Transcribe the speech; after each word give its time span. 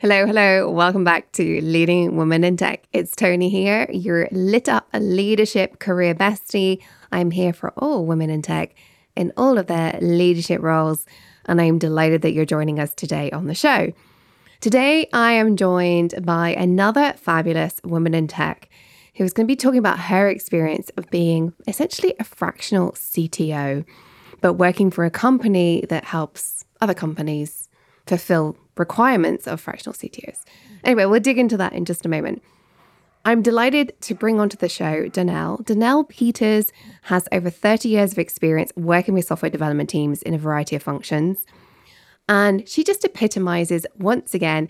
Hello, 0.00 0.24
hello. 0.24 0.70
Welcome 0.70 1.04
back 1.04 1.30
to 1.32 1.60
Leading 1.60 2.16
Women 2.16 2.42
in 2.42 2.56
Tech. 2.56 2.84
It's 2.90 3.14
Toni 3.14 3.50
here, 3.50 3.86
your 3.92 4.28
lit 4.32 4.66
up 4.66 4.88
leadership 4.94 5.78
career 5.78 6.14
bestie. 6.14 6.80
I'm 7.12 7.30
here 7.30 7.52
for 7.52 7.74
all 7.76 8.06
women 8.06 8.30
in 8.30 8.40
tech 8.40 8.74
in 9.14 9.30
all 9.36 9.58
of 9.58 9.66
their 9.66 9.98
leadership 10.00 10.62
roles, 10.62 11.04
and 11.44 11.60
I'm 11.60 11.76
delighted 11.78 12.22
that 12.22 12.32
you're 12.32 12.46
joining 12.46 12.80
us 12.80 12.94
today 12.94 13.30
on 13.32 13.46
the 13.46 13.54
show. 13.54 13.92
Today, 14.60 15.06
I 15.12 15.32
am 15.32 15.54
joined 15.54 16.24
by 16.24 16.54
another 16.54 17.12
fabulous 17.18 17.78
woman 17.84 18.14
in 18.14 18.26
tech 18.26 18.70
who's 19.16 19.34
going 19.34 19.46
to 19.46 19.52
be 19.52 19.54
talking 19.54 19.80
about 19.80 19.98
her 19.98 20.30
experience 20.30 20.90
of 20.96 21.10
being 21.10 21.52
essentially 21.68 22.14
a 22.18 22.24
fractional 22.24 22.92
CTO, 22.92 23.84
but 24.40 24.54
working 24.54 24.90
for 24.90 25.04
a 25.04 25.10
company 25.10 25.84
that 25.90 26.04
helps 26.04 26.64
other 26.80 26.94
companies 26.94 27.68
fulfill 28.06 28.56
requirements 28.80 29.46
of 29.46 29.60
fractional 29.60 29.94
CTOs. 29.94 30.42
Anyway, 30.82 31.04
we'll 31.04 31.20
dig 31.20 31.38
into 31.38 31.56
that 31.58 31.72
in 31.72 31.84
just 31.84 32.04
a 32.04 32.08
moment. 32.08 32.42
I'm 33.24 33.42
delighted 33.42 33.92
to 34.00 34.14
bring 34.14 34.40
onto 34.40 34.56
the 34.56 34.68
show 34.68 35.08
Danelle. 35.08 35.62
Danelle 35.64 36.08
Peters 36.08 36.72
has 37.02 37.28
over 37.30 37.50
30 37.50 37.88
years 37.90 38.12
of 38.12 38.18
experience 38.18 38.72
working 38.76 39.14
with 39.14 39.26
software 39.26 39.50
development 39.50 39.90
teams 39.90 40.22
in 40.22 40.32
a 40.32 40.38
variety 40.38 40.74
of 40.74 40.82
functions. 40.82 41.44
And 42.28 42.66
she 42.66 42.82
just 42.82 43.04
epitomizes 43.04 43.86
once 43.98 44.34
again 44.34 44.68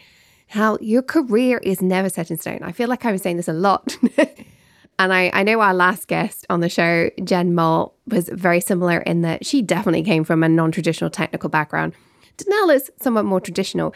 how 0.49 0.79
your 0.81 1.03
career 1.03 1.59
is 1.59 1.81
never 1.81 2.09
set 2.09 2.31
in 2.31 2.39
stone. 2.39 2.61
I 2.63 2.73
feel 2.73 2.89
like 2.89 3.05
I'm 3.05 3.19
saying 3.19 3.37
this 3.37 3.47
a 3.47 3.53
lot. 3.53 3.97
and 4.99 5.13
I, 5.13 5.31
I 5.33 5.45
know 5.45 5.61
our 5.61 5.75
last 5.75 6.09
guest 6.09 6.45
on 6.51 6.59
the 6.59 6.69
show, 6.69 7.11
Jen 7.23 7.55
Mull, 7.55 7.95
was 8.09 8.29
very 8.31 8.61
similar 8.61 8.99
in 8.99 9.23
that 9.23 9.47
she 9.47 9.63
definitely 9.63 10.03
came 10.03 10.25
from 10.25 10.43
a 10.43 10.49
non 10.49 10.73
traditional 10.73 11.11
technical 11.11 11.49
background. 11.49 11.95
Danelle 12.43 12.75
is 12.75 12.91
somewhat 13.01 13.25
more 13.25 13.41
traditional, 13.41 13.95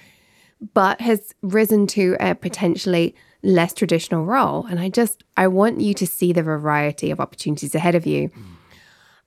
but 0.72 1.00
has 1.00 1.34
risen 1.42 1.86
to 1.88 2.16
a 2.20 2.34
potentially 2.34 3.14
less 3.42 3.74
traditional 3.74 4.24
role. 4.24 4.66
And 4.66 4.80
I 4.80 4.88
just, 4.88 5.24
I 5.36 5.48
want 5.48 5.80
you 5.80 5.94
to 5.94 6.06
see 6.06 6.32
the 6.32 6.42
variety 6.42 7.10
of 7.10 7.20
opportunities 7.20 7.74
ahead 7.74 7.94
of 7.94 8.06
you. 8.06 8.30
Mm. 8.30 8.42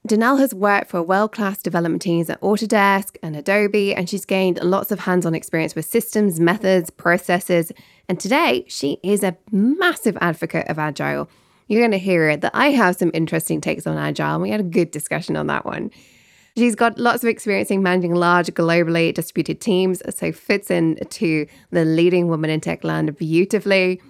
Danelle 0.07 0.39
has 0.39 0.53
worked 0.53 0.89
for 0.89 1.01
world 1.01 1.33
class 1.33 1.61
development 1.61 2.01
teams 2.01 2.29
at 2.29 2.39
Autodesk 2.41 3.17
and 3.21 3.35
Adobe, 3.35 3.93
and 3.93 4.09
she's 4.09 4.25
gained 4.25 4.63
lots 4.63 4.91
of 4.91 4.99
hands 4.99 5.25
on 5.25 5.35
experience 5.35 5.75
with 5.75 5.85
systems, 5.85 6.39
methods, 6.39 6.89
processes. 6.89 7.71
And 8.07 8.19
today, 8.19 8.63
she 8.69 8.99
is 9.03 9.21
a 9.21 9.35
massive 9.51 10.17
advocate 10.21 10.67
of 10.69 10.79
Agile. 10.79 11.29
You're 11.67 11.81
going 11.81 11.91
to 11.91 11.97
hear 11.97 12.37
that 12.37 12.55
I 12.55 12.67
have 12.71 12.95
some 12.95 13.11
interesting 13.13 13.59
takes 13.59 13.85
on 13.85 13.97
Agile, 13.97 14.35
and 14.35 14.41
we 14.41 14.49
had 14.49 14.61
a 14.61 14.63
good 14.63 14.91
discussion 14.91 15.35
on 15.35 15.47
that 15.47 15.65
one. 15.65 15.91
She's 16.57 16.73
got 16.73 16.97
lots 16.97 17.23
of 17.23 17.29
experience 17.29 17.69
in 17.69 17.83
managing 17.83 18.15
large, 18.15 18.47
globally 18.47 19.13
distributed 19.13 19.61
teams, 19.61 20.01
so 20.09 20.31
fits 20.31 20.71
into 20.71 21.45
the 21.69 21.85
leading 21.85 22.29
woman 22.29 22.49
in 22.49 22.61
tech 22.61 22.83
land 22.83 23.15
beautifully. 23.15 24.01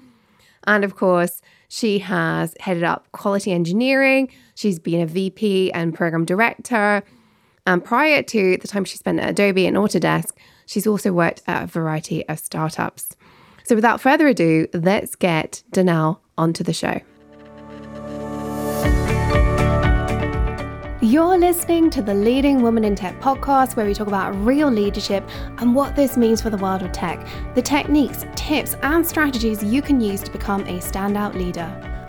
And 0.66 0.86
of 0.86 0.95
course, 0.95 1.42
she 1.68 2.00
has 2.00 2.56
headed 2.62 2.84
up 2.84 3.12
quality 3.12 3.52
engineering. 3.52 4.31
She's 4.56 4.80
been 4.80 5.02
a 5.02 5.06
VP 5.06 5.73
and 5.73 5.94
program 5.94 6.23
director. 6.23 7.03
And 7.66 7.84
prior 7.84 8.23
to 8.23 8.56
the 8.56 8.68
time 8.70 8.86
she 8.86 8.95
spent 8.95 9.20
at 9.20 9.31
Adobe 9.31 9.68
and 9.68 9.75
Autodesk, 9.75 10.31
she's 10.66 10.88
also 10.88 11.12
worked 11.12 11.42
at 11.48 11.64
a 11.64 11.68
variety 11.68 12.25
of 12.30 12.40
startups. 12.40 13.18
So 13.66 13.75
without 13.75 14.00
further 14.00 14.25
ado, 14.25 14.68
let's 14.73 15.16
get 15.16 15.64
Danelle 15.73 16.20
onto 16.38 16.64
the 16.64 16.72
show. 16.72 17.02
You're 21.08 21.38
listening 21.38 21.89
to 21.91 22.02
the 22.02 22.13
Leading 22.13 22.61
Woman 22.61 22.83
in 22.83 22.94
Tech 22.94 23.17
podcast, 23.22 23.77
where 23.77 23.86
we 23.86 23.94
talk 23.94 24.09
about 24.09 24.36
real 24.45 24.69
leadership 24.69 25.23
and 25.58 25.73
what 25.73 25.95
this 25.95 26.17
means 26.17 26.41
for 26.41 26.50
the 26.50 26.58
world 26.58 26.81
of 26.81 26.91
tech, 26.91 27.25
the 27.55 27.61
techniques, 27.61 28.25
tips, 28.36 28.75
and 28.83 29.08
strategies 29.08 29.63
you 29.63 29.81
can 29.81 30.02
use 30.02 30.22
to 30.23 30.31
become 30.31 30.63
a 30.63 30.80
standout 30.80 31.33
leader. 31.33 31.97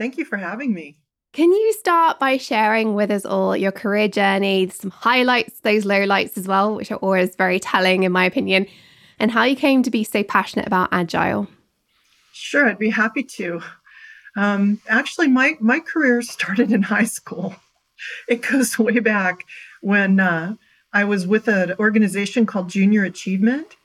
Thank 0.00 0.16
you 0.16 0.24
for 0.24 0.38
having 0.38 0.72
me. 0.72 0.96
Can 1.34 1.52
you 1.52 1.74
start 1.74 2.18
by 2.18 2.38
sharing 2.38 2.94
with 2.94 3.10
us 3.10 3.26
all 3.26 3.54
your 3.54 3.70
career 3.70 4.08
journey, 4.08 4.66
some 4.70 4.90
highlights, 4.90 5.60
those 5.60 5.84
lowlights 5.84 6.38
as 6.38 6.48
well, 6.48 6.74
which 6.74 6.90
are 6.90 6.96
always 6.96 7.36
very 7.36 7.60
telling, 7.60 8.04
in 8.04 8.10
my 8.10 8.24
opinion, 8.24 8.66
and 9.18 9.30
how 9.30 9.44
you 9.44 9.54
came 9.54 9.82
to 9.82 9.90
be 9.90 10.02
so 10.02 10.22
passionate 10.22 10.66
about 10.66 10.88
Agile? 10.90 11.48
Sure, 12.32 12.66
I'd 12.66 12.78
be 12.78 12.88
happy 12.88 13.22
to. 13.22 13.60
Um, 14.38 14.80
actually, 14.88 15.28
my, 15.28 15.58
my 15.60 15.80
career 15.80 16.22
started 16.36 16.72
in 16.72 16.80
high 16.80 17.04
school. 17.04 17.54
It 18.26 18.40
goes 18.40 18.78
way 18.78 19.00
back 19.00 19.44
when 19.82 20.18
uh, 20.18 20.54
I 20.94 21.04
was 21.04 21.26
with 21.26 21.46
an 21.46 21.74
organization 21.78 22.46
called 22.46 22.70
Junior 22.70 23.04
Achievement 23.04 23.76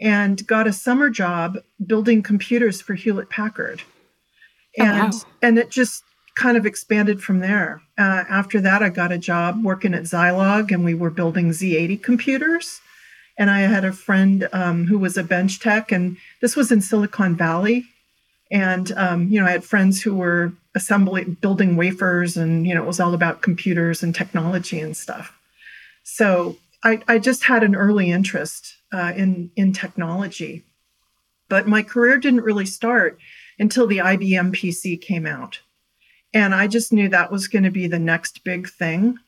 and 0.00 0.44
got 0.48 0.66
a 0.66 0.72
summer 0.72 1.10
job 1.10 1.58
building 1.86 2.24
computers 2.24 2.80
for 2.80 2.94
Hewlett 2.94 3.30
Packard. 3.30 3.82
Oh, 4.78 4.84
and 4.84 5.14
oh, 5.14 5.16
wow. 5.16 5.22
and 5.42 5.58
it 5.58 5.70
just 5.70 6.04
kind 6.36 6.56
of 6.56 6.66
expanded 6.66 7.22
from 7.22 7.40
there. 7.40 7.82
Uh, 7.98 8.24
after 8.28 8.60
that, 8.60 8.82
I 8.82 8.88
got 8.88 9.12
a 9.12 9.18
job 9.18 9.62
working 9.62 9.94
at 9.94 10.04
Zilog, 10.04 10.70
and 10.70 10.84
we 10.84 10.94
were 10.94 11.10
building 11.10 11.50
Z80 11.50 12.02
computers. 12.02 12.80
And 13.38 13.50
I 13.50 13.60
had 13.60 13.84
a 13.84 13.92
friend 13.92 14.48
um, 14.52 14.86
who 14.86 14.98
was 14.98 15.16
a 15.16 15.22
bench 15.22 15.60
tech, 15.60 15.92
and 15.92 16.16
this 16.40 16.56
was 16.56 16.70
in 16.70 16.80
Silicon 16.80 17.36
Valley. 17.36 17.84
And 18.50 18.92
um, 18.92 19.28
you 19.28 19.40
know, 19.40 19.46
I 19.46 19.52
had 19.52 19.64
friends 19.64 20.02
who 20.02 20.14
were 20.14 20.52
assembling, 20.74 21.34
building 21.40 21.76
wafers, 21.76 22.36
and 22.36 22.66
you 22.66 22.74
know, 22.74 22.82
it 22.82 22.86
was 22.86 23.00
all 23.00 23.14
about 23.14 23.42
computers 23.42 24.02
and 24.02 24.14
technology 24.14 24.80
and 24.80 24.96
stuff. 24.96 25.36
So 26.02 26.56
I, 26.82 27.00
I 27.06 27.18
just 27.18 27.44
had 27.44 27.62
an 27.62 27.74
early 27.74 28.10
interest 28.10 28.76
uh, 28.92 29.12
in 29.16 29.50
in 29.56 29.72
technology, 29.72 30.64
but 31.48 31.68
my 31.68 31.82
career 31.82 32.18
didn't 32.18 32.42
really 32.42 32.66
start 32.66 33.18
until 33.60 33.86
the 33.86 33.98
IBM 33.98 34.52
PC 34.56 35.00
came 35.00 35.26
out. 35.26 35.60
And 36.32 36.54
I 36.54 36.66
just 36.66 36.92
knew 36.92 37.08
that 37.08 37.30
was 37.30 37.46
going 37.46 37.64
to 37.64 37.70
be 37.70 37.86
the 37.86 37.98
next 37.98 38.42
big 38.42 38.68
thing. 38.68 39.18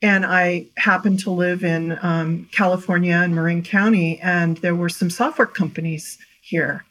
And 0.00 0.24
I 0.26 0.66
happened 0.78 1.20
to 1.20 1.30
live 1.30 1.62
in 1.62 1.98
um, 2.02 2.48
California 2.52 3.14
and 3.14 3.34
Marin 3.34 3.62
County, 3.62 4.18
and 4.20 4.56
there 4.56 4.74
were 4.74 4.88
some 4.88 5.10
software 5.10 5.46
companies 5.46 6.18
here. 6.40 6.84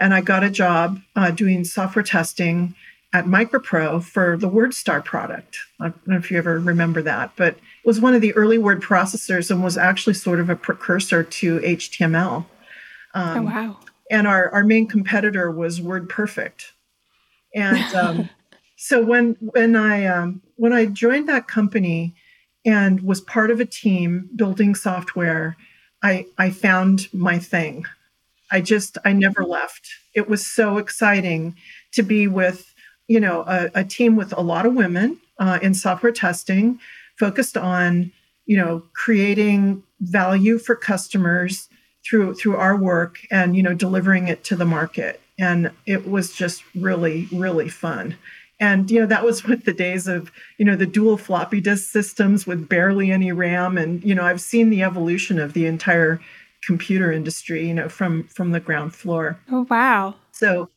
And 0.00 0.12
I 0.12 0.20
got 0.20 0.42
a 0.42 0.50
job 0.50 1.00
uh, 1.14 1.30
doing 1.30 1.64
software 1.64 2.02
testing 2.02 2.74
at 3.12 3.26
MicroPro 3.26 4.02
for 4.02 4.36
the 4.36 4.48
WordStar 4.48 5.04
product. 5.04 5.58
I 5.80 5.88
don't 5.88 6.08
know 6.08 6.16
if 6.16 6.30
you 6.30 6.38
ever 6.38 6.58
remember 6.58 7.02
that, 7.02 7.32
but 7.36 7.54
it 7.54 7.86
was 7.86 8.00
one 8.00 8.14
of 8.14 8.20
the 8.20 8.34
early 8.34 8.58
word 8.58 8.82
processors 8.82 9.50
and 9.50 9.62
was 9.62 9.78
actually 9.78 10.14
sort 10.14 10.40
of 10.40 10.50
a 10.50 10.56
precursor 10.56 11.22
to 11.22 11.60
HTML. 11.60 12.46
Um, 13.14 13.38
oh, 13.38 13.42
wow 13.42 13.76
and 14.10 14.26
our, 14.26 14.50
our 14.50 14.64
main 14.64 14.86
competitor 14.86 15.50
was 15.50 15.80
WordPerfect. 15.80 16.72
And 17.54 17.94
um, 17.94 18.30
so 18.76 19.02
when 19.02 19.36
when 19.40 19.74
I 19.76 20.06
um, 20.06 20.42
when 20.56 20.72
I 20.72 20.86
joined 20.86 21.28
that 21.28 21.48
company 21.48 22.14
and 22.64 23.00
was 23.02 23.20
part 23.20 23.50
of 23.50 23.60
a 23.60 23.64
team 23.64 24.28
building 24.36 24.74
software, 24.74 25.56
I 26.02 26.26
I 26.38 26.50
found 26.50 27.08
my 27.12 27.38
thing. 27.38 27.84
I 28.52 28.60
just 28.60 28.98
I 29.04 29.12
never 29.12 29.44
left. 29.44 29.88
It 30.14 30.28
was 30.28 30.46
so 30.46 30.78
exciting 30.78 31.56
to 31.92 32.02
be 32.02 32.28
with 32.28 32.72
you 33.08 33.20
know 33.20 33.44
a, 33.46 33.70
a 33.74 33.84
team 33.84 34.14
with 34.16 34.32
a 34.32 34.42
lot 34.42 34.66
of 34.66 34.74
women 34.74 35.18
uh, 35.38 35.58
in 35.62 35.74
software 35.74 36.12
testing, 36.12 36.78
focused 37.18 37.56
on 37.56 38.12
you 38.44 38.56
know 38.56 38.84
creating 38.92 39.82
value 40.00 40.58
for 40.58 40.76
customers 40.76 41.68
through 42.06 42.34
through 42.34 42.56
our 42.56 42.76
work 42.76 43.18
and 43.30 43.56
you 43.56 43.62
know 43.62 43.74
delivering 43.74 44.28
it 44.28 44.44
to 44.44 44.56
the 44.56 44.64
market. 44.64 45.20
And 45.38 45.70
it 45.84 46.08
was 46.08 46.32
just 46.32 46.62
really 46.74 47.28
really 47.32 47.68
fun. 47.68 48.16
And 48.58 48.90
you 48.90 49.00
know 49.00 49.06
that 49.06 49.24
was 49.24 49.44
with 49.44 49.64
the 49.64 49.72
days 49.72 50.06
of 50.06 50.30
you 50.58 50.64
know 50.64 50.76
the 50.76 50.86
dual 50.86 51.16
floppy 51.16 51.60
disk 51.60 51.90
systems 51.90 52.46
with 52.46 52.68
barely 52.68 53.10
any 53.10 53.32
ram. 53.32 53.76
And 53.76 54.02
you 54.04 54.14
know 54.14 54.24
i've 54.24 54.40
seen 54.40 54.70
the 54.70 54.82
evolution 54.82 55.38
of 55.38 55.52
the 55.52 55.66
entire 55.66 56.20
computer 56.64 57.12
industry 57.12 57.68
you 57.68 57.74
know 57.74 57.88
from 57.88 58.24
from 58.24 58.52
the 58.52 58.60
ground 58.60 58.94
floor. 58.94 59.38
Oh 59.50 59.66
wow. 59.68 60.14
So 60.32 60.70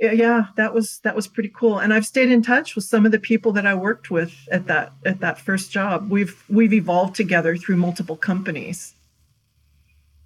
yeah 0.00 0.46
that 0.56 0.72
was 0.74 1.00
that 1.00 1.16
was 1.16 1.26
pretty 1.26 1.50
cool. 1.54 1.78
And 1.78 1.92
i've 1.92 2.06
stayed 2.06 2.30
in 2.30 2.42
touch 2.42 2.76
with 2.76 2.84
some 2.84 3.04
of 3.04 3.10
the 3.12 3.18
people 3.18 3.52
that 3.52 3.66
i 3.66 3.74
worked 3.74 4.10
with 4.10 4.32
at 4.52 4.68
that 4.68 4.92
at 5.04 5.20
that 5.20 5.40
first 5.40 5.72
job. 5.72 6.10
We've 6.10 6.44
we've 6.48 6.72
evolved 6.72 7.16
together 7.16 7.56
through 7.56 7.76
multiple 7.76 8.16
companies 8.16 8.94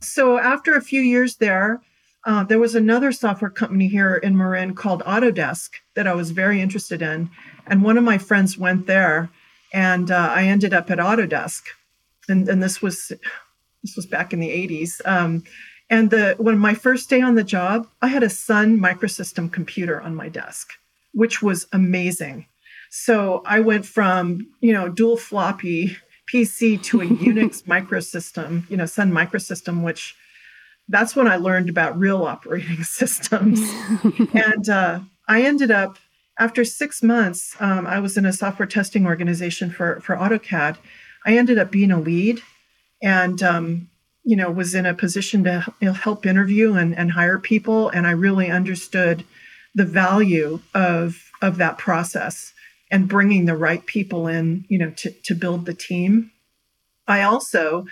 so 0.03 0.39
after 0.39 0.75
a 0.75 0.83
few 0.83 1.01
years 1.01 1.37
there, 1.37 1.81
uh, 2.25 2.45
there 2.45 2.59
was 2.59 2.75
another 2.75 3.11
software 3.13 3.51
company 3.51 3.89
here 3.89 4.17
in 4.17 4.37
Marin 4.37 4.75
called 4.75 5.03
Autodesk 5.03 5.71
that 5.95 6.07
I 6.07 6.15
was 6.15 6.31
very 6.31 6.61
interested 6.61 7.03
in. 7.03 7.31
And 7.67 7.83
one 7.83 7.99
of 7.99 8.05
my 8.05 8.19
friends 8.19 8.57
went 8.57 8.87
there, 8.87 9.31
and 9.73 10.11
uh, 10.11 10.31
I 10.31 10.45
ended 10.45 10.73
up 10.73 10.91
at 10.91 10.99
Autodesk. 10.99 11.63
And, 12.29 12.49
and 12.49 12.63
this 12.63 12.81
was 12.81 13.13
this 13.83 13.97
was 13.97 14.07
back 14.07 14.33
in 14.33 14.39
the 14.39 14.49
80s. 14.49 15.01
Um, 15.05 15.43
and 15.91 16.11
the 16.11 16.37
when 16.39 16.59
my 16.59 16.75
first 16.75 17.11
day 17.11 17.21
on 17.21 17.35
the 17.35 17.45
job, 17.45 17.89
I 18.01 18.09
had 18.09 18.23
a 18.23 18.31
Sun 18.31 18.79
microsystem 18.79 19.53
computer 19.53 20.01
on 20.01 20.15
my 20.15 20.29
desk, 20.29 20.71
which 21.13 21.43
was 21.43 21.67
amazing. 21.73 22.47
So 22.91 23.43
I 23.45 23.61
went 23.61 23.85
from 23.85 24.47
you 24.61 24.73
know 24.73 24.89
dual 24.89 25.17
floppy 25.17 25.97
PC 26.33 26.83
to 26.85 27.01
a 27.01 27.07
Unix 27.07 27.65
microsystem, 27.65 28.69
you 28.71 28.77
know 28.77 28.87
Sun 28.87 29.13
microsystem, 29.13 29.83
which 29.83 30.17
that's 30.89 31.15
when 31.17 31.29
I 31.29 31.37
learned 31.37 31.69
about 31.69 31.99
real 31.99 32.25
operating 32.25 32.83
systems. 32.85 33.61
and 34.35 34.69
uh, 34.69 35.01
I 35.29 35.43
ended 35.43 35.71
up, 35.71 35.99
after 36.39 36.65
six 36.65 37.03
months, 37.03 37.57
um, 37.61 37.87
I 37.87 38.01
was 38.01 38.17
in 38.17 38.27
a 38.27 38.33
software 38.33 38.67
testing 38.67 39.07
organization 39.07 39.71
for, 39.71 40.01
for 40.01 40.17
AutoCAD. 40.17 40.77
I 41.25 41.37
ended 41.37 41.59
up 41.59 41.71
being 41.71 41.91
a 41.91 42.01
lead 42.01 42.43
and, 43.03 43.43
um, 43.43 43.89
you 44.25 44.37
know, 44.37 44.51
was 44.51 44.75
in 44.75 44.87
a 44.87 44.95
position 44.95 45.45
to 45.45 45.61
help 45.93 46.27
interview 46.27 46.75
and, 46.75 46.97
and 46.97 47.13
hire 47.13 47.39
people. 47.39 47.89
And 47.91 48.07
I 48.07 48.13
really 48.13 48.51
understood 48.51 49.25
the 49.75 49.85
value 49.85 50.61
of, 50.75 51.31
of 51.41 51.57
that 51.59 51.79
process 51.79 52.53
and 52.93 53.09
bringing 53.09 53.47
the 53.47 53.57
right 53.57 53.85
people 53.87 54.29
in, 54.29 54.67
you 54.69 54.79
know, 54.79 54.91
to, 54.91 55.11
to 55.11 55.35
build 55.35 55.65
the 55.65 55.75
team. 55.75 56.31
I 57.09 57.23
also 57.23 57.87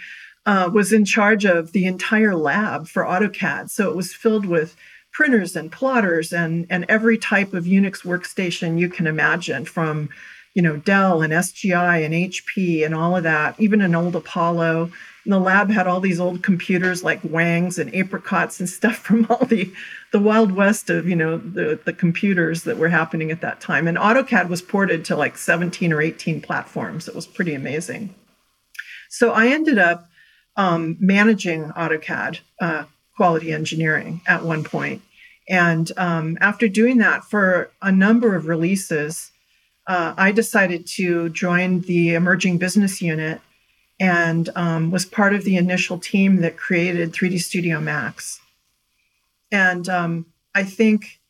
uh, 0.45 0.71
was 0.73 0.93
in 0.93 1.07
charge 1.07 1.47
of 1.47 1.73
the 1.73 1.87
entire 1.87 2.37
lab 2.37 2.87
for 2.87 3.03
AutoCAD. 3.03 3.71
So 3.71 3.89
it 3.89 3.97
was 3.97 4.15
filled 4.15 4.45
with 4.45 4.77
printers 5.11 5.57
and 5.57 5.73
plotters 5.73 6.33
and, 6.33 6.67
and 6.71 6.85
every 6.89 7.17
type 7.19 7.55
of 7.55 7.65
Unix 7.65 8.03
workstation 8.03 8.79
you 8.79 8.91
can 8.91 9.07
imagine 9.07 9.65
from, 9.65 10.11
you 10.55 10.63
know, 10.63 10.77
Dell 10.77 11.23
and 11.23 11.33
SGI 11.33 12.05
and 12.05 12.15
HP 12.15 12.85
and 12.85 12.95
all 12.95 13.17
of 13.17 13.25
that, 13.25 13.59
even 13.59 13.81
an 13.81 13.95
old 13.95 14.15
Apollo. 14.15 14.93
And 15.25 15.33
the 15.33 15.39
lab 15.39 15.71
had 15.71 15.87
all 15.87 16.01
these 16.01 16.21
old 16.21 16.43
computers 16.43 17.05
like 17.05 17.23
Wangs 17.23 17.79
and 17.79 17.95
apricots 17.95 18.61
and 18.61 18.69
stuff 18.69 18.97
from 18.97 19.27
all 19.29 19.45
the, 19.47 19.73
the 20.13 20.21
wild 20.21 20.53
west 20.53 20.91
of, 20.91 21.09
you 21.09 21.17
know, 21.17 21.37
the, 21.39 21.79
the 21.85 21.93
computers 21.93 22.65
that 22.65 22.79
were 22.79 22.89
happening 22.89 23.31
at 23.31 23.41
that 23.43 23.61
time. 23.61 23.87
And 23.87 23.99
AutoCAD 23.99 24.49
was 24.49 24.63
ported 24.63 25.05
to 25.07 25.17
like 25.17 25.37
17 25.37 25.93
or 25.93 26.01
18 26.01 26.41
platforms. 26.41 27.09
It 27.09 27.15
was 27.15 27.27
pretty 27.27 27.55
amazing. 27.55 28.15
So 29.09 29.33
I 29.33 29.49
ended 29.49 29.79
up 29.79 30.07
um, 30.57 30.97
managing 31.01 31.71
AutoCAD 31.71 32.41
uh, 32.61 32.85
quality 33.17 33.53
engineering 33.53 34.21
at 34.27 34.45
one 34.45 34.65
point. 34.65 35.03
And 35.49 35.91
um, 35.97 36.39
after 36.41 36.69
doing 36.69 36.99
that 36.99 37.25
for 37.25 37.71
a 37.83 37.91
number 37.91 38.37
of 38.37 38.47
releases, 38.47 39.33
uh, 39.87 40.15
I 40.17 40.31
decided 40.31 40.87
to 40.99 41.29
join 41.31 41.81
the 41.81 42.15
emerging 42.15 42.59
business 42.59 43.03
unit 43.03 43.41
and 44.01 44.49
um, 44.57 44.91
was 44.91 45.05
part 45.05 45.35
of 45.35 45.45
the 45.45 45.57
initial 45.57 45.99
team 45.99 46.41
that 46.41 46.57
created 46.57 47.13
3D 47.13 47.39
Studio 47.41 47.79
Max. 47.79 48.41
And 49.53 49.89
um, 49.89 50.27
I 50.55 50.65
think, 50.65 51.21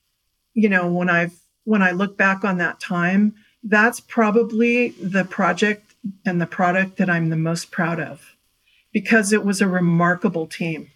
you 0.55 0.69
know, 0.69 0.87
when 0.91 1.11
I've 1.11 1.35
when 1.65 1.83
I 1.83 1.91
look 1.91 2.17
back 2.17 2.45
on 2.45 2.59
that 2.59 2.81
time, 2.81 3.35
that's 3.63 4.01
probably 4.01 4.91
the 4.91 5.25
project 5.25 5.95
and 6.25 6.41
the 6.41 6.47
product 6.47 6.97
that 6.97 7.11
I'm 7.11 7.29
the 7.29 7.37
most 7.37 7.71
proud 7.71 8.01
of 8.01 8.35
because 8.93 9.33
it 9.33 9.45
was 9.45 9.61
a 9.61 9.69
remarkable 9.69 10.47
team. 10.47 10.91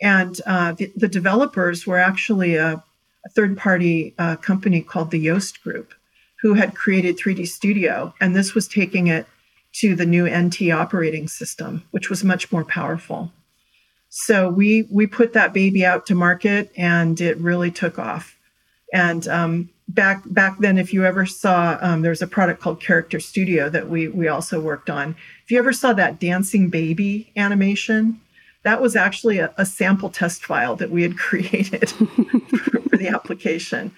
And 0.00 0.40
uh, 0.46 0.72
the, 0.72 0.90
the, 0.96 1.08
developers 1.08 1.86
were 1.86 1.98
actually 1.98 2.56
a, 2.56 2.82
a 3.26 3.28
third 3.34 3.58
party 3.58 4.14
uh, 4.18 4.36
company 4.36 4.80
called 4.80 5.10
the 5.10 5.18
Yost 5.18 5.62
Group, 5.62 5.92
who 6.40 6.54
had 6.54 6.74
created 6.74 7.18
3D 7.18 7.46
Studio. 7.46 8.14
And 8.20 8.34
this 8.34 8.54
was 8.54 8.66
taking 8.66 9.08
it 9.08 9.26
to 9.72 9.94
the 9.94 10.06
new 10.06 10.28
NT 10.28 10.70
operating 10.70 11.28
system, 11.28 11.84
which 11.90 12.10
was 12.10 12.24
much 12.24 12.50
more 12.50 12.64
powerful. 12.64 13.32
So 14.08 14.48
we 14.48 14.88
we 14.90 15.06
put 15.06 15.32
that 15.34 15.52
baby 15.52 15.84
out 15.84 16.06
to 16.06 16.14
market, 16.14 16.72
and 16.76 17.20
it 17.20 17.38
really 17.38 17.70
took 17.70 17.98
off. 17.98 18.36
And 18.92 19.26
um, 19.28 19.70
back 19.88 20.22
back 20.26 20.58
then, 20.58 20.78
if 20.78 20.92
you 20.92 21.04
ever 21.04 21.26
saw, 21.26 21.78
um, 21.80 22.02
there 22.02 22.10
was 22.10 22.22
a 22.22 22.26
product 22.26 22.60
called 22.60 22.80
Character 22.80 23.20
Studio 23.20 23.68
that 23.70 23.88
we 23.88 24.08
we 24.08 24.26
also 24.26 24.60
worked 24.60 24.90
on. 24.90 25.14
If 25.44 25.50
you 25.50 25.58
ever 25.58 25.72
saw 25.72 25.92
that 25.92 26.18
dancing 26.18 26.70
baby 26.70 27.30
animation, 27.36 28.20
that 28.64 28.82
was 28.82 28.96
actually 28.96 29.38
a, 29.38 29.54
a 29.56 29.64
sample 29.64 30.10
test 30.10 30.44
file 30.44 30.74
that 30.76 30.90
we 30.90 31.02
had 31.02 31.16
created 31.28 31.90
for, 31.90 32.06
for 32.90 32.96
the 32.96 33.08
application. 33.08 33.92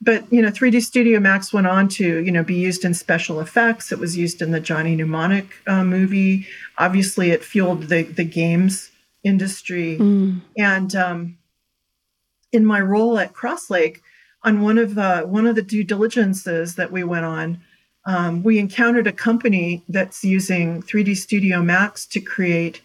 But 0.00 0.32
you 0.32 0.40
know, 0.40 0.50
3D 0.50 0.82
Studio 0.82 1.18
Max 1.18 1.52
went 1.52 1.66
on 1.66 1.88
to 1.88 2.18
you 2.22 2.30
know 2.30 2.44
be 2.44 2.54
used 2.54 2.84
in 2.84 2.94
special 2.94 3.40
effects. 3.40 3.90
It 3.90 3.98
was 3.98 4.16
used 4.16 4.40
in 4.40 4.52
the 4.52 4.60
Johnny 4.60 4.94
Mnemonic 4.94 5.46
uh, 5.66 5.84
movie. 5.84 6.46
Obviously, 6.78 7.30
it 7.30 7.44
fueled 7.44 7.84
the 7.84 8.02
the 8.02 8.24
games 8.24 8.90
industry. 9.24 9.98
Mm. 9.98 10.40
And 10.56 10.94
um, 10.94 11.38
in 12.52 12.64
my 12.64 12.80
role 12.80 13.18
at 13.18 13.32
Crosslake, 13.32 14.00
on 14.42 14.62
one 14.62 14.78
of 14.78 14.94
the 14.94 15.20
one 15.20 15.46
of 15.46 15.56
the 15.56 15.62
due 15.62 15.84
diligences 15.84 16.76
that 16.76 16.92
we 16.92 17.02
went 17.04 17.24
on, 17.24 17.60
um, 18.06 18.42
we 18.42 18.58
encountered 18.58 19.06
a 19.06 19.12
company 19.12 19.82
that's 19.88 20.24
using 20.24 20.82
3D 20.82 21.16
Studio 21.16 21.62
Max 21.62 22.06
to 22.06 22.20
create 22.20 22.80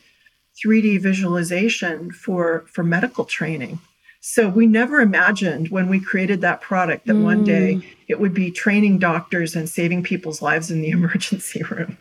3D 0.63 0.99
visualization 0.99 2.11
for 2.11 2.65
for 2.67 2.83
medical 2.83 3.25
training. 3.25 3.79
So 4.25 4.47
we 4.47 4.67
never 4.67 5.01
imagined 5.01 5.67
when 5.67 5.89
we 5.89 5.99
created 5.99 6.39
that 6.41 6.61
product 6.61 7.07
that 7.07 7.13
mm. 7.13 7.23
one 7.23 7.43
day 7.43 7.75
mm. 7.75 7.85
it 8.07 8.21
would 8.21 8.33
be 8.33 8.51
training 8.51 8.99
doctors 8.99 9.53
and 9.53 9.67
saving 9.67 10.01
people's 10.01 10.41
lives 10.41 10.71
in 10.71 10.81
the 10.81 10.89
emergency 10.97 11.61
room. 11.63 11.97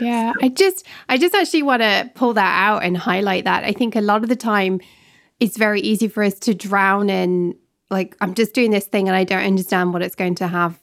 Yeah, 0.00 0.34
so. 0.34 0.38
I 0.40 0.48
just 0.50 0.86
I 1.08 1.18
just 1.18 1.34
actually 1.34 1.64
want 1.64 1.82
to 1.82 2.12
pull 2.14 2.32
that 2.34 2.62
out 2.62 2.84
and 2.84 2.96
highlight 2.96 3.42
that. 3.42 3.64
I 3.64 3.72
think 3.72 3.96
a 3.96 4.00
lot 4.00 4.22
of 4.22 4.28
the 4.28 4.36
time 4.36 4.80
it's 5.40 5.56
very 5.56 5.80
easy 5.80 6.06
for 6.06 6.22
us 6.22 6.38
to 6.40 6.54
drown 6.54 7.10
in 7.10 7.56
like 7.90 8.16
I'm 8.20 8.34
just 8.34 8.54
doing 8.54 8.70
this 8.70 8.86
thing 8.86 9.08
and 9.08 9.16
I 9.16 9.24
don't 9.24 9.44
understand 9.44 9.92
what 9.92 10.02
it's 10.02 10.14
going 10.14 10.36
to 10.36 10.46
have, 10.46 10.78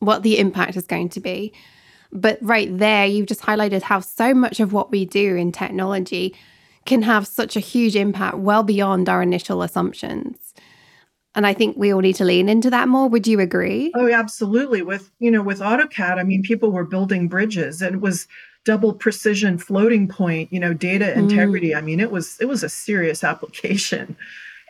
what 0.00 0.24
the 0.24 0.40
impact 0.40 0.76
is 0.76 0.88
going 0.88 1.10
to 1.10 1.20
be. 1.20 1.52
But 2.10 2.40
right 2.42 2.76
there, 2.76 3.06
you've 3.06 3.26
just 3.26 3.42
highlighted 3.42 3.82
how 3.82 4.00
so 4.00 4.34
much 4.34 4.58
of 4.58 4.72
what 4.72 4.90
we 4.90 5.04
do 5.04 5.36
in 5.36 5.52
technology 5.52 6.34
can 6.86 7.02
have 7.02 7.26
such 7.26 7.56
a 7.56 7.60
huge 7.60 7.96
impact 7.96 8.38
well 8.38 8.62
beyond 8.62 9.08
our 9.08 9.22
initial 9.22 9.62
assumptions. 9.62 10.54
And 11.34 11.46
I 11.46 11.52
think 11.52 11.76
we 11.76 11.92
all 11.92 12.00
need 12.00 12.16
to 12.16 12.24
lean 12.24 12.48
into 12.48 12.70
that 12.70 12.88
more. 12.88 13.08
Would 13.08 13.26
you 13.26 13.40
agree? 13.40 13.92
Oh, 13.94 14.10
absolutely. 14.10 14.80
With, 14.80 15.10
you 15.18 15.30
know, 15.30 15.42
with 15.42 15.60
AutoCAD, 15.60 16.18
I 16.18 16.22
mean, 16.22 16.42
people 16.42 16.72
were 16.72 16.84
building 16.84 17.28
bridges 17.28 17.82
and 17.82 17.96
it 17.96 18.00
was 18.00 18.26
double 18.64 18.94
precision 18.94 19.58
floating 19.58 20.08
point, 20.08 20.52
you 20.52 20.58
know, 20.58 20.74
data 20.74 21.16
integrity. 21.16 21.70
Mm. 21.70 21.76
I 21.76 21.80
mean, 21.82 22.00
it 22.00 22.10
was 22.10 22.36
it 22.40 22.46
was 22.46 22.62
a 22.62 22.68
serious 22.68 23.22
application. 23.32 24.16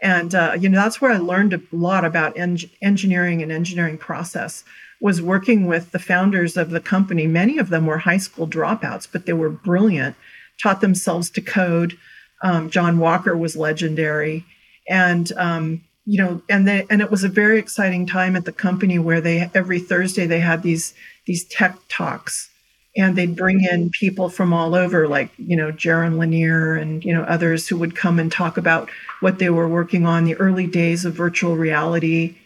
And 0.03 0.35
uh, 0.35 0.57
you 0.61 0.69
know 0.69 0.79
that's 0.79 1.01
where 1.01 1.11
I 1.11 1.17
learned 1.17 1.55
a 1.55 1.63
lot 1.73 2.05
about 2.05 2.37
en- 2.37 2.59
engineering 2.83 3.43
and 3.43 3.51
engineering 3.51 3.97
process. 3.97 4.63
Was 5.01 5.21
working 5.21 5.67
with 5.67 5.91
the 5.91 5.99
founders 5.99 6.57
of 6.57 6.71
the 6.71 6.81
company. 6.81 7.27
Many 7.27 7.59
of 7.59 7.69
them 7.69 7.87
were 7.87 7.99
high 7.99 8.17
school 8.17 8.47
dropouts, 8.49 9.07
but 9.11 9.27
they 9.27 9.35
were 9.35 9.51
brilliant. 9.51 10.17
Taught 10.63 10.81
themselves 10.81 11.29
to 11.31 11.43
code. 11.43 11.99
Um, 12.43 12.71
John 12.71 12.99
Walker 12.99 13.37
was 13.37 13.57
legendary, 13.57 14.45
and 14.89 15.31
um, 15.37 15.83
you 16.07 16.23
know, 16.23 16.41
and 16.49 16.67
they 16.67 16.87
and 16.89 17.03
it 17.03 17.11
was 17.11 17.25
a 17.25 17.29
very 17.29 17.59
exciting 17.59 18.07
time 18.07 18.37
at 18.37 18.45
the 18.45 18.53
company 18.53 18.99
where 18.99 19.21
they 19.21 19.51
every 19.55 19.81
Thursday 19.81 20.27
they 20.27 20.41
had 20.41 20.63
these 20.63 20.95
these 21.27 21.45
tech 21.45 21.77
talks. 21.89 22.51
And 22.99 23.15
they'd 23.15 23.37
bring 23.37 23.63
in 23.63 23.91
people 23.91 24.31
from 24.31 24.55
all 24.55 24.75
over 24.75 25.07
like 25.07 25.31
you 25.37 25.57
know 25.57 25.71
Jaron 25.71 26.17
Lanier 26.17 26.77
and 26.77 27.05
you 27.05 27.13
know 27.13 27.25
others 27.25 27.69
who 27.69 27.77
would 27.77 27.95
come 27.95 28.19
and 28.19 28.33
talk 28.33 28.57
about 28.57 28.89
what 29.21 29.39
they 29.39 29.51
were 29.51 29.69
working 29.69 30.07
on 30.07 30.25
the 30.25 30.37
early 30.37 30.67
days 30.67 31.05
of 31.05 31.13
virtual 31.13 31.57
reality. 31.57 32.37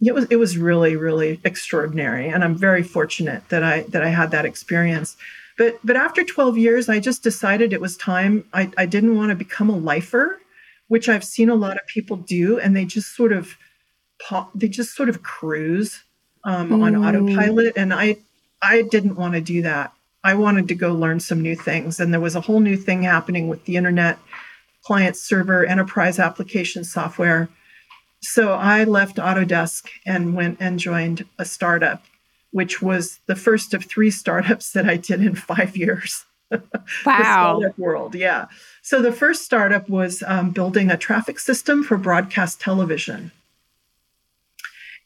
It 0.00 0.14
was 0.14 0.24
it 0.30 0.36
was 0.36 0.56
really 0.56 0.96
really 0.96 1.38
extraordinary. 1.44 2.28
And 2.28 2.42
i'm 2.42 2.54
very 2.54 2.82
fortunate 2.82 3.46
that 3.50 3.62
i 3.62 3.82
that 3.88 4.02
i 4.02 4.08
had 4.08 4.30
that 4.30 4.46
experience 4.46 5.18
but 5.60 5.78
but 5.84 5.96
after 5.96 6.24
12 6.24 6.58
years 6.58 6.88
i 6.88 6.98
just 6.98 7.22
decided 7.22 7.72
it 7.72 7.80
was 7.80 7.96
time 7.96 8.44
i, 8.52 8.70
I 8.76 8.86
didn't 8.86 9.16
want 9.16 9.30
to 9.30 9.36
become 9.36 9.70
a 9.70 9.76
lifer 9.76 10.40
which 10.88 11.08
i've 11.08 11.24
seen 11.24 11.48
a 11.48 11.54
lot 11.54 11.76
of 11.76 11.86
people 11.86 12.16
do 12.16 12.58
and 12.58 12.74
they 12.74 12.84
just 12.84 13.14
sort 13.14 13.32
of 13.32 13.56
they 14.54 14.68
just 14.68 14.96
sort 14.96 15.08
of 15.08 15.22
cruise 15.22 16.02
um, 16.44 16.70
mm. 16.70 16.82
on 16.82 16.96
autopilot 16.96 17.74
and 17.76 17.92
i 17.94 18.16
I 18.62 18.82
didn't 18.82 19.16
want 19.16 19.34
to 19.34 19.40
do 19.40 19.62
that. 19.62 19.92
I 20.22 20.34
wanted 20.34 20.68
to 20.68 20.74
go 20.74 20.92
learn 20.92 21.20
some 21.20 21.40
new 21.40 21.56
things. 21.56 21.98
And 21.98 22.12
there 22.12 22.20
was 22.20 22.36
a 22.36 22.42
whole 22.42 22.60
new 22.60 22.76
thing 22.76 23.02
happening 23.02 23.48
with 23.48 23.64
the 23.64 23.76
internet, 23.76 24.18
client 24.84 25.16
server, 25.16 25.64
enterprise 25.64 26.18
application 26.18 26.84
software. 26.84 27.48
So 28.22 28.52
I 28.52 28.84
left 28.84 29.16
Autodesk 29.16 29.88
and 30.04 30.34
went 30.34 30.58
and 30.60 30.78
joined 30.78 31.24
a 31.38 31.46
startup, 31.46 32.04
which 32.50 32.82
was 32.82 33.20
the 33.26 33.36
first 33.36 33.74
of 33.74 33.84
three 33.84 34.10
startups 34.10 34.72
that 34.72 34.88
I 34.88 34.96
did 34.96 35.22
in 35.22 35.34
five 35.34 35.76
years. 35.76 36.24
Wow. 37.06 37.60
startup 37.60 37.78
world, 37.78 38.16
yeah. 38.16 38.46
So 38.82 39.00
the 39.00 39.12
first 39.12 39.44
startup 39.44 39.88
was 39.88 40.24
um, 40.26 40.50
building 40.50 40.90
a 40.90 40.96
traffic 40.96 41.38
system 41.38 41.84
for 41.84 41.96
broadcast 41.96 42.60
television. 42.60 43.30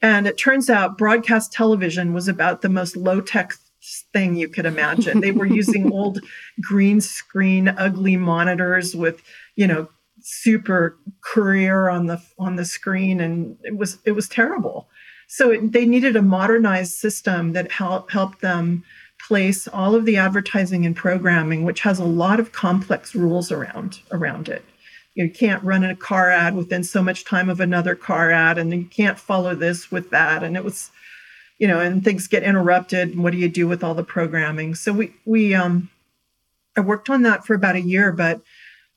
And 0.00 0.26
it 0.26 0.38
turns 0.38 0.70
out 0.70 0.96
broadcast 0.96 1.52
television 1.52 2.14
was 2.14 2.28
about 2.28 2.62
the 2.62 2.70
most 2.70 2.96
low 2.96 3.20
tech 3.20 3.52
thing 4.12 4.36
you 4.36 4.48
could 4.48 4.66
imagine. 4.66 5.20
They 5.20 5.32
were 5.32 5.46
using 5.62 5.92
old 5.92 6.20
green 6.60 7.00
screen, 7.00 7.68
ugly 7.68 8.16
monitors 8.16 8.94
with, 8.94 9.22
you 9.56 9.66
know, 9.66 9.88
super 10.20 10.96
courier 11.20 11.90
on 11.90 12.06
the 12.06 12.20
on 12.38 12.56
the 12.56 12.64
screen, 12.64 13.20
and 13.20 13.58
it 13.62 13.76
was 13.76 13.98
it 14.04 14.12
was 14.12 14.28
terrible. 14.28 14.88
So 15.28 15.50
it, 15.50 15.72
they 15.72 15.86
needed 15.86 16.16
a 16.16 16.22
modernized 16.22 16.92
system 16.92 17.52
that 17.52 17.72
help, 17.72 18.10
helped 18.10 18.40
them 18.40 18.84
place 19.26 19.66
all 19.68 19.94
of 19.94 20.04
the 20.04 20.16
advertising 20.16 20.84
and 20.84 20.94
programming, 20.94 21.64
which 21.64 21.80
has 21.80 21.98
a 21.98 22.04
lot 22.04 22.40
of 22.40 22.52
complex 22.52 23.14
rules 23.14 23.50
around 23.50 24.00
around 24.10 24.48
it. 24.48 24.64
You 25.14 25.30
can't 25.30 25.62
run 25.62 25.84
a 25.84 25.94
car 25.94 26.30
ad 26.30 26.56
within 26.56 26.82
so 26.82 27.02
much 27.02 27.24
time 27.24 27.48
of 27.48 27.60
another 27.60 27.94
car 27.94 28.30
ad, 28.30 28.58
and 28.58 28.72
you 28.72 28.84
can't 28.84 29.18
follow 29.18 29.54
this 29.54 29.90
with 29.90 30.10
that. 30.10 30.42
And 30.42 30.56
it 30.56 30.64
was, 30.64 30.90
you 31.58 31.68
know, 31.68 31.78
and 31.80 32.02
things 32.02 32.26
get 32.26 32.42
interrupted. 32.42 33.10
And 33.10 33.22
what 33.22 33.32
do 33.32 33.38
you 33.38 33.48
do 33.48 33.68
with 33.68 33.84
all 33.84 33.94
the 33.94 34.04
programming? 34.04 34.74
So 34.74 34.92
we 34.92 35.14
we 35.24 35.54
um, 35.54 35.88
I 36.76 36.80
worked 36.80 37.08
on 37.08 37.22
that 37.22 37.46
for 37.46 37.54
about 37.54 37.76
a 37.76 37.80
year, 37.80 38.12
but 38.12 38.40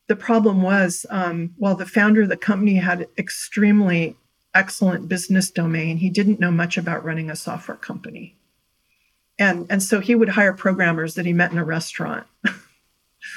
the 0.08 0.16
problem 0.16 0.62
was 0.62 1.06
um, 1.10 1.54
while 1.56 1.76
the 1.76 1.86
founder 1.86 2.22
of 2.22 2.28
the 2.28 2.36
company 2.36 2.76
had 2.76 3.06
extremely 3.16 4.16
excellent 4.54 5.08
business 5.08 5.50
domain, 5.50 5.98
he 5.98 6.10
didn't 6.10 6.40
know 6.40 6.50
much 6.50 6.76
about 6.76 7.04
running 7.04 7.30
a 7.30 7.36
software 7.36 7.76
company 7.76 8.38
and 9.38 9.66
and 9.70 9.82
so 9.82 10.00
he 10.00 10.14
would 10.14 10.30
hire 10.30 10.52
programmers 10.52 11.14
that 11.14 11.26
he 11.26 11.32
met 11.32 11.52
in 11.52 11.58
a 11.58 11.64
restaurant 11.64 12.26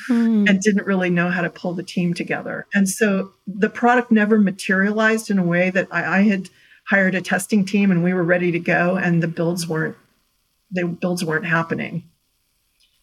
mm. 0.10 0.50
and 0.50 0.62
didn't 0.62 0.88
really 0.88 1.10
know 1.10 1.30
how 1.30 1.42
to 1.42 1.50
pull 1.50 1.74
the 1.74 1.84
team 1.84 2.14
together 2.14 2.66
and 2.74 2.90
so 2.90 3.32
the 3.48 3.70
product 3.70 4.12
never 4.12 4.40
materialized 4.40 5.30
in 5.30 5.38
a 5.38 5.44
way 5.44 5.70
that 5.70 5.88
I, 5.92 6.20
I 6.20 6.22
had 6.24 6.50
hired 6.90 7.16
a 7.16 7.22
testing 7.22 7.66
team 7.66 7.92
and 7.92 8.04
we 8.04 8.14
were 8.14 8.24
ready 8.24 8.52
to 8.52 8.60
go 8.60 8.98
and 8.98 9.22
the 9.22 9.28
builds 9.28 9.68
weren't 9.68 9.96
the 10.72 10.86
builds 10.86 11.24
weren't 11.24 11.46
happening 11.46 12.04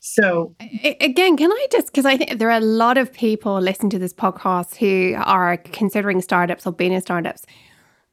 so 0.00 0.54
again, 0.84 1.36
can 1.36 1.50
I 1.50 1.66
just 1.72 1.88
because 1.88 2.06
I 2.06 2.16
think 2.16 2.38
there 2.38 2.48
are 2.50 2.58
a 2.58 2.60
lot 2.60 2.96
of 2.98 3.12
people 3.12 3.60
listening 3.60 3.90
to 3.90 3.98
this 3.98 4.14
podcast 4.14 4.76
who 4.76 5.16
are 5.20 5.56
considering 5.56 6.22
startups 6.22 6.66
or 6.66 6.72
being 6.72 6.92
in 6.92 7.02
startups. 7.02 7.44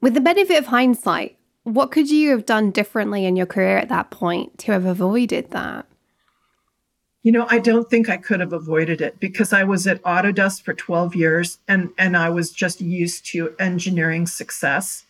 With 0.02 0.14
the 0.14 0.22
benefit 0.22 0.58
of 0.58 0.68
hindsight, 0.68 1.38
what 1.64 1.92
could 1.92 2.10
you 2.10 2.30
have 2.30 2.46
done 2.46 2.72
differently 2.72 3.25
in 3.25 3.36
your 3.36 3.48
career 3.48 3.78
at 3.78 3.90
that 3.90 4.12
point 4.12 4.58
to 4.60 4.72
have 4.72 4.86
avoided 4.86 5.52
that? 5.52 5.88
You 7.24 7.32
know, 7.32 7.48
I 7.50 7.58
don't 7.58 7.90
think 7.90 8.08
I 8.08 8.18
could 8.18 8.40
have 8.40 8.54
avoided 8.54 9.02
it 9.02 9.20
because 9.20 9.52
I 9.52 9.64
was 9.64 9.88
at 9.88 10.02
Autodesk 10.04 10.62
for 10.62 10.75
12 10.75 11.16
years 11.16 11.58
and 11.68 11.90
and 11.98 12.16
I 12.16 12.30
was 12.30 12.52
just 12.52 12.82
used 12.82 13.25
to 13.32 13.56
engineering 13.58 14.28
success. 14.28 15.06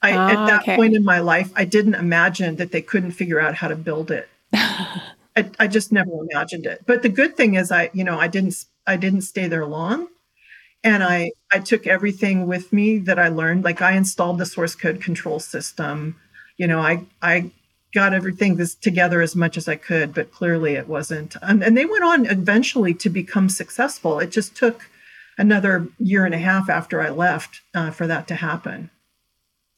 I 0.00 0.12
oh, 0.12 0.28
at 0.28 0.46
that 0.46 0.62
okay. 0.62 0.76
point 0.76 0.94
in 0.94 1.04
my 1.04 1.18
life, 1.18 1.50
I 1.56 1.64
didn't 1.64 1.94
imagine 1.94 2.54
that 2.56 2.70
they 2.70 2.82
couldn't 2.82 3.10
figure 3.12 3.40
out 3.40 3.56
how 3.56 3.66
to 3.66 3.74
build 3.74 4.12
it. 4.12 4.28
I, 4.52 5.50
I 5.58 5.66
just 5.66 5.90
never 5.90 6.10
imagined 6.30 6.66
it. 6.66 6.84
But 6.86 7.02
the 7.02 7.08
good 7.08 7.36
thing 7.36 7.54
is 7.54 7.72
I, 7.72 7.90
you 7.92 8.04
know, 8.04 8.16
I 8.18 8.28
didn't 8.28 8.64
I 8.86 8.96
didn't 8.96 9.22
stay 9.22 9.48
there 9.48 9.66
long 9.66 10.06
and 10.84 11.02
i 11.02 11.30
i 11.52 11.58
took 11.58 11.86
everything 11.86 12.46
with 12.46 12.72
me 12.72 12.98
that 12.98 13.18
i 13.18 13.28
learned 13.28 13.64
like 13.64 13.82
i 13.82 13.92
installed 13.92 14.38
the 14.38 14.46
source 14.46 14.74
code 14.74 15.00
control 15.00 15.38
system 15.38 16.16
you 16.56 16.66
know 16.66 16.80
i 16.80 17.04
i 17.22 17.50
got 17.94 18.12
everything 18.12 18.56
this 18.56 18.74
together 18.74 19.20
as 19.20 19.34
much 19.34 19.56
as 19.56 19.68
i 19.68 19.76
could 19.76 20.12
but 20.14 20.32
clearly 20.32 20.74
it 20.74 20.88
wasn't 20.88 21.36
and, 21.42 21.62
and 21.62 21.76
they 21.76 21.86
went 21.86 22.04
on 22.04 22.26
eventually 22.26 22.92
to 22.92 23.08
become 23.08 23.48
successful 23.48 24.18
it 24.18 24.30
just 24.30 24.56
took 24.56 24.88
another 25.38 25.88
year 25.98 26.24
and 26.24 26.34
a 26.34 26.38
half 26.38 26.68
after 26.68 27.00
i 27.00 27.08
left 27.08 27.60
uh, 27.74 27.90
for 27.90 28.06
that 28.06 28.26
to 28.28 28.34
happen 28.34 28.90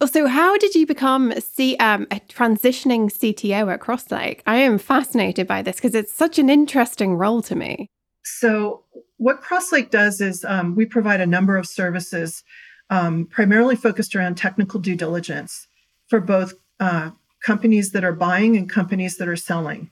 so, 0.07 0.29
how 0.29 0.57
did 0.57 0.77
you 0.77 0.87
become 0.87 1.33
C, 1.41 1.77
um, 1.79 2.07
a 2.13 2.21
transitioning 2.21 3.11
CTO 3.11 3.73
at 3.73 3.81
Crosslake? 3.81 4.43
I 4.47 4.59
am 4.59 4.79
fascinated 4.79 5.49
by 5.49 5.61
this 5.61 5.77
because 5.77 5.95
it's 5.97 6.13
such 6.13 6.39
an 6.39 6.49
interesting 6.49 7.15
role 7.15 7.43
to 7.43 7.57
me. 7.57 7.89
So, 8.25 8.85
what 9.19 9.43
Crosslake 9.43 9.91
does 9.91 10.21
is 10.21 10.45
um, 10.45 10.75
we 10.75 10.87
provide 10.87 11.21
a 11.21 11.27
number 11.27 11.57
of 11.57 11.67
services 11.67 12.43
um, 12.91 13.27
primarily 13.27 13.77
focused 13.77 14.17
around 14.17 14.37
technical 14.37 14.81
due 14.81 14.97
diligence 14.97 15.67
for 16.09 16.21
both 16.21 16.55
uh, 16.81 17.11
companies 17.45 17.93
that 17.93 18.05
are 18.05 18.13
buying 18.13 18.57
and 18.57 18.71
companies 18.71 19.19
that 19.19 19.29
are 19.29 19.37
selling. 19.37 19.91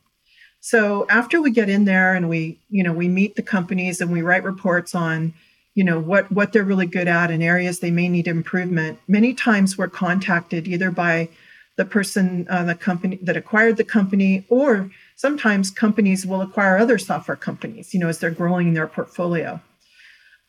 So 0.60 1.06
after 1.08 1.40
we 1.40 1.50
get 1.50 1.68
in 1.68 1.84
there 1.84 2.14
and 2.14 2.28
we, 2.28 2.58
you 2.70 2.82
know, 2.82 2.92
we 2.92 3.08
meet 3.08 3.36
the 3.36 3.42
companies 3.42 4.00
and 4.00 4.10
we 4.10 4.22
write 4.22 4.42
reports 4.42 4.94
on, 4.94 5.34
you 5.74 5.84
know, 5.84 6.00
what 6.00 6.32
what 6.32 6.52
they're 6.52 6.64
really 6.64 6.86
good 6.86 7.06
at 7.06 7.30
and 7.30 7.42
areas 7.42 7.80
they 7.80 7.90
may 7.90 8.08
need 8.08 8.26
improvement. 8.26 8.98
Many 9.06 9.34
times 9.34 9.76
we're 9.76 9.88
contacted 9.88 10.66
either 10.66 10.90
by 10.90 11.28
the 11.76 11.84
person, 11.84 12.46
uh, 12.48 12.64
the 12.64 12.74
company 12.74 13.18
that 13.22 13.36
acquired 13.36 13.76
the 13.76 13.84
company, 13.84 14.46
or 14.48 14.90
sometimes 15.16 15.70
companies 15.70 16.24
will 16.24 16.42
acquire 16.42 16.78
other 16.78 16.98
software 16.98 17.36
companies, 17.36 17.92
you 17.92 17.98
know, 17.98 18.08
as 18.08 18.18
they're 18.18 18.30
growing 18.30 18.74
their 18.74 18.86
portfolio. 18.86 19.60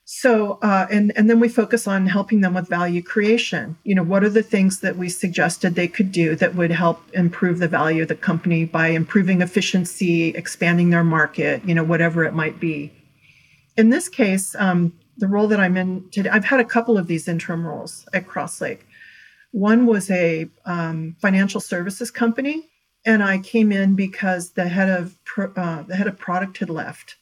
So, 0.09 0.57
uh, 0.61 0.87
and 0.89 1.11
and 1.17 1.29
then 1.29 1.41
we 1.41 1.49
focus 1.49 1.85
on 1.85 2.07
helping 2.07 2.39
them 2.39 2.53
with 2.53 2.69
value 2.69 3.03
creation. 3.03 3.77
You 3.83 3.95
know, 3.95 4.03
what 4.03 4.23
are 4.23 4.29
the 4.29 4.43
things 4.43 4.79
that 4.79 4.95
we 4.95 5.09
suggested 5.09 5.75
they 5.75 5.89
could 5.89 6.13
do 6.13 6.33
that 6.35 6.55
would 6.55 6.71
help 6.71 7.01
improve 7.13 7.59
the 7.59 7.67
value 7.67 8.03
of 8.03 8.07
the 8.07 8.15
company 8.15 8.63
by 8.63 8.87
improving 8.87 9.41
efficiency, 9.41 10.29
expanding 10.29 10.91
their 10.91 11.03
market, 11.03 11.61
you 11.65 11.75
know, 11.75 11.83
whatever 11.83 12.23
it 12.23 12.33
might 12.33 12.57
be. 12.57 12.93
In 13.75 13.89
this 13.89 14.07
case, 14.07 14.55
um, 14.55 14.93
the 15.17 15.27
role 15.27 15.47
that 15.47 15.59
I'm 15.59 15.75
in 15.75 16.09
today, 16.09 16.29
I've 16.29 16.45
had 16.45 16.61
a 16.61 16.65
couple 16.65 16.97
of 16.97 17.07
these 17.07 17.27
interim 17.27 17.65
roles 17.67 18.07
at 18.13 18.27
Crosslake. 18.27 18.79
One 19.51 19.85
was 19.85 20.09
a 20.09 20.49
um, 20.65 21.17
financial 21.19 21.59
services 21.59 22.11
company, 22.11 22.69
and 23.07 23.23
I 23.23 23.39
came 23.39 23.71
in 23.71 23.95
because 23.95 24.51
the 24.51 24.67
head 24.67 24.89
of 24.89 25.17
uh, 25.55 25.83
the 25.83 25.95
head 25.95 26.07
of 26.07 26.19
product 26.19 26.57
had 26.57 26.69
left, 26.69 27.15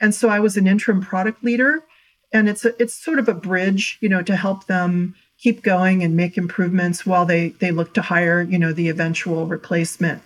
and 0.00 0.14
so 0.14 0.28
I 0.28 0.40
was 0.40 0.56
an 0.56 0.66
interim 0.66 1.00
product 1.00 1.42
leader. 1.42 1.84
And 2.32 2.48
it's 2.48 2.64
a, 2.64 2.80
it's 2.80 2.94
sort 2.94 3.18
of 3.18 3.28
a 3.28 3.34
bridge, 3.34 3.98
you 4.00 4.08
know, 4.08 4.22
to 4.22 4.36
help 4.36 4.66
them 4.66 5.16
keep 5.38 5.64
going 5.64 6.04
and 6.04 6.14
make 6.16 6.36
improvements 6.36 7.06
while 7.06 7.24
they 7.24 7.48
they 7.60 7.70
look 7.70 7.94
to 7.94 8.02
hire, 8.02 8.42
you 8.42 8.58
know, 8.58 8.72
the 8.72 8.88
eventual 8.88 9.46
replacement. 9.46 10.22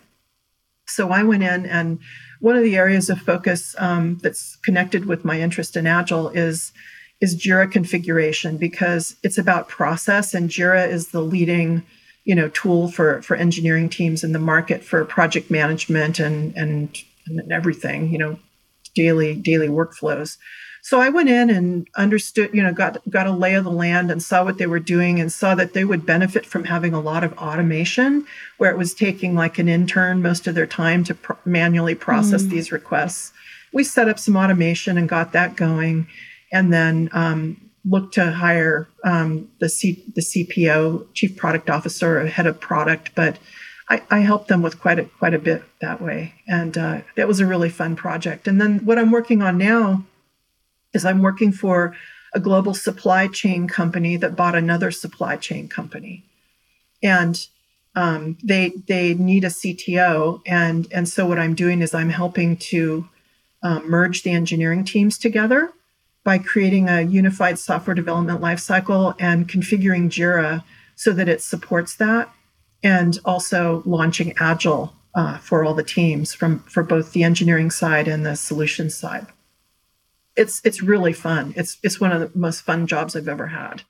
So 0.87 1.11
I 1.11 1.23
went 1.23 1.43
in, 1.43 1.65
and 1.65 1.99
one 2.41 2.57
of 2.57 2.63
the 2.63 2.77
areas 2.77 3.09
of 3.09 3.21
focus 3.21 3.75
um, 3.79 4.19
that's 4.23 4.57
connected 4.57 5.07
with 5.07 5.25
my 5.25 5.41
interest 5.41 5.77
in 5.77 5.87
Agile 5.87 6.29
is 6.31 6.73
is 7.21 7.41
Jira 7.41 7.71
configuration 7.71 8.57
because 8.59 9.17
it's 9.23 9.39
about 9.39 9.69
process 9.69 10.35
and 10.35 10.51
Jira 10.51 10.87
is 10.87 11.09
the 11.09 11.23
leading 11.23 11.83
you 12.25 12.35
know 12.35 12.49
tool 12.51 12.91
for 12.91 13.23
for 13.23 13.37
engineering 13.37 13.89
teams 13.89 14.25
in 14.25 14.33
the 14.33 14.39
market 14.39 14.83
for 14.83 15.05
project 15.05 15.51
management 15.51 16.19
and 16.19 16.57
and, 16.57 16.99
and 17.27 17.53
everything 17.53 18.11
you 18.11 18.19
know 18.19 18.39
daily 18.95 19.35
daily 19.35 19.69
workflows. 19.69 20.37
So 20.83 21.01
i 21.01 21.09
went 21.09 21.31
in 21.31 21.49
and 21.49 21.87
understood 21.97 22.51
you 22.53 22.63
know 22.63 22.73
got 22.73 22.99
got 23.09 23.27
a 23.27 23.33
lay 23.33 23.55
of 23.55 23.65
the 23.65 23.71
land 23.71 24.11
and 24.11 24.23
saw 24.23 24.45
what 24.45 24.59
they 24.59 24.67
were 24.67 24.81
doing 24.81 25.21
and 25.21 25.33
saw 25.33 25.55
that 25.55 25.73
they 25.73 25.85
would 25.85 26.05
benefit 26.05 26.45
from 26.45 26.65
having 26.65 26.93
a 26.93 27.01
lot 27.01 27.25
of 27.25 27.33
automation 27.39 28.27
where 28.59 28.71
it 28.71 28.79
was 28.79 28.95
taking 28.95 29.35
like 29.35 29.59
an 29.59 29.69
intern 29.69 30.21
most 30.21 30.47
of 30.47 30.55
their 30.55 30.67
time 30.67 31.05
to 31.05 31.15
pr- 31.15 31.33
manually 31.45 31.95
process 31.95 32.43
mm. 32.43 32.51
these 32.51 32.73
requests. 32.73 33.33
We 33.73 33.83
set 33.83 34.09
up 34.09 34.19
some 34.19 34.37
automation 34.37 34.97
and 34.97 35.09
got 35.09 35.33
that 35.33 35.57
going. 35.57 36.07
And 36.53 36.73
then 36.73 37.11
um, 37.13 37.64
look 37.85 38.13
to 38.13 38.33
hire 38.33 38.89
um, 39.05 39.49
the 39.61 39.69
C, 39.69 40.03
the 40.15 40.23
CPO, 40.23 41.07
Chief 41.15 41.37
Product 41.37 41.69
Officer, 41.69 42.21
or 42.21 42.27
head 42.27 42.47
of 42.47 42.61
product. 42.61 43.11
But 43.15 43.39
I, 43.89 44.03
I 44.11 44.21
helped 44.21 44.49
them 44.49 44.63
with 44.63 44.81
quite 44.81 44.99
a 44.99 45.05
quite 45.05 45.35
a 45.35 45.39
bit 45.39 45.63
that 45.81 46.01
way, 46.01 46.35
and 46.49 46.77
uh, 46.77 47.01
that 47.17 47.29
was 47.29 47.41
a 47.41 47.47
really 47.47 47.71
fun 47.71 47.97
project. 47.97 48.49
And 48.49 48.61
then 48.61 48.85
what 48.85 48.99
I'm 48.99 49.11
working 49.11 49.43
on 49.43 49.59
now 49.59 50.05
is 50.93 51.05
I'm 51.05 51.23
working 51.23 51.53
for 51.53 51.95
a 52.33 52.41
global 52.41 52.75
supply 52.75 53.29
chain 53.29 53.69
company 53.69 54.17
that 54.17 54.37
bought 54.37 54.55
another 54.55 54.91
supply 54.91 55.37
chain 55.37 55.69
company, 55.69 56.25
and 57.03 57.47
um, 57.95 58.39
they 58.43 58.73
they 58.89 59.13
need 59.15 59.45
a 59.45 59.49
CTO, 59.49 60.41
and 60.47 60.89
and 60.91 61.07
so 61.09 61.27
what 61.27 61.39
I'm 61.39 61.55
doing 61.55 61.83
is 61.83 61.93
I'm 61.93 62.11
helping 62.11 62.57
to 62.57 63.09
um, 63.63 63.91
merge 63.91 64.23
the 64.23 64.31
engineering 64.31 64.85
teams 64.85 65.19
together 65.19 65.73
by 66.25 66.39
creating 66.39 66.89
a 66.89 67.03
unified 67.03 67.59
software 67.59 67.95
development 67.95 68.41
lifecycle 68.41 69.15
and 69.21 69.49
configuring 69.49 70.09
Jira 70.09 70.65
so 70.97 71.13
that 71.13 71.29
it 71.29 71.43
supports 71.43 71.97
that, 71.97 72.31
and 72.83 73.19
also 73.25 73.83
launching 73.85 74.35
Agile 74.39 74.95
uh, 75.15 75.39
for 75.39 75.65
all 75.65 75.75
the 75.75 75.83
teams 75.83 76.35
from 76.35 76.61
for 76.61 76.83
both 76.83 77.13
the 77.13 77.23
engineering 77.23 77.71
side 77.71 78.09
and 78.09 78.25
the 78.25 78.35
solutions 78.35 78.95
side. 78.95 79.27
It's 80.37 80.61
it's 80.65 80.83
really 80.83 81.13
fun. 81.13 81.53
It's 81.57 81.79
it's 81.83 82.01
one 82.01 82.11
of 82.11 82.21
the 82.21 82.37
most 82.37 82.63
fun 82.63 82.87
jobs 82.87 83.15
I've 83.15 83.29
ever 83.29 83.49
had. 83.49 83.83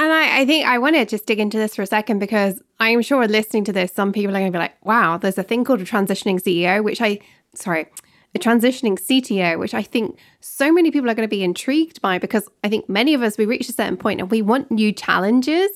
And 0.00 0.12
I, 0.12 0.40
I 0.40 0.46
think 0.46 0.66
I 0.66 0.78
want 0.78 0.96
to 0.96 1.04
just 1.04 1.26
dig 1.26 1.40
into 1.40 1.58
this 1.58 1.74
for 1.74 1.82
a 1.82 1.86
second 1.86 2.20
because 2.20 2.62
I'm 2.78 3.02
sure 3.02 3.26
listening 3.26 3.64
to 3.64 3.72
this, 3.72 3.92
some 3.92 4.12
people 4.12 4.30
are 4.30 4.40
going 4.40 4.52
to 4.52 4.56
be 4.56 4.60
like, 4.60 4.84
"Wow, 4.84 5.18
there's 5.18 5.38
a 5.38 5.42
thing 5.42 5.64
called 5.64 5.80
a 5.80 5.84
transitioning 5.84 6.40
CEO," 6.40 6.82
which 6.84 7.00
I 7.00 7.20
sorry 7.54 7.86
a 8.34 8.38
transitioning 8.38 8.98
CTO, 8.98 9.58
which 9.58 9.74
I 9.74 9.82
think 9.82 10.18
so 10.40 10.70
many 10.72 10.90
people 10.90 11.10
are 11.10 11.14
going 11.14 11.28
to 11.28 11.34
be 11.34 11.42
intrigued 11.42 12.00
by 12.00 12.18
because 12.18 12.48
I 12.62 12.68
think 12.68 12.88
many 12.88 13.14
of 13.14 13.22
us, 13.22 13.38
we 13.38 13.46
reach 13.46 13.68
a 13.68 13.72
certain 13.72 13.96
point 13.96 14.20
and 14.20 14.30
we 14.30 14.42
want 14.42 14.70
new 14.70 14.92
challenges. 14.92 15.70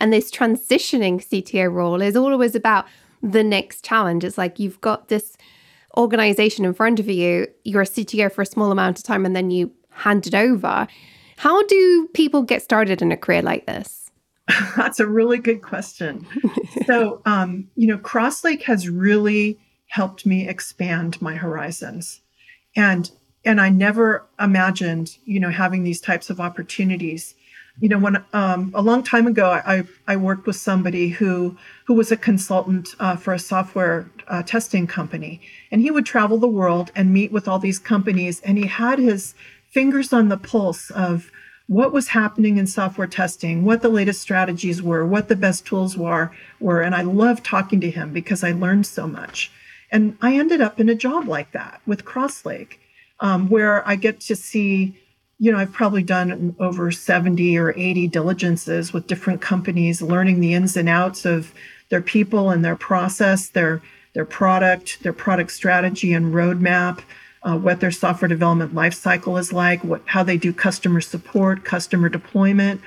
And 0.00 0.12
this 0.12 0.30
transitioning 0.30 1.16
CTO 1.16 1.72
role 1.72 2.00
is 2.00 2.16
always 2.16 2.54
about 2.54 2.86
the 3.22 3.42
next 3.42 3.84
challenge. 3.84 4.22
It's 4.22 4.38
like 4.38 4.58
you've 4.58 4.80
got 4.80 5.08
this 5.08 5.36
organization 5.96 6.64
in 6.64 6.74
front 6.74 7.00
of 7.00 7.08
you, 7.08 7.48
you're 7.64 7.82
a 7.82 7.86
CTO 7.86 8.30
for 8.30 8.42
a 8.42 8.46
small 8.46 8.70
amount 8.70 8.98
of 8.98 9.04
time, 9.04 9.26
and 9.26 9.34
then 9.34 9.50
you 9.50 9.72
hand 9.90 10.26
it 10.26 10.34
over. 10.34 10.86
How 11.36 11.64
do 11.66 12.08
people 12.14 12.42
get 12.42 12.62
started 12.62 13.02
in 13.02 13.10
a 13.10 13.16
career 13.16 13.42
like 13.42 13.66
this? 13.66 14.10
That's 14.76 15.00
a 15.00 15.06
really 15.06 15.38
good 15.38 15.62
question. 15.62 16.26
so, 16.86 17.20
um, 17.26 17.68
you 17.74 17.86
know, 17.86 17.98
Crosslake 17.98 18.62
has 18.62 18.88
really 18.88 19.58
helped 19.88 20.26
me 20.26 20.48
expand 20.48 21.20
my 21.20 21.36
horizons, 21.36 22.20
and 22.76 23.10
and 23.44 23.60
I 23.60 23.68
never 23.70 24.26
imagined, 24.38 25.16
you 25.24 25.40
know, 25.40 25.50
having 25.50 25.82
these 25.82 26.00
types 26.00 26.28
of 26.28 26.40
opportunities. 26.40 27.34
You 27.80 27.88
know, 27.88 27.98
when 27.98 28.24
um, 28.32 28.72
a 28.74 28.82
long 28.82 29.04
time 29.04 29.26
ago, 29.26 29.50
I, 29.50 29.84
I 30.06 30.16
worked 30.16 30.46
with 30.46 30.56
somebody 30.56 31.08
who 31.10 31.56
who 31.86 31.94
was 31.94 32.10
a 32.10 32.16
consultant 32.16 32.90
uh, 32.98 33.16
for 33.16 33.32
a 33.32 33.38
software 33.38 34.10
uh, 34.26 34.42
testing 34.42 34.86
company, 34.86 35.40
and 35.70 35.80
he 35.80 35.90
would 35.90 36.04
travel 36.04 36.38
the 36.38 36.48
world 36.48 36.90
and 36.96 37.12
meet 37.12 37.32
with 37.32 37.46
all 37.46 37.58
these 37.58 37.78
companies, 37.78 38.40
and 38.40 38.58
he 38.58 38.66
had 38.66 38.98
his 38.98 39.34
fingers 39.70 40.12
on 40.12 40.28
the 40.28 40.36
pulse 40.36 40.90
of 40.90 41.30
what 41.68 41.92
was 41.92 42.08
happening 42.08 42.56
in 42.56 42.66
software 42.66 43.06
testing, 43.06 43.62
what 43.62 43.82
the 43.82 43.90
latest 43.90 44.22
strategies 44.22 44.82
were, 44.82 45.06
what 45.06 45.28
the 45.28 45.36
best 45.36 45.66
tools 45.66 45.96
were, 45.96 46.32
were, 46.58 46.80
and 46.80 46.94
I 46.94 47.02
loved 47.02 47.44
talking 47.44 47.80
to 47.82 47.90
him 47.90 48.10
because 48.12 48.42
I 48.42 48.52
learned 48.52 48.86
so 48.86 49.06
much. 49.06 49.52
And 49.90 50.16
I 50.20 50.36
ended 50.36 50.60
up 50.60 50.78
in 50.80 50.88
a 50.88 50.94
job 50.94 51.26
like 51.26 51.52
that 51.52 51.80
with 51.86 52.04
Crosslake, 52.04 52.78
um, 53.20 53.48
where 53.48 53.86
I 53.88 53.96
get 53.96 54.20
to 54.22 54.36
see 54.36 54.96
you 55.38 55.52
know, 55.52 55.58
I've 55.58 55.72
probably 55.72 56.02
done 56.02 56.56
over 56.58 56.90
70 56.90 57.56
or 57.58 57.72
80 57.76 58.08
diligences 58.08 58.92
with 58.92 59.06
different 59.06 59.40
companies, 59.40 60.02
learning 60.02 60.40
the 60.40 60.54
ins 60.54 60.76
and 60.76 60.88
outs 60.88 61.24
of 61.24 61.54
their 61.90 62.02
people 62.02 62.50
and 62.50 62.64
their 62.64 62.76
process, 62.76 63.48
their 63.48 63.80
their 64.14 64.24
product, 64.24 65.00
their 65.02 65.12
product 65.12 65.52
strategy 65.52 66.12
and 66.12 66.34
roadmap, 66.34 67.02
uh, 67.44 67.56
what 67.56 67.78
their 67.78 67.90
software 67.92 68.28
development 68.28 68.74
lifecycle 68.74 69.38
is 69.38 69.52
like, 69.52 69.84
what 69.84 70.02
how 70.06 70.24
they 70.24 70.36
do 70.36 70.52
customer 70.52 71.00
support, 71.00 71.64
customer 71.64 72.08
deployment, 72.08 72.80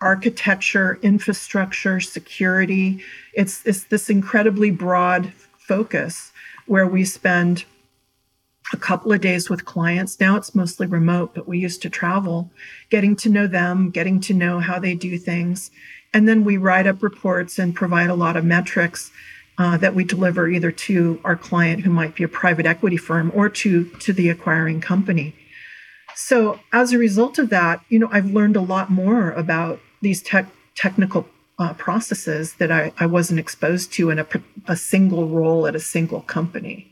architecture, 0.00 0.98
infrastructure, 1.02 2.00
security. 2.00 3.02
It's 3.34 3.64
it's 3.66 3.84
this 3.84 4.08
incredibly 4.08 4.70
broad 4.70 5.32
focus 5.58 6.32
where 6.68 6.86
we 6.86 7.04
spend 7.04 7.64
a 8.72 8.76
couple 8.76 9.12
of 9.12 9.20
days 9.20 9.48
with 9.48 9.64
clients. 9.64 10.20
Now 10.20 10.36
it's 10.36 10.54
mostly 10.54 10.86
remote, 10.86 11.34
but 11.34 11.48
we 11.48 11.58
used 11.58 11.82
to 11.82 11.90
travel, 11.90 12.50
getting 12.90 13.16
to 13.16 13.28
know 13.28 13.46
them, 13.46 13.90
getting 13.90 14.20
to 14.20 14.34
know 14.34 14.60
how 14.60 14.78
they 14.78 14.94
do 14.94 15.18
things. 15.18 15.70
And 16.12 16.28
then 16.28 16.44
we 16.44 16.56
write 16.56 16.86
up 16.86 17.02
reports 17.02 17.58
and 17.58 17.74
provide 17.74 18.10
a 18.10 18.14
lot 18.14 18.36
of 18.36 18.44
metrics 18.44 19.10
uh, 19.58 19.76
that 19.78 19.94
we 19.94 20.04
deliver 20.04 20.48
either 20.48 20.70
to 20.70 21.20
our 21.24 21.36
client, 21.36 21.82
who 21.82 21.90
might 21.90 22.14
be 22.14 22.24
a 22.24 22.28
private 22.28 22.66
equity 22.66 22.96
firm, 22.96 23.32
or 23.34 23.48
to, 23.48 23.86
to 24.00 24.12
the 24.12 24.28
acquiring 24.28 24.80
company. 24.80 25.34
So 26.14 26.60
as 26.72 26.92
a 26.92 26.98
result 26.98 27.38
of 27.38 27.50
that, 27.50 27.80
you 27.88 27.98
know, 27.98 28.08
I've 28.12 28.26
learned 28.26 28.56
a 28.56 28.60
lot 28.60 28.90
more 28.90 29.32
about 29.32 29.80
these 30.00 30.22
tech, 30.22 30.46
technical 30.74 31.26
uh, 31.58 31.74
processes 31.74 32.54
that 32.54 32.70
I, 32.70 32.92
I 32.98 33.06
wasn't 33.06 33.40
exposed 33.40 33.92
to 33.94 34.10
in 34.10 34.18
a, 34.18 34.26
a 34.66 34.76
single 34.76 35.28
role 35.28 35.66
at 35.66 35.74
a 35.74 35.80
single 35.80 36.20
company. 36.22 36.90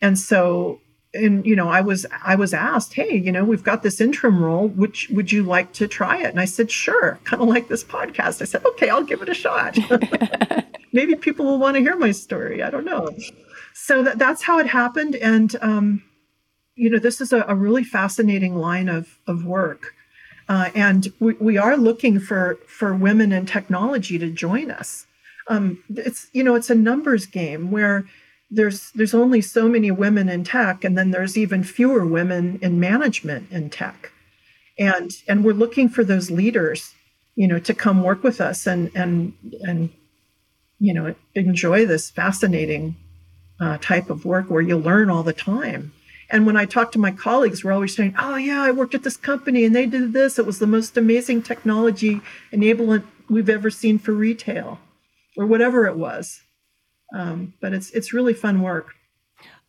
And 0.00 0.18
so 0.18 0.80
and 1.14 1.46
you 1.46 1.56
know 1.56 1.68
i 1.70 1.80
was 1.80 2.04
i 2.24 2.34
was 2.34 2.52
asked 2.52 2.92
hey 2.92 3.16
you 3.16 3.32
know 3.32 3.42
we've 3.42 3.62
got 3.62 3.82
this 3.82 4.00
interim 4.00 4.42
role. 4.42 4.68
Which 4.68 5.08
would 5.10 5.32
you 5.32 5.42
like 5.42 5.72
to 5.74 5.88
try 5.88 6.18
it? 6.18 6.26
And 6.26 6.40
i 6.40 6.44
said 6.44 6.70
sure 6.70 7.18
kind 7.24 7.42
of 7.42 7.48
like 7.48 7.68
this 7.68 7.84
podcast. 7.84 8.42
I 8.42 8.44
said 8.44 8.64
okay 8.66 8.90
i'll 8.90 9.04
give 9.04 9.22
it 9.22 9.28
a 9.28 9.34
shot. 9.34 9.78
Maybe 10.92 11.14
people 11.14 11.46
will 11.46 11.58
want 11.58 11.76
to 11.76 11.80
hear 11.80 11.96
my 11.96 12.10
story. 12.10 12.62
I 12.62 12.70
don't 12.70 12.84
know. 12.84 13.10
So 13.74 14.02
that, 14.02 14.18
that's 14.18 14.42
how 14.42 14.58
it 14.58 14.66
happened. 14.66 15.14
And 15.16 15.54
um, 15.60 16.02
you 16.74 16.90
know 16.90 16.98
this 16.98 17.20
is 17.20 17.32
a, 17.32 17.44
a, 17.48 17.54
really 17.54 17.84
fascinating 17.84 18.56
line 18.56 18.88
of, 18.88 19.18
of 19.26 19.44
work 19.44 19.94
uh, 20.48 20.70
and 20.74 21.12
we, 21.18 21.34
we 21.34 21.58
are 21.58 21.76
looking 21.76 22.20
for 22.20 22.58
for 22.66 22.94
women 22.94 23.32
in 23.32 23.46
technology 23.46 24.18
to 24.18 24.30
join 24.30 24.70
us. 24.70 25.06
Um, 25.48 25.82
it's 25.88 26.28
you 26.32 26.44
know 26.44 26.54
it's 26.54 26.70
a 26.70 26.74
numbers 26.74 27.26
game 27.26 27.70
where 27.70 28.04
there's 28.50 28.90
there's 28.92 29.14
only 29.14 29.40
so 29.40 29.68
many 29.68 29.90
women 29.90 30.28
in 30.28 30.44
tech 30.44 30.84
and 30.84 30.96
then 30.96 31.10
there's 31.10 31.36
even 31.36 31.64
fewer 31.64 32.06
women 32.06 32.58
in 32.62 32.78
management 32.78 33.50
in 33.50 33.70
tech. 33.70 34.12
And 34.78 35.10
and 35.26 35.44
we're 35.44 35.52
looking 35.52 35.88
for 35.88 36.04
those 36.04 36.30
leaders 36.30 36.94
you 37.36 37.46
know 37.46 37.58
to 37.60 37.74
come 37.74 38.02
work 38.02 38.24
with 38.24 38.40
us 38.40 38.66
and 38.66 38.90
and 38.94 39.32
and 39.62 39.90
you 40.80 40.92
know 40.92 41.14
enjoy 41.34 41.86
this 41.86 42.10
fascinating 42.10 42.96
uh, 43.60 43.78
type 43.80 44.10
of 44.10 44.24
work 44.24 44.50
where 44.50 44.62
you 44.62 44.76
learn 44.76 45.08
all 45.08 45.22
the 45.22 45.32
time 45.32 45.92
and 46.30 46.46
when 46.46 46.56
i 46.56 46.64
talk 46.64 46.92
to 46.92 46.98
my 46.98 47.10
colleagues 47.10 47.62
we're 47.64 47.72
always 47.72 47.94
saying 47.94 48.14
oh 48.18 48.36
yeah 48.36 48.62
i 48.62 48.70
worked 48.70 48.94
at 48.94 49.02
this 49.02 49.16
company 49.16 49.64
and 49.64 49.74
they 49.74 49.86
did 49.86 50.12
this 50.12 50.38
it 50.38 50.46
was 50.46 50.58
the 50.58 50.66
most 50.66 50.96
amazing 50.96 51.42
technology 51.42 52.20
enablement 52.52 53.04
we've 53.28 53.48
ever 53.48 53.70
seen 53.70 53.98
for 53.98 54.12
retail 54.12 54.78
or 55.36 55.46
whatever 55.46 55.86
it 55.86 55.96
was 55.96 56.40
um, 57.14 57.54
but 57.60 57.72
it's 57.72 57.90
it's 57.90 58.12
really 58.12 58.34
fun 58.34 58.62
work. 58.62 58.94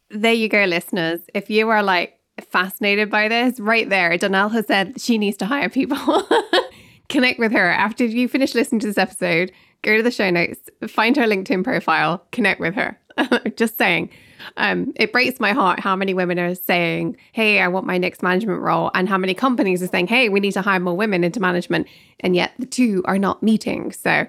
There 0.09 0.33
you 0.33 0.49
go, 0.49 0.63
listeners. 0.65 1.21
If 1.33 1.49
you 1.49 1.69
are 1.69 1.83
like 1.83 2.19
fascinated 2.49 3.09
by 3.09 3.27
this, 3.27 3.59
right 3.59 3.89
there, 3.89 4.17
Danelle 4.17 4.51
has 4.51 4.67
said 4.67 4.99
she 4.99 5.17
needs 5.17 5.37
to 5.37 5.45
hire 5.45 5.69
people. 5.69 5.97
Connect 7.09 7.39
with 7.39 7.51
her 7.51 7.69
after 7.69 8.05
you 8.05 8.27
finish 8.27 8.53
listening 8.53 8.79
to 8.81 8.87
this 8.87 8.97
episode. 8.97 9.51
Go 9.81 9.95
to 9.97 10.03
the 10.03 10.11
show 10.11 10.29
notes, 10.29 10.59
find 10.87 11.15
her 11.15 11.23
LinkedIn 11.23 11.63
profile, 11.63 12.25
connect 12.31 12.59
with 12.59 12.73
her. 12.73 12.99
Just 13.55 13.77
saying. 13.77 14.09
Um, 14.57 14.93
it 14.95 15.11
breaks 15.11 15.39
my 15.39 15.51
heart 15.51 15.79
how 15.79 15.95
many 15.95 16.13
women 16.13 16.39
are 16.39 16.55
saying, 16.55 17.17
Hey, 17.31 17.59
I 17.59 17.67
want 17.67 17.85
my 17.85 17.97
next 17.97 18.21
management 18.21 18.61
role, 18.61 18.91
and 18.93 19.07
how 19.09 19.17
many 19.17 19.33
companies 19.33 19.83
are 19.83 19.87
saying, 19.87 20.07
Hey, 20.07 20.29
we 20.29 20.39
need 20.39 20.53
to 20.53 20.61
hire 20.61 20.79
more 20.79 20.95
women 20.95 21.23
into 21.23 21.39
management. 21.39 21.87
And 22.19 22.35
yet 22.35 22.53
the 22.59 22.65
two 22.65 23.03
are 23.05 23.19
not 23.19 23.43
meeting. 23.43 23.91
So 23.91 24.27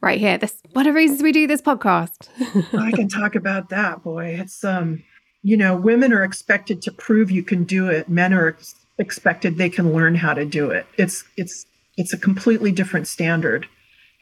right 0.00 0.20
here. 0.20 0.38
This 0.38 0.62
one 0.72 0.86
of 0.86 0.94
the 0.94 0.96
reasons 0.96 1.22
we 1.22 1.32
do 1.32 1.46
this 1.46 1.62
podcast. 1.62 2.28
I 2.78 2.92
can 2.92 3.08
talk 3.08 3.34
about 3.34 3.70
that, 3.70 4.02
boy. 4.02 4.36
It's 4.38 4.64
um, 4.64 5.02
you 5.42 5.56
know, 5.56 5.76
women 5.76 6.12
are 6.12 6.22
expected 6.22 6.82
to 6.82 6.92
prove 6.92 7.30
you 7.30 7.42
can 7.42 7.64
do 7.64 7.88
it. 7.88 8.08
Men 8.08 8.32
are 8.32 8.48
ex- 8.48 8.74
expected 8.98 9.56
they 9.56 9.70
can 9.70 9.92
learn 9.92 10.14
how 10.14 10.34
to 10.34 10.44
do 10.44 10.70
it. 10.70 10.86
It's 10.96 11.24
it's 11.36 11.66
it's 11.96 12.12
a 12.12 12.18
completely 12.18 12.72
different 12.72 13.08
standard. 13.08 13.66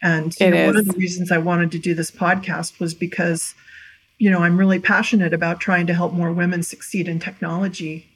And 0.02 0.38
know, 0.50 0.66
one 0.66 0.76
of 0.76 0.86
the 0.86 0.92
reasons 0.92 1.32
I 1.32 1.38
wanted 1.38 1.70
to 1.72 1.78
do 1.78 1.94
this 1.94 2.10
podcast 2.10 2.78
was 2.78 2.92
because, 2.92 3.54
you 4.18 4.30
know, 4.30 4.40
I'm 4.40 4.56
really 4.56 4.78
passionate 4.78 5.34
about 5.34 5.60
trying 5.60 5.86
to 5.88 5.94
help 5.94 6.12
more 6.12 6.32
women 6.32 6.62
succeed 6.62 7.08
in 7.08 7.18
technology. 7.18 8.08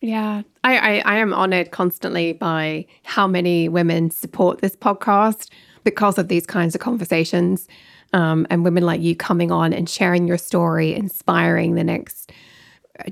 Yeah, 0.00 0.42
I, 0.62 0.78
I, 0.78 1.02
I 1.04 1.16
am 1.16 1.32
honored 1.32 1.70
constantly 1.70 2.32
by 2.32 2.86
how 3.02 3.26
many 3.26 3.68
women 3.68 4.10
support 4.10 4.60
this 4.60 4.76
podcast 4.76 5.48
because 5.82 6.18
of 6.18 6.28
these 6.28 6.46
kinds 6.46 6.74
of 6.74 6.80
conversations 6.80 7.66
um, 8.12 8.46
and 8.50 8.64
women 8.64 8.84
like 8.84 9.00
you 9.00 9.16
coming 9.16 9.50
on 9.50 9.72
and 9.72 9.88
sharing 9.88 10.28
your 10.28 10.38
story, 10.38 10.94
inspiring 10.94 11.74
the 11.74 11.84
next 11.84 12.30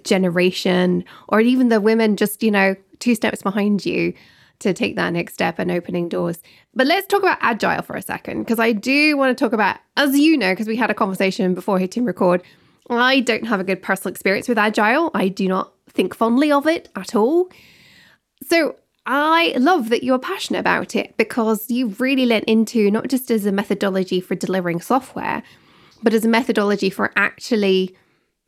generation, 0.04 1.04
or 1.28 1.40
even 1.40 1.68
the 1.68 1.80
women 1.80 2.16
just, 2.16 2.42
you 2.42 2.50
know, 2.50 2.76
two 2.98 3.14
steps 3.14 3.42
behind 3.42 3.84
you 3.84 4.14
to 4.60 4.72
take 4.72 4.96
that 4.96 5.12
next 5.12 5.34
step 5.34 5.58
and 5.58 5.70
opening 5.70 6.08
doors. 6.08 6.42
But 6.74 6.86
let's 6.86 7.06
talk 7.06 7.22
about 7.22 7.38
agile 7.40 7.82
for 7.82 7.96
a 7.96 8.02
second, 8.02 8.40
because 8.40 8.58
I 8.58 8.72
do 8.72 9.16
want 9.16 9.36
to 9.36 9.44
talk 9.44 9.52
about, 9.52 9.76
as 9.96 10.18
you 10.18 10.36
know, 10.36 10.52
because 10.52 10.66
we 10.66 10.76
had 10.76 10.90
a 10.90 10.94
conversation 10.94 11.54
before 11.54 11.78
hitting 11.78 12.04
record, 12.04 12.42
I 12.88 13.20
don't 13.20 13.46
have 13.46 13.60
a 13.60 13.64
good 13.64 13.82
personal 13.82 14.12
experience 14.12 14.48
with 14.48 14.58
agile. 14.58 15.10
I 15.14 15.28
do 15.28 15.48
not 15.48 15.72
think 15.88 16.14
fondly 16.14 16.52
of 16.52 16.66
it 16.66 16.88
at 16.94 17.14
all. 17.14 17.50
So 18.42 18.76
I 19.06 19.54
love 19.56 19.88
that 19.88 20.02
you're 20.02 20.18
passionate 20.18 20.60
about 20.60 20.94
it 20.94 21.16
because 21.16 21.70
you've 21.70 22.00
really 22.00 22.26
lent 22.26 22.44
into 22.44 22.90
not 22.90 23.08
just 23.08 23.30
as 23.30 23.46
a 23.46 23.52
methodology 23.52 24.20
for 24.20 24.34
delivering 24.34 24.80
software, 24.80 25.42
but 26.02 26.12
as 26.12 26.24
a 26.24 26.28
methodology 26.28 26.90
for 26.90 27.12
actually 27.16 27.96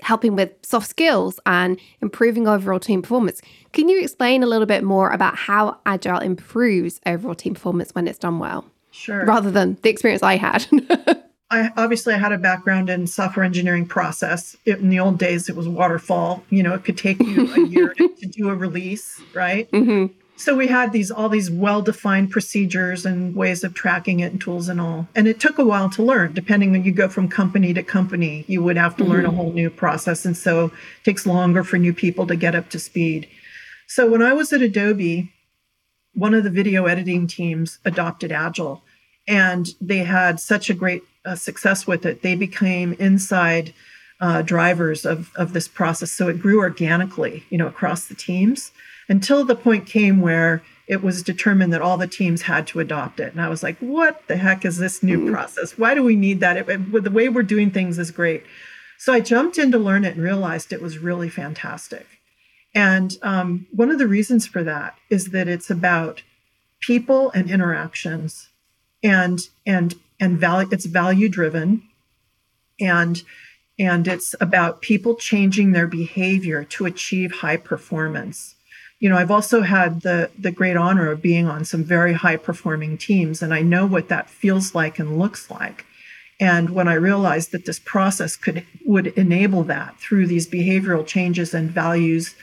helping 0.02 0.36
with 0.36 0.50
soft 0.62 0.88
skills 0.88 1.40
and 1.46 1.78
improving 2.00 2.46
overall 2.46 2.80
team 2.80 3.02
performance. 3.02 3.40
Can 3.72 3.88
you 3.88 4.00
explain 4.00 4.42
a 4.42 4.46
little 4.46 4.66
bit 4.66 4.84
more 4.84 5.10
about 5.10 5.36
how 5.36 5.78
Agile 5.86 6.18
improves 6.18 7.00
overall 7.06 7.34
team 7.34 7.54
performance 7.54 7.94
when 7.94 8.06
it's 8.06 8.18
done 8.18 8.38
well? 8.38 8.64
Sure. 8.90 9.24
Rather 9.24 9.50
than 9.50 9.76
the 9.82 9.90
experience 9.90 10.22
I 10.22 10.36
had. 10.36 10.66
I 11.50 11.70
obviously 11.76 12.12
I 12.14 12.18
had 12.18 12.32
a 12.32 12.38
background 12.38 12.90
in 12.90 13.06
software 13.06 13.44
engineering 13.44 13.86
process. 13.86 14.56
It, 14.66 14.80
in 14.80 14.90
the 14.90 15.00
old 15.00 15.18
days, 15.18 15.48
it 15.48 15.56
was 15.56 15.66
waterfall. 15.66 16.44
You 16.50 16.62
know, 16.62 16.74
it 16.74 16.84
could 16.84 16.98
take 16.98 17.18
you 17.20 17.52
a 17.54 17.66
year 17.66 17.94
to, 17.94 18.08
to, 18.18 18.26
do 18.26 18.50
a 18.50 18.54
release, 18.54 19.20
right? 19.32 19.70
Mm-hmm. 19.70 20.12
So 20.38 20.54
we 20.54 20.68
had 20.68 20.92
these 20.92 21.10
all 21.10 21.28
these 21.28 21.50
well-defined 21.50 22.30
procedures 22.30 23.04
and 23.04 23.34
ways 23.34 23.64
of 23.64 23.74
tracking 23.74 24.20
it 24.20 24.30
and 24.30 24.40
tools 24.40 24.68
and 24.68 24.80
all. 24.80 25.08
And 25.16 25.26
it 25.26 25.40
took 25.40 25.58
a 25.58 25.64
while 25.64 25.90
to 25.90 26.02
learn. 26.02 26.32
Depending 26.32 26.76
on 26.76 26.84
you 26.84 26.92
go 26.92 27.08
from 27.08 27.28
company 27.28 27.74
to 27.74 27.82
company 27.82 28.44
you 28.46 28.62
would 28.62 28.76
have 28.76 28.96
to 28.96 29.02
mm-hmm. 29.02 29.12
learn 29.12 29.24
a 29.24 29.28
mm-hmm. 29.28 29.36
whole 29.36 29.52
new 29.52 29.68
process. 29.68 30.24
And 30.24 30.36
so 30.36 30.66
it 30.66 30.72
takes 31.04 31.26
longer 31.26 31.64
for 31.64 31.76
new 31.76 31.92
people 31.92 32.24
to 32.28 32.36
get 32.36 32.54
up 32.54 32.70
to 32.70 32.78
speed. 32.78 33.28
So 33.88 34.08
when 34.08 34.22
i 34.22 34.32
was 34.32 34.52
at 34.52 34.62
Adobe 34.62 35.32
one 36.14 36.34
of 36.34 36.44
the 36.44 36.50
video 36.50 36.86
editing 36.86 37.26
teams 37.26 37.78
adopted 37.84 38.30
agile 38.30 38.82
and 39.26 39.68
they 39.80 40.04
had 40.04 40.38
such 40.38 40.70
a 40.70 40.74
great 40.74 41.02
uh, 41.24 41.34
success 41.34 41.86
with 41.86 42.06
it. 42.06 42.22
They 42.22 42.34
became 42.34 42.92
inside 42.94 43.74
uh, 44.20 44.42
drivers 44.42 45.04
of, 45.04 45.30
of 45.36 45.52
this 45.52 45.68
process. 45.68 46.10
So 46.10 46.28
it 46.28 46.40
grew 46.40 46.60
organically 46.60 47.44
you 47.50 47.58
know 47.58 47.66
across 47.66 48.06
the 48.06 48.14
teams 48.14 48.70
until 49.08 49.44
the 49.44 49.56
point 49.56 49.86
came 49.86 50.20
where 50.20 50.62
it 50.86 51.02
was 51.02 51.22
determined 51.22 51.72
that 51.72 51.82
all 51.82 51.98
the 51.98 52.06
teams 52.06 52.42
had 52.42 52.66
to 52.66 52.80
adopt 52.80 53.20
it. 53.20 53.32
And 53.32 53.40
I 53.40 53.48
was 53.48 53.62
like, 53.62 53.78
what 53.78 54.26
the 54.26 54.36
heck 54.36 54.64
is 54.64 54.78
this 54.78 55.02
new 55.02 55.18
mm-hmm. 55.18 55.32
process? 55.32 55.76
Why 55.76 55.94
do 55.94 56.02
we 56.02 56.16
need 56.16 56.40
that? 56.40 56.56
It, 56.56 56.68
it, 56.68 57.04
the 57.04 57.10
way 57.10 57.28
we're 57.28 57.42
doing 57.42 57.70
things 57.70 57.98
is 57.98 58.10
great. 58.10 58.44
So 58.98 59.12
I 59.12 59.20
jumped 59.20 59.58
in 59.58 59.70
to 59.72 59.78
learn 59.78 60.04
it 60.04 60.14
and 60.14 60.22
realized 60.22 60.72
it 60.72 60.82
was 60.82 60.98
really 60.98 61.28
fantastic. 61.28 62.06
And 62.74 63.16
um, 63.22 63.66
one 63.70 63.90
of 63.90 63.98
the 63.98 64.08
reasons 64.08 64.46
for 64.46 64.62
that 64.64 64.96
is 65.10 65.30
that 65.30 65.46
it's 65.46 65.70
about 65.70 66.22
people 66.80 67.30
and 67.32 67.50
interactions 67.50 68.48
and 69.02 69.40
and 69.66 69.94
and 70.20 70.38
value 70.38 70.68
it's 70.70 70.86
value 70.86 71.28
driven 71.28 71.82
and 72.80 73.22
and 73.78 74.08
it's 74.08 74.34
about 74.40 74.80
people 74.80 75.14
changing 75.14 75.72
their 75.72 75.86
behavior 75.86 76.64
to 76.64 76.86
achieve 76.86 77.32
high 77.32 77.56
performance 77.56 78.54
you 79.00 79.08
know, 79.08 79.16
I've 79.16 79.30
also 79.30 79.62
had 79.62 80.02
the 80.02 80.30
the 80.38 80.50
great 80.50 80.76
honor 80.76 81.10
of 81.10 81.22
being 81.22 81.46
on 81.46 81.64
some 81.64 81.84
very 81.84 82.12
high 82.12 82.36
performing 82.36 82.98
teams, 82.98 83.42
and 83.42 83.54
I 83.54 83.62
know 83.62 83.86
what 83.86 84.08
that 84.08 84.30
feels 84.30 84.74
like 84.74 84.98
and 84.98 85.18
looks 85.18 85.50
like. 85.50 85.86
And 86.40 86.70
when 86.70 86.88
I 86.88 86.94
realized 86.94 87.52
that 87.52 87.64
this 87.64 87.78
process 87.78 88.36
could 88.36 88.66
would 88.84 89.08
enable 89.08 89.62
that 89.64 89.98
through 89.98 90.26
these 90.26 90.48
behavioral 90.48 91.06
changes 91.06 91.54
and 91.54 91.70
values 91.70 92.34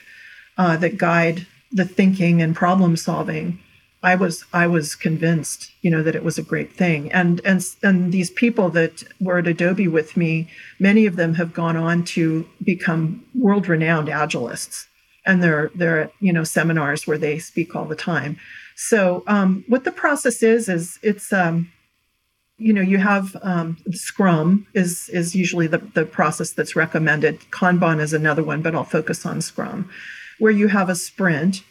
uh, 0.57 0.77
that 0.77 0.97
guide 0.97 1.45
the 1.71 1.85
thinking 1.85 2.41
and 2.41 2.55
problem 2.55 2.95
solving, 2.95 3.59
I 4.01 4.15
was 4.15 4.45
I 4.53 4.67
was 4.67 4.95
convinced, 4.95 5.71
you 5.81 5.91
know, 5.91 6.03
that 6.03 6.15
it 6.15 6.23
was 6.23 6.37
a 6.37 6.43
great 6.43 6.73
thing. 6.73 7.11
And 7.11 7.41
and 7.43 7.65
and 7.83 8.13
these 8.13 8.31
people 8.31 8.69
that 8.69 9.03
were 9.19 9.39
at 9.39 9.47
Adobe 9.47 9.89
with 9.89 10.15
me, 10.15 10.47
many 10.79 11.05
of 11.05 11.17
them 11.17 11.33
have 11.33 11.53
gone 11.53 11.75
on 11.75 12.05
to 12.15 12.47
become 12.63 13.25
world 13.33 13.67
renowned 13.67 14.07
agilists 14.07 14.85
and 15.25 15.41
they're 15.43 15.71
they're 15.75 16.11
you 16.19 16.31
know 16.31 16.43
seminars 16.43 17.07
where 17.07 17.17
they 17.17 17.39
speak 17.39 17.75
all 17.75 17.85
the 17.85 17.95
time. 17.95 18.37
So 18.75 19.23
um, 19.27 19.63
what 19.67 19.83
the 19.83 19.91
process 19.91 20.43
is 20.43 20.69
is 20.69 20.99
it's 21.01 21.31
um, 21.33 21.71
you 22.57 22.73
know 22.73 22.81
you 22.81 22.97
have 22.97 23.35
um, 23.41 23.77
Scrum 23.91 24.67
is 24.73 25.09
is 25.09 25.35
usually 25.35 25.67
the 25.67 25.79
the 25.79 26.05
process 26.05 26.51
that's 26.51 26.75
recommended. 26.75 27.39
Kanban 27.51 27.99
is 27.99 28.13
another 28.13 28.43
one, 28.43 28.61
but 28.61 28.75
I'll 28.75 28.83
focus 28.83 29.25
on 29.25 29.41
Scrum, 29.41 29.89
where 30.39 30.51
you 30.51 30.67
have 30.67 30.89
a 30.89 30.95
sprint. 30.95 31.63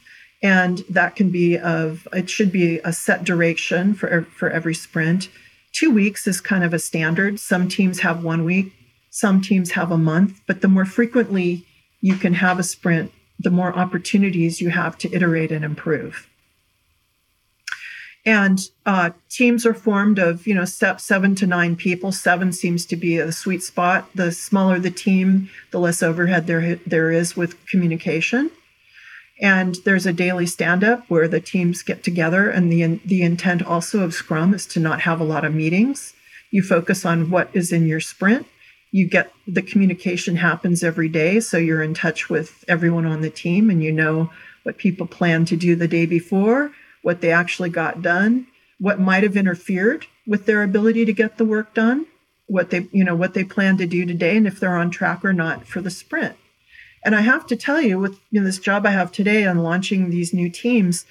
And 0.42 0.84
that 0.90 1.16
can 1.16 1.30
be 1.30 1.56
of 1.56 2.06
it 2.12 2.28
should 2.28 2.52
be 2.52 2.78
a 2.80 2.92
set 2.92 3.24
duration 3.24 3.94
for 3.94 4.24
for 4.24 4.50
every 4.50 4.74
sprint. 4.74 5.30
Two 5.72 5.90
weeks 5.90 6.26
is 6.26 6.40
kind 6.40 6.62
of 6.62 6.74
a 6.74 6.78
standard. 6.78 7.40
Some 7.40 7.66
teams 7.66 8.00
have 8.00 8.22
one 8.22 8.44
week, 8.44 8.72
some 9.10 9.40
teams 9.40 9.70
have 9.70 9.90
a 9.90 9.96
month, 9.96 10.40
but 10.46 10.60
the 10.60 10.68
more 10.68 10.84
frequently 10.84 11.64
you 12.00 12.16
can 12.16 12.34
have 12.34 12.58
a 12.58 12.62
sprint, 12.62 13.10
the 13.38 13.50
more 13.50 13.76
opportunities 13.76 14.60
you 14.60 14.70
have 14.70 14.96
to 14.98 15.12
iterate 15.12 15.52
and 15.52 15.64
improve. 15.64 16.28
And 18.26 18.70
uh, 18.86 19.10
teams 19.28 19.66
are 19.66 19.74
formed 19.74 20.18
of, 20.18 20.46
you 20.46 20.54
know, 20.54 20.64
step 20.64 20.98
seven 21.00 21.34
to 21.36 21.46
nine 21.46 21.76
people. 21.76 22.10
Seven 22.10 22.52
seems 22.52 22.86
to 22.86 22.96
be 22.96 23.18
a 23.18 23.30
sweet 23.30 23.62
spot. 23.62 24.08
The 24.14 24.32
smaller 24.32 24.78
the 24.78 24.90
team, 24.90 25.50
the 25.72 25.78
less 25.78 26.02
overhead 26.02 26.46
there, 26.46 26.76
there 26.86 27.10
is 27.10 27.36
with 27.36 27.66
communication. 27.66 28.50
And 29.42 29.76
there's 29.84 30.06
a 30.06 30.12
daily 30.12 30.46
stand 30.46 30.82
up 30.82 31.04
where 31.08 31.28
the 31.28 31.40
teams 31.40 31.82
get 31.82 32.02
together. 32.02 32.48
And 32.48 32.72
the, 32.72 33.00
the 33.04 33.22
intent 33.22 33.62
also 33.62 34.00
of 34.00 34.14
Scrum 34.14 34.54
is 34.54 34.64
to 34.68 34.80
not 34.80 35.02
have 35.02 35.20
a 35.20 35.24
lot 35.24 35.44
of 35.44 35.54
meetings. 35.54 36.14
You 36.50 36.62
focus 36.62 37.04
on 37.04 37.30
what 37.30 37.50
is 37.52 37.72
in 37.72 37.86
your 37.86 38.00
sprint 38.00 38.46
you 38.94 39.08
get 39.08 39.32
the 39.48 39.60
communication 39.60 40.36
happens 40.36 40.84
every 40.84 41.08
day 41.08 41.40
so 41.40 41.58
you're 41.58 41.82
in 41.82 41.94
touch 41.94 42.30
with 42.30 42.64
everyone 42.68 43.04
on 43.04 43.22
the 43.22 43.28
team 43.28 43.68
and 43.68 43.82
you 43.82 43.90
know 43.90 44.30
what 44.62 44.78
people 44.78 45.04
plan 45.04 45.44
to 45.44 45.56
do 45.56 45.74
the 45.74 45.88
day 45.88 46.06
before 46.06 46.70
what 47.02 47.20
they 47.20 47.32
actually 47.32 47.68
got 47.68 48.02
done 48.02 48.46
what 48.78 49.00
might 49.00 49.24
have 49.24 49.36
interfered 49.36 50.06
with 50.28 50.46
their 50.46 50.62
ability 50.62 51.04
to 51.04 51.12
get 51.12 51.38
the 51.38 51.44
work 51.44 51.74
done 51.74 52.06
what 52.46 52.70
they 52.70 52.86
you 52.92 53.02
know 53.02 53.16
what 53.16 53.34
they 53.34 53.42
plan 53.42 53.76
to 53.76 53.86
do 53.86 54.06
today 54.06 54.36
and 54.36 54.46
if 54.46 54.60
they're 54.60 54.76
on 54.76 54.90
track 54.90 55.24
or 55.24 55.32
not 55.32 55.66
for 55.66 55.80
the 55.80 55.90
sprint. 55.90 56.36
And 57.04 57.16
i 57.16 57.20
have 57.20 57.48
to 57.48 57.56
tell 57.56 57.80
you 57.80 57.98
with 57.98 58.20
you 58.30 58.40
know, 58.40 58.46
this 58.46 58.60
job 58.60 58.86
i 58.86 58.90
have 58.90 59.10
today 59.10 59.44
on 59.44 59.58
launching 59.58 60.10
these 60.10 60.32
new 60.32 60.48
teams 60.48 61.04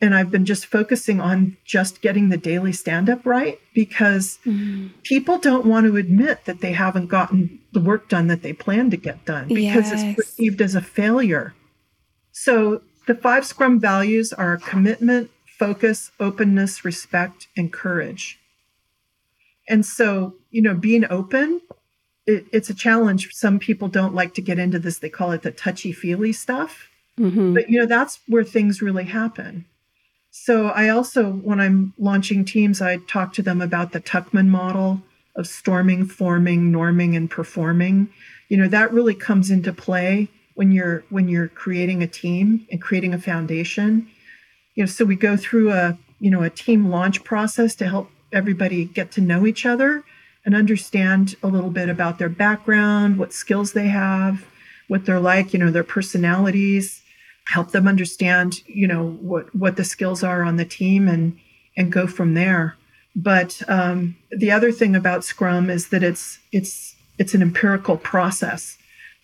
and 0.00 0.14
I've 0.14 0.30
been 0.30 0.44
just 0.44 0.66
focusing 0.66 1.20
on 1.20 1.56
just 1.64 2.02
getting 2.02 2.28
the 2.28 2.36
daily 2.36 2.72
stand 2.72 3.08
up 3.08 3.24
right 3.24 3.58
because 3.74 4.38
mm. 4.44 4.90
people 5.02 5.38
don't 5.38 5.64
want 5.64 5.86
to 5.86 5.96
admit 5.96 6.44
that 6.44 6.60
they 6.60 6.72
haven't 6.72 7.06
gotten 7.06 7.60
the 7.72 7.80
work 7.80 8.08
done 8.08 8.26
that 8.26 8.42
they 8.42 8.52
plan 8.52 8.90
to 8.90 8.96
get 8.96 9.24
done 9.24 9.48
because 9.48 9.90
yes. 9.90 10.02
it's 10.02 10.16
perceived 10.16 10.60
as 10.60 10.74
a 10.74 10.82
failure. 10.82 11.54
So 12.30 12.82
the 13.06 13.14
five 13.14 13.46
Scrum 13.46 13.80
values 13.80 14.32
are 14.32 14.58
commitment, 14.58 15.30
focus, 15.58 16.10
openness, 16.20 16.84
respect, 16.84 17.48
and 17.56 17.72
courage. 17.72 18.38
And 19.68 19.84
so, 19.84 20.34
you 20.50 20.60
know, 20.60 20.74
being 20.74 21.06
open, 21.08 21.62
it, 22.26 22.44
it's 22.52 22.68
a 22.68 22.74
challenge. 22.74 23.32
Some 23.32 23.58
people 23.58 23.88
don't 23.88 24.14
like 24.14 24.34
to 24.34 24.42
get 24.42 24.58
into 24.58 24.78
this. 24.78 24.98
They 24.98 25.08
call 25.08 25.32
it 25.32 25.42
the 25.42 25.50
touchy 25.50 25.92
feely 25.92 26.32
stuff. 26.32 26.88
Mm-hmm. 27.18 27.54
But, 27.54 27.70
you 27.70 27.78
know, 27.78 27.86
that's 27.86 28.20
where 28.28 28.44
things 28.44 28.82
really 28.82 29.04
happen 29.04 29.64
so 30.38 30.68
I 30.68 30.90
also, 30.90 31.32
when 31.32 31.60
I'm 31.60 31.94
launching 31.98 32.44
teams, 32.44 32.82
I 32.82 32.98
talk 32.98 33.32
to 33.32 33.42
them 33.42 33.62
about 33.62 33.92
the 33.92 34.00
Tuckman 34.02 34.48
model 34.48 35.00
of 35.34 35.46
storming, 35.46 36.04
forming, 36.04 36.70
norming, 36.70 37.16
and 37.16 37.30
performing. 37.30 38.10
You 38.48 38.58
know, 38.58 38.68
that 38.68 38.92
really 38.92 39.14
comes 39.14 39.50
into 39.50 39.72
play 39.72 40.28
when 40.54 40.72
you're 40.72 41.04
when 41.08 41.28
you're 41.28 41.48
creating 41.48 42.02
a 42.02 42.06
team 42.06 42.66
and 42.70 42.82
creating 42.82 43.14
a 43.14 43.18
foundation. 43.18 44.08
You 44.74 44.82
know, 44.82 44.86
so 44.86 45.06
we 45.06 45.16
go 45.16 45.38
through 45.38 45.72
a 45.72 45.98
you 46.20 46.30
know 46.30 46.42
a 46.42 46.50
team 46.50 46.90
launch 46.90 47.24
process 47.24 47.74
to 47.76 47.88
help 47.88 48.10
everybody 48.30 48.84
get 48.84 49.10
to 49.12 49.22
know 49.22 49.46
each 49.46 49.64
other 49.64 50.04
and 50.44 50.54
understand 50.54 51.34
a 51.42 51.48
little 51.48 51.70
bit 51.70 51.88
about 51.88 52.18
their 52.18 52.28
background, 52.28 53.18
what 53.18 53.32
skills 53.32 53.72
they 53.72 53.88
have, 53.88 54.44
what 54.86 55.06
they're 55.06 55.18
like, 55.18 55.54
you 55.54 55.58
know, 55.58 55.70
their 55.70 55.82
personalities 55.82 57.02
help 57.46 57.70
them 57.70 57.88
understand, 57.88 58.62
you 58.66 58.86
know, 58.86 59.10
what 59.20 59.54
what 59.54 59.76
the 59.76 59.84
skills 59.84 60.22
are 60.22 60.42
on 60.42 60.56
the 60.56 60.64
team 60.64 61.08
and 61.08 61.38
and 61.76 61.92
go 61.92 62.06
from 62.06 62.34
there. 62.34 62.76
But 63.14 63.62
um, 63.68 64.16
the 64.30 64.50
other 64.50 64.72
thing 64.72 64.94
about 64.94 65.24
Scrum 65.24 65.70
is 65.70 65.88
that 65.88 66.02
it's 66.02 66.38
it's 66.52 66.96
it's 67.18 67.34
an 67.34 67.42
empirical 67.42 67.96
process 67.96 68.76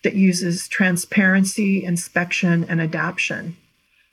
that 0.03 0.15
uses 0.15 0.67
transparency, 0.69 1.85
inspection, 1.85 2.65
and 2.65 2.81
adaptation. 2.81 3.57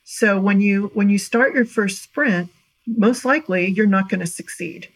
So 0.04 0.40
when 0.40 0.60
you 0.60 0.92
when 0.94 1.10
you 1.10 1.18
start 1.18 1.54
your 1.54 1.66
first 1.66 2.02
sprint, 2.02 2.50
most 2.86 3.26
likely 3.26 3.68
you're 3.68 3.86
not 3.86 4.10
going 4.10 4.20
to 4.22 4.28
succeed. 4.28 4.90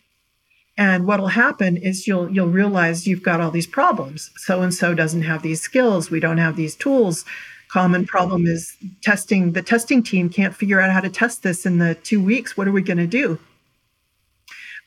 And 0.76 1.06
what'll 1.06 1.28
happen 1.28 1.78
is 1.78 2.08
you'll 2.08 2.32
you'll 2.32 2.48
realize 2.48 3.06
you've 3.06 3.24
got 3.24 3.40
all 3.40 3.52
these 3.52 3.68
problems. 3.68 4.32
So 4.38 4.62
and 4.62 4.74
so 4.74 4.96
doesn't 4.96 5.22
have 5.22 5.44
these 5.44 5.62
skills. 5.62 6.10
We 6.10 6.20
don't 6.20 6.40
have 6.40 6.56
these 6.56 6.76
tools 6.76 7.26
common 7.74 8.06
problem 8.06 8.46
is 8.46 8.78
testing. 9.02 9.54
The 9.54 9.64
testing 9.64 10.04
team 10.04 10.30
can't 10.30 10.56
figure 10.56 10.80
out 10.80 10.92
how 10.92 11.00
to 11.00 11.10
test 11.10 11.42
this 11.42 11.66
in 11.66 11.80
the 11.80 11.96
two 11.96 12.24
weeks. 12.24 12.56
What 12.56 12.68
are 12.68 12.72
we 12.72 12.84
going 12.84 13.00
to 13.00 13.08
do? 13.08 13.40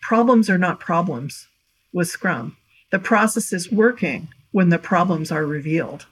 Problems 0.00 0.48
are 0.48 0.56
not 0.56 0.78
problems 0.78 1.48
with 1.92 2.06
Scrum. 2.06 2.56
The 2.92 3.00
process 3.00 3.52
is 3.52 3.72
working 3.72 4.28
when 4.52 4.68
the 4.68 4.78
problems 4.78 5.32
are 5.32 5.44
revealed. 5.44 6.06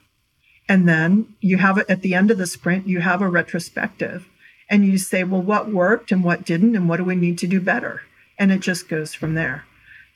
And 0.67 0.89
then 0.89 1.33
you 1.39 1.57
have 1.57 1.77
it 1.77 1.89
at 1.89 2.01
the 2.01 2.13
end 2.13 2.29
of 2.29 2.37
the 2.37 2.47
sprint, 2.47 2.87
you 2.87 2.99
have 2.99 3.21
a 3.21 3.29
retrospective 3.29 4.27
and 4.69 4.85
you 4.85 4.97
say, 4.97 5.23
well, 5.23 5.41
what 5.41 5.71
worked 5.71 6.11
and 6.11 6.23
what 6.23 6.43
didn't, 6.43 6.75
and 6.75 6.89
what 6.89 6.97
do 6.97 7.05
we 7.05 7.15
need 7.15 7.37
to 7.37 7.47
do 7.47 7.61
better? 7.61 8.01
And 8.37 8.51
it 8.51 8.59
just 8.59 8.89
goes 8.89 9.13
from 9.13 9.35
there. 9.35 9.63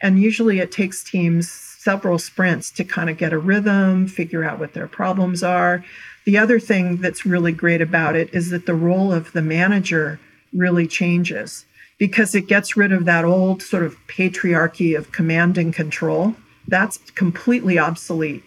And 0.02 0.20
usually 0.20 0.60
it 0.60 0.72
takes 0.72 1.04
teams 1.04 1.50
several 1.52 2.20
sprints 2.20 2.72
to 2.72 2.84
kind 2.84 3.10
of 3.10 3.18
get 3.18 3.32
a 3.32 3.38
rhythm, 3.38 4.08
figure 4.08 4.44
out 4.44 4.60
what 4.60 4.74
their 4.74 4.88
problems 4.88 5.44
are. 5.44 5.86
The 6.26 6.38
other 6.38 6.60
thing 6.60 6.98
that's 6.98 7.26
really 7.26 7.52
great 7.52 7.82
about 7.82 8.16
it 8.16 8.34
is 8.34 8.50
that 8.50 8.66
the 8.66 8.76
role 8.76 9.12
of 9.12 9.32
the 9.32 9.42
manager 9.42 10.20
really 10.54 10.88
changes 10.88 11.66
because 11.98 12.34
it 12.34 12.48
gets 12.48 12.78
rid 12.78 12.92
of 12.92 13.06
that 13.06 13.26
old 13.26 13.62
sort 13.62 13.84
of 13.84 13.96
patriarchy 14.08 14.98
of 14.98 15.12
command 15.12 15.58
and 15.58 15.74
control. 15.74 16.36
That's 16.68 16.98
completely 17.12 17.78
obsolete. 17.80 18.44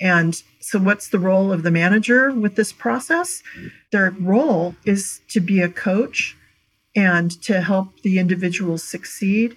And 0.00 0.40
So, 0.60 0.78
what's 0.78 1.08
the 1.08 1.18
role 1.18 1.50
of 1.50 1.62
the 1.62 1.70
manager 1.70 2.30
with 2.30 2.56
this 2.56 2.72
process? 2.72 3.42
Their 3.90 4.10
role 4.10 4.74
is 4.84 5.20
to 5.28 5.40
be 5.40 5.60
a 5.62 5.68
coach 5.68 6.36
and 6.94 7.30
to 7.42 7.62
help 7.62 8.00
the 8.02 8.18
individuals 8.18 8.82
succeed 8.82 9.56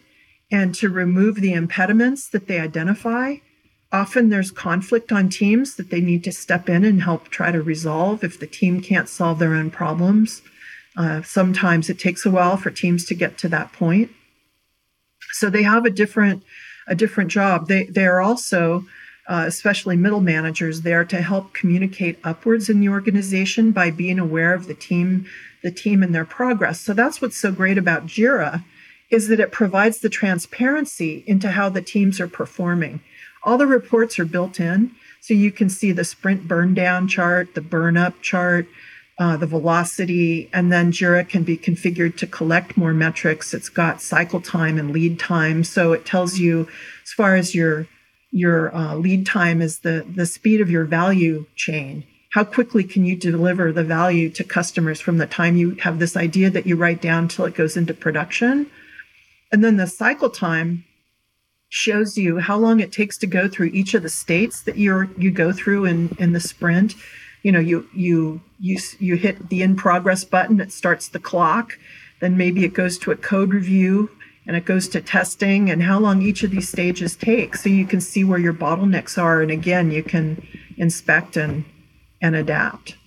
and 0.52 0.74
to 0.76 0.90
remove 0.90 1.36
the 1.36 1.54
impediments 1.54 2.30
that 2.30 2.48
they 2.48 2.60
identify. 2.60 3.36
Often 3.94 4.30
there's 4.30 4.52
conflict 4.52 5.12
on 5.12 5.30
teams 5.30 5.76
that 5.76 5.90
they 5.90 6.00
need 6.00 6.24
to 6.24 6.32
step 6.32 6.70
in 6.70 6.86
and 6.86 7.04
help 7.04 7.30
try 7.30 7.52
to 7.52 7.62
resolve 7.62 8.24
if 8.24 8.40
the 8.40 8.48
team 8.48 8.82
can't 8.82 9.10
solve 9.10 9.40
their 9.40 9.54
own 9.54 9.70
problems. 9.70 10.42
Uh, 10.96 11.22
sometimes 11.24 11.90
it 11.90 12.00
takes 12.00 12.26
a 12.26 12.32
while 12.32 12.58
for 12.58 12.72
teams 12.72 13.06
to 13.06 13.16
get 13.16 13.38
to 13.40 13.50
that 13.50 13.74
point. 13.74 14.12
So 15.34 15.50
they 15.50 15.64
have 15.64 15.86
a 15.86 15.90
different 15.90 16.44
a 16.88 16.96
different 16.96 17.32
job. 17.32 17.68
They 17.68 17.84
they 17.86 18.06
are 18.06 18.22
also 18.22 18.86
uh, 19.28 19.46
especially 19.48 19.96
middle 19.96 20.20
managers 20.20 20.82
there 20.82 21.06
to 21.06 21.22
help 21.22 21.54
communicate 21.54 22.20
upwards 22.24 22.70
in 22.70 22.80
the 22.80 22.90
organization 22.90 23.72
by 23.72 23.92
being 23.92 24.20
aware 24.20 24.54
of 24.54 24.68
the 24.68 24.74
team 24.74 25.26
the 25.64 25.72
team 25.72 26.02
and 26.02 26.14
their 26.14 26.26
progress. 26.26 26.82
So 26.82 26.94
that's 26.94 27.22
what's 27.22 27.38
so 27.38 27.52
great 27.52 27.78
about 27.78 28.08
Jira 28.08 28.64
is 29.10 29.28
that 29.28 29.40
it 29.40 29.52
provides 29.52 30.00
the 30.00 30.10
transparency 30.10 31.24
into 31.28 31.52
how 31.52 31.70
the 31.70 31.82
teams 31.82 32.20
are 32.20 32.28
performing. 32.28 33.02
All 33.44 33.58
the 33.58 33.68
reports 33.68 34.20
are 34.20 34.26
built 34.26 34.60
in, 34.60 34.92
so 35.20 35.34
you 35.34 35.52
can 35.52 35.70
see 35.70 35.92
the 35.92 36.04
sprint 36.04 36.48
burn 36.48 36.74
down 36.74 37.08
chart, 37.08 37.54
the 37.54 37.62
burn 37.62 37.98
up 37.98 38.22
chart, 38.22 38.68
uh, 39.20 39.38
the 39.38 39.48
velocity, 39.48 40.50
and 40.54 40.72
then 40.72 40.92
Jira 40.92 41.28
can 41.28 41.44
be 41.44 41.58
configured 41.58 42.18
to 42.18 42.28
collect 42.28 42.78
more 42.78 42.94
metrics. 42.94 43.54
It's 43.54 43.70
got 43.70 44.02
cycle 44.02 44.42
time 44.42 44.78
and 44.78 44.92
lead 44.92 45.20
time, 45.20 45.64
so 45.64 45.94
it 45.94 46.06
tells 46.06 46.40
you 46.40 46.68
as 47.04 47.12
far 47.12 47.36
as 47.36 47.54
your 47.54 47.88
your 48.32 48.74
uh, 48.74 48.96
lead 48.96 49.26
time 49.26 49.62
is 49.62 49.80
the 49.80 50.06
the 50.16 50.26
speed 50.26 50.62
of 50.62 50.72
your 50.72 50.86
value 50.86 51.46
chain 51.56 52.04
how 52.32 52.46
quickly 52.46 52.84
can 52.84 53.04
you 53.04 53.16
deliver 53.16 53.74
the 53.74 53.84
value 53.84 54.30
to 54.30 54.44
customers 54.44 55.02
from 55.02 55.18
the 55.18 55.28
time 55.28 55.58
you 55.58 55.72
have 55.76 56.00
this 56.00 56.16
idea 56.16 56.50
that 56.50 56.66
you 56.66 56.78
write 56.78 57.02
down 57.02 57.28
till 57.28 57.46
it 57.46 57.54
goes 57.54 57.76
into 57.76 57.94
production 57.94 58.70
and 59.52 59.64
then 59.64 59.78
the 59.78 59.88
cycle 59.88 60.30
time 60.30 60.86
shows 61.72 62.18
you 62.18 62.38
how 62.38 62.58
long 62.58 62.82
it 62.82 62.92
takes 62.92 63.18
to 63.18 63.26
go 63.26 63.48
through 63.48 63.68
each 63.68 63.94
of 63.94 64.04
the 64.04 64.10
states 64.10 64.62
that 64.64 64.78
you're 64.78 65.10
you 65.18 65.32
go 65.32 65.54
through 65.54 65.86
in 65.86 66.14
in 66.20 66.34
the 66.34 66.40
sprint. 66.40 66.96
You 67.44 67.54
know 67.54 67.62
you 67.62 67.88
you 67.94 68.42
you 68.60 68.78
you 69.00 69.16
hit 69.16 69.48
the 69.48 69.62
in 69.62 69.78
progress 69.78 70.26
button 70.26 70.60
it 70.60 70.74
starts 70.74 71.08
the 71.08 71.20
clock. 71.20 71.80
Then 72.20 72.36
maybe 72.36 72.66
it 72.66 72.74
goes 72.74 72.98
to 73.00 73.12
a 73.12 73.16
code 73.16 73.54
review 73.54 74.12
and 74.46 74.58
it 74.58 74.66
goes 74.66 74.90
to 74.90 75.02
testing 75.02 75.72
and 75.72 75.82
how 75.82 75.98
long 75.98 76.22
each 76.22 76.44
of 76.44 76.52
these 76.52 76.68
stages 76.68 77.16
take. 77.16 77.56
So 77.56 77.70
you 77.70 77.86
can 77.86 78.02
see 78.02 78.26
where 78.26 78.38
your 78.38 78.54
bottlenecks 78.54 79.18
are 79.18 79.42
and 79.42 79.50
again 79.50 79.92
you 79.92 80.04
can 80.04 80.46
inspect 80.76 81.38
and 81.38 81.64
and 82.22 82.36
adapt. 82.36 82.98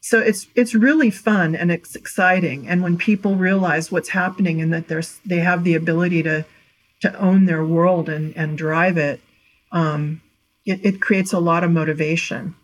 So 0.00 0.20
it's 0.20 0.46
it's 0.54 0.74
really 0.74 1.10
fun 1.10 1.54
and 1.54 1.70
it's 1.70 1.94
exciting. 1.94 2.66
And 2.66 2.82
when 2.82 2.96
people 2.96 3.36
realize 3.36 3.92
what's 3.92 4.08
happening 4.08 4.62
and 4.62 4.72
that 4.72 4.88
there's 4.88 5.20
they 5.26 5.40
have 5.40 5.64
the 5.64 5.74
ability 5.74 6.22
to 6.22 6.46
to 7.00 7.14
own 7.18 7.46
their 7.46 7.64
world 7.64 8.08
and 8.08 8.36
and 8.36 8.58
drive 8.58 8.96
it 8.96 9.20
um, 9.72 10.20
it, 10.64 10.84
it 10.84 11.00
creates 11.00 11.32
a 11.32 11.38
lot 11.38 11.64
of 11.64 11.70
motivation 11.70 12.54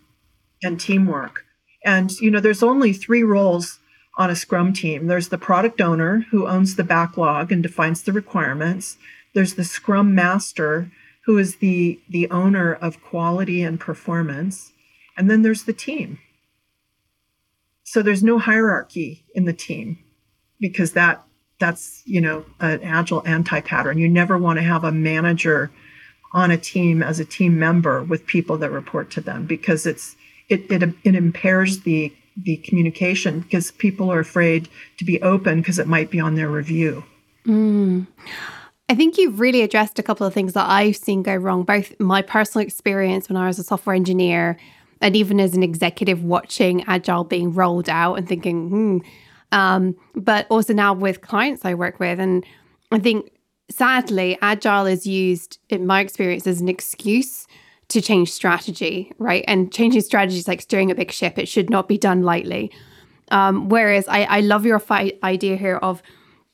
and 0.63 0.79
teamwork 0.79 1.45
and 1.83 2.11
you 2.19 2.29
know 2.29 2.39
there's 2.39 2.63
only 2.63 2.93
three 2.93 3.23
roles 3.23 3.79
on 4.17 4.29
a 4.29 4.35
scrum 4.35 4.73
team. 4.73 5.07
There's 5.07 5.29
the 5.29 5.37
product 5.37 5.79
owner 5.79 6.25
who 6.31 6.47
owns 6.47 6.75
the 6.75 6.83
backlog 6.83 7.51
and 7.51 7.61
defines 7.61 8.01
the 8.01 8.11
requirements. 8.11 8.97
There's 9.33 9.53
the 9.53 9.63
scrum 9.63 10.15
master 10.15 10.91
who 11.25 11.37
is 11.37 11.57
the 11.57 11.99
the 12.09 12.29
owner 12.31 12.73
of 12.73 13.01
quality 13.01 13.61
and 13.61 13.79
performance. 13.79 14.71
And 15.15 15.29
then 15.29 15.43
there's 15.43 15.63
the 15.63 15.73
team. 15.73 16.19
So 17.83 18.01
there's 18.01 18.23
no 18.23 18.39
hierarchy 18.39 19.23
in 19.33 19.45
the 19.45 19.53
team 19.53 19.99
because 20.59 20.93
that 20.93 21.23
that's, 21.59 22.01
you 22.05 22.21
know, 22.21 22.45
an 22.59 22.81
agile 22.83 23.25
anti-pattern. 23.25 23.97
You 23.97 24.07
never 24.07 24.37
want 24.37 24.57
to 24.57 24.63
have 24.63 24.83
a 24.83 24.91
manager 24.91 25.71
on 26.33 26.51
a 26.51 26.57
team 26.57 27.01
as 27.01 27.19
a 27.19 27.25
team 27.25 27.57
member 27.57 28.03
with 28.03 28.25
people 28.25 28.57
that 28.57 28.71
report 28.71 29.09
to 29.11 29.21
them 29.21 29.45
because 29.45 29.85
it's 29.85 30.15
it, 30.49 30.71
it, 30.71 30.83
it 31.03 31.15
impairs 31.15 31.81
the 31.81 32.13
the 32.43 32.57
communication 32.57 33.39
because 33.39 33.71
people 33.71 34.11
are 34.11 34.19
afraid 34.19 34.69
to 34.97 35.05
be 35.05 35.19
open 35.23 35.59
because 35.59 35.79
it 35.79 35.87
might 35.87 36.11
be 36.11 36.19
on 36.19 36.35
their 36.35 36.49
review. 36.49 37.03
Mm. 37.47 38.05
I 38.89 38.95
think 38.95 39.17
you've 39.17 39.39
really 39.39 39.63
addressed 39.63 39.97
a 39.97 40.03
couple 40.03 40.27
of 40.27 40.33
things 40.33 40.53
that 40.53 40.69
I've 40.69 40.95
seen 40.95 41.23
go 41.23 41.35
wrong, 41.35 41.63
both 41.63 41.99
my 41.99 42.21
personal 42.21 42.65
experience 42.65 43.27
when 43.27 43.37
I 43.37 43.47
was 43.47 43.57
a 43.57 43.63
software 43.63 43.95
engineer 43.95 44.57
and 45.01 45.15
even 45.15 45.39
as 45.39 45.55
an 45.55 45.63
executive 45.63 46.23
watching 46.23 46.83
Agile 46.85 47.23
being 47.23 47.53
rolled 47.53 47.89
out 47.89 48.15
and 48.15 48.27
thinking, 48.27 48.69
hmm. 48.69 48.97
Um, 49.51 49.95
but 50.15 50.45
also 50.49 50.73
now 50.73 50.93
with 50.93 51.21
clients 51.21 51.63
I 51.63 51.73
work 51.73 51.99
with. 51.99 52.19
And 52.19 52.45
I 52.91 52.99
think 52.99 53.31
sadly, 53.69 54.37
Agile 54.41 54.85
is 54.85 55.05
used, 55.05 55.59
in 55.69 55.85
my 55.85 56.01
experience, 56.01 56.47
as 56.47 56.61
an 56.61 56.69
excuse 56.69 57.47
to 57.89 58.01
change 58.01 58.31
strategy, 58.31 59.13
right? 59.17 59.45
And 59.47 59.71
changing 59.71 60.01
strategy 60.01 60.37
is 60.37 60.47
like 60.47 60.61
steering 60.61 60.91
a 60.91 60.95
big 60.95 61.11
ship. 61.11 61.37
It 61.37 61.47
should 61.47 61.69
not 61.69 61.87
be 61.87 61.97
done 61.97 62.21
lightly. 62.23 62.71
Um, 63.29 63.69
whereas 63.69 64.07
I, 64.07 64.23
I 64.23 64.39
love 64.41 64.65
your 64.65 64.79
fi- 64.79 65.17
idea 65.23 65.55
here 65.55 65.77
of 65.77 66.01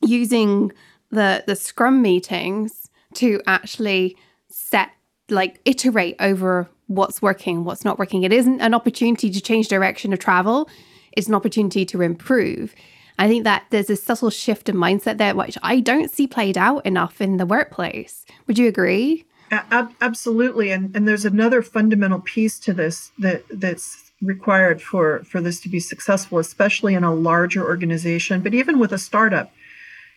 using 0.00 0.72
the 1.10 1.44
the 1.46 1.56
Scrum 1.56 2.02
meetings 2.02 2.90
to 3.14 3.40
actually 3.46 4.16
set 4.48 4.90
like 5.28 5.60
iterate 5.64 6.16
over 6.20 6.68
what's 6.86 7.22
working, 7.22 7.64
what's 7.64 7.84
not 7.84 7.98
working. 7.98 8.24
It 8.24 8.32
isn't 8.32 8.60
an 8.60 8.74
opportunity 8.74 9.30
to 9.30 9.40
change 9.40 9.68
direction 9.68 10.12
of 10.12 10.18
travel. 10.18 10.68
It's 11.16 11.28
an 11.28 11.34
opportunity 11.34 11.84
to 11.86 12.02
improve. 12.02 12.74
I 13.18 13.28
think 13.28 13.44
that 13.44 13.66
there's 13.70 13.90
a 13.90 13.96
subtle 13.96 14.30
shift 14.30 14.68
in 14.68 14.76
mindset 14.76 15.18
there, 15.18 15.34
which 15.34 15.56
I 15.62 15.80
don't 15.80 16.10
see 16.10 16.26
played 16.26 16.58
out 16.58 16.84
enough 16.84 17.20
in 17.20 17.36
the 17.36 17.46
workplace. 17.46 18.26
Would 18.46 18.58
you 18.58 18.68
agree? 18.68 19.24
Absolutely, 19.50 20.70
and 20.70 20.94
and 20.96 21.06
there's 21.06 21.24
another 21.24 21.62
fundamental 21.62 22.20
piece 22.20 22.58
to 22.60 22.72
this 22.72 23.12
that 23.18 23.44
that's 23.50 24.12
required 24.20 24.82
for 24.82 25.22
for 25.24 25.40
this 25.40 25.60
to 25.60 25.68
be 25.68 25.78
successful, 25.78 26.38
especially 26.38 26.94
in 26.94 27.04
a 27.04 27.14
larger 27.14 27.62
organization, 27.62 28.40
but 28.40 28.54
even 28.54 28.78
with 28.78 28.92
a 28.92 28.98
startup, 28.98 29.52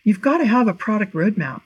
you've 0.03 0.21
got 0.21 0.37
to 0.37 0.45
have 0.45 0.67
a 0.67 0.73
product 0.73 1.13
roadmap. 1.13 1.61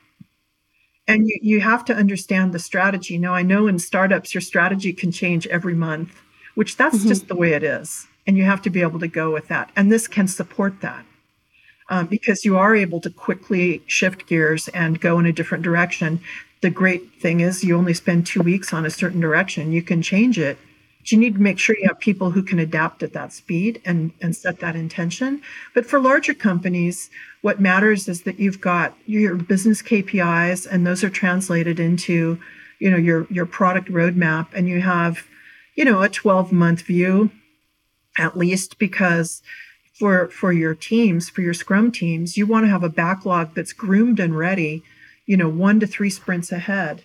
And 1.07 1.27
you, 1.27 1.39
you 1.41 1.61
have 1.61 1.83
to 1.85 1.95
understand 1.95 2.53
the 2.53 2.59
strategy. 2.59 3.17
Now, 3.17 3.33
I 3.33 3.41
know 3.41 3.67
in 3.67 3.79
startups, 3.79 4.33
your 4.33 4.41
strategy 4.41 4.93
can 4.93 5.11
change 5.11 5.47
every 5.47 5.73
month, 5.73 6.21
which 6.55 6.77
that's 6.77 6.99
mm-hmm. 6.99 7.07
just 7.07 7.27
the 7.27 7.35
way 7.35 7.53
it 7.53 7.63
is. 7.63 8.07
And 8.27 8.37
you 8.37 8.43
have 8.43 8.61
to 8.63 8.69
be 8.69 8.81
able 8.81 8.99
to 8.99 9.07
go 9.07 9.31
with 9.31 9.47
that. 9.47 9.71
And 9.75 9.91
this 9.91 10.07
can 10.07 10.27
support 10.27 10.81
that 10.81 11.05
um, 11.89 12.05
because 12.07 12.45
you 12.45 12.57
are 12.57 12.75
able 12.75 13.01
to 13.01 13.09
quickly 13.09 13.81
shift 13.87 14.27
gears 14.27 14.67
and 14.69 15.01
go 15.01 15.17
in 15.19 15.25
a 15.25 15.33
different 15.33 15.63
direction 15.63 16.21
the 16.61 16.69
great 16.69 17.19
thing 17.19 17.39
is 17.39 17.63
you 17.63 17.75
only 17.75 17.93
spend 17.93 18.25
two 18.25 18.41
weeks 18.41 18.71
on 18.71 18.85
a 18.85 18.91
certain 18.91 19.19
direction. 19.19 19.71
You 19.71 19.81
can 19.81 20.01
change 20.01 20.39
it. 20.39 20.57
But 20.99 21.11
you 21.11 21.17
need 21.17 21.33
to 21.33 21.41
make 21.41 21.57
sure 21.57 21.75
you 21.77 21.87
have 21.87 21.99
people 21.99 22.31
who 22.31 22.43
can 22.43 22.59
adapt 22.59 23.01
at 23.01 23.13
that 23.13 23.33
speed 23.33 23.81
and, 23.83 24.11
and 24.21 24.35
set 24.35 24.59
that 24.59 24.75
intention. 24.75 25.41
But 25.73 25.87
for 25.87 25.99
larger 25.99 26.35
companies, 26.35 27.09
what 27.41 27.59
matters 27.59 28.07
is 28.07 28.21
that 28.21 28.39
you've 28.39 28.61
got 28.61 28.95
your 29.07 29.35
business 29.35 29.81
KPIs 29.81 30.67
and 30.71 30.85
those 30.85 31.03
are 31.03 31.09
translated 31.09 31.79
into, 31.79 32.39
you 32.77 32.91
know, 32.91 32.97
your 32.97 33.25
your 33.31 33.47
product 33.47 33.89
roadmap 33.89 34.49
and 34.53 34.69
you 34.69 34.81
have, 34.81 35.25
you 35.73 35.83
know, 35.83 36.03
a 36.03 36.09
12 36.09 36.51
month 36.51 36.81
view 36.83 37.31
at 38.17 38.37
least 38.37 38.77
because 38.79 39.41
for 39.97 40.29
for 40.29 40.51
your 40.51 40.75
teams, 40.75 41.29
for 41.29 41.41
your 41.41 41.53
scrum 41.53 41.91
teams, 41.91 42.37
you 42.37 42.45
want 42.47 42.65
to 42.65 42.69
have 42.69 42.83
a 42.83 42.89
backlog 42.89 43.53
that's 43.55 43.73
groomed 43.73 44.19
and 44.19 44.37
ready 44.37 44.83
you 45.31 45.37
know, 45.37 45.47
one 45.47 45.79
to 45.79 45.87
three 45.87 46.09
sprints 46.09 46.51
ahead. 46.51 47.03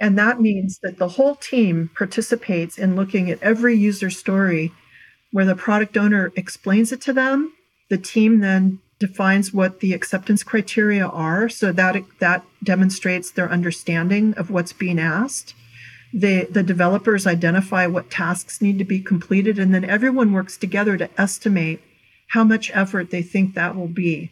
And 0.00 0.16
that 0.16 0.40
means 0.40 0.78
that 0.84 0.98
the 0.98 1.08
whole 1.08 1.34
team 1.34 1.90
participates 1.96 2.78
in 2.78 2.94
looking 2.94 3.30
at 3.30 3.42
every 3.42 3.76
user 3.76 4.10
story 4.10 4.72
where 5.32 5.44
the 5.44 5.56
product 5.56 5.96
owner 5.96 6.32
explains 6.36 6.92
it 6.92 7.00
to 7.00 7.12
them. 7.12 7.52
The 7.90 7.98
team 7.98 8.38
then 8.38 8.80
defines 9.00 9.52
what 9.52 9.80
the 9.80 9.92
acceptance 9.92 10.44
criteria 10.44 11.04
are 11.04 11.48
so 11.48 11.72
that 11.72 11.96
that 12.20 12.44
demonstrates 12.62 13.32
their 13.32 13.50
understanding 13.50 14.34
of 14.34 14.50
what's 14.50 14.72
being 14.72 15.00
asked. 15.00 15.54
The, 16.16 16.46
the 16.48 16.62
developers 16.62 17.26
identify 17.26 17.88
what 17.88 18.08
tasks 18.08 18.62
need 18.62 18.78
to 18.78 18.84
be 18.84 19.00
completed, 19.00 19.58
and 19.58 19.74
then 19.74 19.84
everyone 19.84 20.32
works 20.32 20.56
together 20.56 20.96
to 20.96 21.10
estimate 21.20 21.82
how 22.28 22.44
much 22.44 22.70
effort 22.72 23.10
they 23.10 23.22
think 23.22 23.54
that 23.54 23.74
will 23.74 23.88
be. 23.88 24.30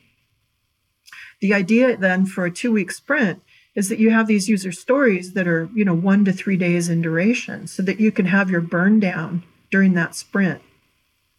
The 1.40 1.52
idea 1.52 1.96
then 1.96 2.24
for 2.24 2.44
a 2.44 2.52
two 2.52 2.70
week 2.70 2.92
sprint 2.92 3.42
is 3.74 3.88
that 3.88 3.98
you 3.98 4.10
have 4.10 4.28
these 4.28 4.48
user 4.48 4.70
stories 4.70 5.32
that 5.32 5.48
are, 5.48 5.68
you 5.74 5.84
know, 5.84 5.94
one 5.94 6.24
to 6.24 6.32
three 6.32 6.56
days 6.56 6.88
in 6.88 7.02
duration 7.02 7.66
so 7.66 7.82
that 7.82 7.98
you 7.98 8.12
can 8.12 8.26
have 8.26 8.48
your 8.48 8.60
burn 8.60 9.00
down 9.00 9.42
during 9.70 9.94
that 9.94 10.14
sprint 10.14 10.62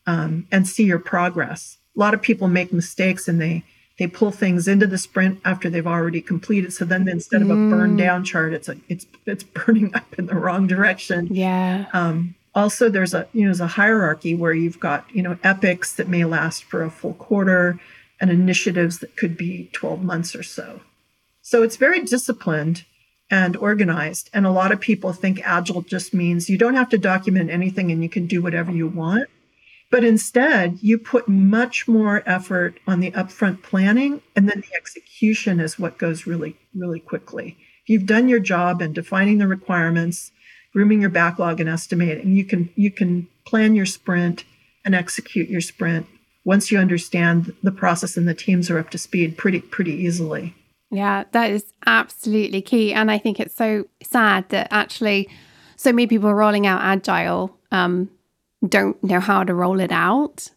um, 0.05 0.47
and 0.51 0.67
see 0.67 0.83
your 0.83 0.99
progress. 0.99 1.77
A 1.95 1.99
lot 1.99 2.13
of 2.13 2.21
people 2.21 2.47
make 2.47 2.73
mistakes 2.73 3.27
and 3.27 3.39
they 3.39 3.63
they 3.99 4.07
pull 4.07 4.31
things 4.31 4.67
into 4.67 4.87
the 4.87 4.97
sprint 4.97 5.39
after 5.45 5.69
they've 5.69 5.85
already 5.85 6.21
completed. 6.21 6.73
So 6.73 6.83
then 6.83 7.07
instead 7.07 7.41
of 7.41 7.49
a 7.49 7.53
burn 7.53 7.95
mm. 7.95 7.97
down 7.99 8.23
chart, 8.23 8.53
it's 8.53 8.67
a, 8.67 8.75
it's 8.89 9.05
it's 9.25 9.43
burning 9.43 9.93
up 9.93 10.13
in 10.17 10.25
the 10.25 10.35
wrong 10.35 10.67
direction. 10.67 11.27
Yeah. 11.31 11.85
Um, 11.93 12.35
also 12.55 12.89
there's 12.89 13.13
a 13.13 13.27
you 13.33 13.41
know 13.41 13.47
there's 13.47 13.61
a 13.61 13.67
hierarchy 13.67 14.35
where 14.35 14.53
you've 14.53 14.79
got 14.79 15.05
you 15.13 15.21
know 15.21 15.37
epics 15.43 15.93
that 15.93 16.07
may 16.07 16.25
last 16.25 16.63
for 16.63 16.83
a 16.83 16.91
full 16.91 17.13
quarter 17.15 17.79
and 18.19 18.29
initiatives 18.29 18.99
that 18.99 19.15
could 19.17 19.35
be 19.35 19.69
12 19.73 20.03
months 20.03 20.35
or 20.35 20.43
so 20.43 20.81
so 21.41 21.63
it's 21.63 21.77
very 21.77 22.01
disciplined 22.01 22.85
and 23.29 23.55
organized 23.57 24.29
and 24.33 24.45
a 24.45 24.51
lot 24.51 24.71
of 24.71 24.79
people 24.79 25.13
think 25.13 25.41
agile 25.43 25.81
just 25.81 26.13
means 26.13 26.49
you 26.49 26.57
don't 26.57 26.75
have 26.75 26.89
to 26.89 26.97
document 26.97 27.49
anything 27.49 27.91
and 27.91 28.03
you 28.03 28.09
can 28.09 28.27
do 28.27 28.41
whatever 28.41 28.71
you 28.71 28.87
want 28.87 29.27
but 29.93 30.03
instead 30.03 30.77
you 30.81 30.97
put 30.97 31.29
much 31.29 31.87
more 31.87 32.21
effort 32.25 32.79
on 32.87 32.99
the 32.99 33.11
upfront 33.11 33.61
planning 33.63 34.21
and 34.35 34.49
then 34.49 34.61
the 34.61 34.75
execution 34.75 35.59
is 35.59 35.79
what 35.79 35.97
goes 35.97 36.27
really 36.27 36.57
really 36.75 36.99
quickly 36.99 37.55
if 37.83 37.89
you've 37.89 38.05
done 38.05 38.27
your 38.27 38.39
job 38.39 38.81
in 38.81 38.91
defining 38.91 39.37
the 39.37 39.47
requirements 39.47 40.31
grooming 40.73 41.01
your 41.01 41.09
backlog 41.09 41.59
and 41.59 41.69
estimating. 41.69 42.35
You 42.35 42.43
can 42.43 42.69
you 42.75 42.91
can 42.91 43.27
plan 43.45 43.75
your 43.75 43.85
sprint 43.85 44.43
and 44.83 44.93
execute 44.93 45.49
your 45.49 45.61
sprint 45.61 46.07
once 46.43 46.71
you 46.71 46.79
understand 46.79 47.53
the 47.63 47.71
process 47.71 48.17
and 48.17 48.27
the 48.27 48.33
teams 48.33 48.69
are 48.69 48.79
up 48.79 48.89
to 48.89 48.97
speed 48.97 49.37
pretty 49.37 49.61
pretty 49.61 49.93
easily. 49.93 50.55
Yeah, 50.91 51.23
that 51.31 51.51
is 51.51 51.73
absolutely 51.85 52.61
key. 52.61 52.93
And 52.93 53.09
I 53.09 53.17
think 53.17 53.39
it's 53.39 53.55
so 53.55 53.85
sad 54.03 54.49
that 54.49 54.67
actually 54.69 55.29
so 55.75 55.91
many 55.91 56.07
people 56.07 56.29
are 56.29 56.35
rolling 56.35 56.67
out 56.67 56.81
agile 56.81 57.57
um, 57.71 58.09
don't 58.67 59.01
know 59.03 59.19
how 59.19 59.43
to 59.43 59.53
roll 59.53 59.79
it 59.79 59.91
out. 59.91 60.49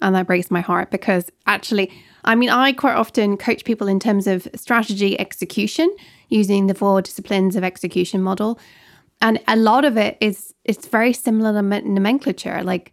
And 0.00 0.14
that 0.16 0.26
breaks 0.26 0.50
my 0.50 0.60
heart 0.60 0.90
because 0.90 1.30
actually, 1.46 1.92
I 2.24 2.34
mean, 2.34 2.50
I 2.50 2.72
quite 2.72 2.96
often 2.96 3.36
coach 3.36 3.64
people 3.64 3.86
in 3.86 4.00
terms 4.00 4.26
of 4.26 4.48
strategy 4.56 5.18
execution 5.18 5.94
using 6.28 6.66
the 6.66 6.74
four 6.74 7.02
disciplines 7.02 7.54
of 7.54 7.62
execution 7.62 8.20
model. 8.20 8.58
And 9.20 9.38
a 9.46 9.54
lot 9.56 9.84
of 9.84 9.96
it 9.96 10.18
is 10.20 10.54
it's 10.64 10.88
very 10.88 11.12
similar 11.12 11.52
nomenclature. 11.52 12.64
Like 12.64 12.90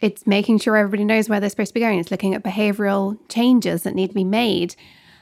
it's 0.00 0.26
making 0.26 0.58
sure 0.58 0.76
everybody 0.76 1.04
knows 1.04 1.28
where 1.28 1.40
they're 1.40 1.50
supposed 1.50 1.70
to 1.70 1.74
be 1.74 1.80
going. 1.80 1.98
It's 1.98 2.10
looking 2.10 2.34
at 2.34 2.42
behavioral 2.42 3.18
changes 3.28 3.82
that 3.82 3.94
need 3.94 4.08
to 4.08 4.14
be 4.14 4.24
made 4.24 4.74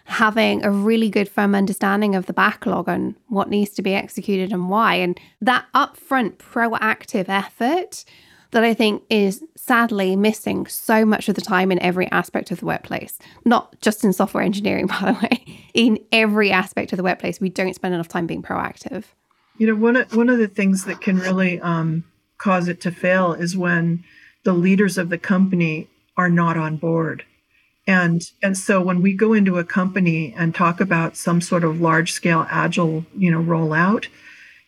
having 0.06 0.62
a 0.64 0.70
really 0.70 1.08
good 1.08 1.28
firm 1.28 1.54
understanding 1.54 2.14
of 2.14 2.26
the 2.26 2.32
backlog 2.32 2.88
and 2.88 3.14
what 3.28 3.48
needs 3.48 3.70
to 3.70 3.82
be 3.82 3.94
executed 3.94 4.52
and 4.52 4.68
why. 4.68 4.96
And 4.96 5.18
that 5.40 5.64
upfront 5.74 6.36
proactive 6.36 7.28
effort 7.28 8.04
that 8.54 8.62
I 8.62 8.72
think 8.72 9.02
is 9.10 9.42
sadly 9.56 10.14
missing 10.14 10.66
so 10.68 11.04
much 11.04 11.28
of 11.28 11.34
the 11.34 11.40
time 11.40 11.72
in 11.72 11.78
every 11.80 12.08
aspect 12.12 12.52
of 12.52 12.60
the 12.60 12.66
workplace. 12.66 13.18
Not 13.44 13.80
just 13.80 14.04
in 14.04 14.12
software 14.12 14.44
engineering, 14.44 14.86
by 15.00 15.00
the 15.00 15.18
way, 15.20 15.60
in 15.74 15.98
every 16.12 16.52
aspect 16.52 16.92
of 16.92 16.96
the 16.96 17.02
workplace, 17.02 17.40
we 17.40 17.48
don't 17.48 17.74
spend 17.74 17.94
enough 17.94 18.06
time 18.06 18.28
being 18.28 18.44
proactive. 18.44 19.04
You 19.58 19.66
know, 19.66 19.74
one 19.74 19.96
of, 19.96 20.14
one 20.14 20.28
of 20.28 20.38
the 20.38 20.46
things 20.46 20.84
that 20.84 21.00
can 21.00 21.18
really 21.18 21.60
um, 21.60 22.04
cause 22.38 22.68
it 22.68 22.80
to 22.82 22.92
fail 22.92 23.32
is 23.32 23.56
when 23.56 24.04
the 24.44 24.52
leaders 24.52 24.98
of 24.98 25.08
the 25.08 25.18
company 25.18 25.88
are 26.16 26.30
not 26.30 26.56
on 26.56 26.76
board. 26.76 27.24
And 27.88 28.22
and 28.40 28.56
so 28.56 28.80
when 28.80 29.02
we 29.02 29.14
go 29.14 29.32
into 29.32 29.58
a 29.58 29.64
company 29.64 30.32
and 30.36 30.54
talk 30.54 30.80
about 30.80 31.16
some 31.16 31.40
sort 31.40 31.64
of 31.64 31.80
large 31.80 32.12
scale 32.12 32.46
agile, 32.48 33.04
you 33.16 33.32
know, 33.32 33.42
rollout, 33.42 34.06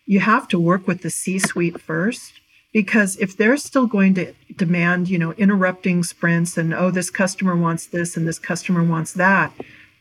you 0.05 0.19
have 0.19 0.47
to 0.49 0.59
work 0.59 0.87
with 0.87 1.01
the 1.01 1.09
C-suite 1.09 1.79
first 1.79 2.33
because 2.77 3.17
if 3.17 3.35
they're 3.35 3.57
still 3.57 3.87
going 3.87 4.13
to 4.13 4.31
demand, 4.55 5.09
you 5.09 5.17
know, 5.17 5.31
interrupting 5.31 6.03
sprints 6.03 6.59
and 6.59 6.75
oh 6.75 6.91
this 6.91 7.09
customer 7.09 7.55
wants 7.55 7.87
this 7.87 8.15
and 8.15 8.27
this 8.27 8.37
customer 8.37 8.83
wants 8.83 9.13
that, 9.13 9.51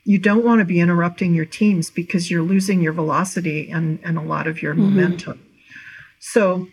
you 0.05 0.19
don't 0.19 0.45
want 0.45 0.59
to 0.59 0.65
be 0.67 0.79
interrupting 0.79 1.33
your 1.33 1.47
teams 1.47 1.89
because 1.89 2.31
you're 2.31 2.43
losing 2.43 2.83
your 2.83 2.93
velocity 2.93 3.71
and, 3.71 3.99
and 4.05 4.19
a 4.19 4.21
lot 4.21 4.47
of 4.47 4.61
your 4.61 4.75
mm-hmm. 4.75 4.95
momentum. 4.95 5.43
So 6.21 6.69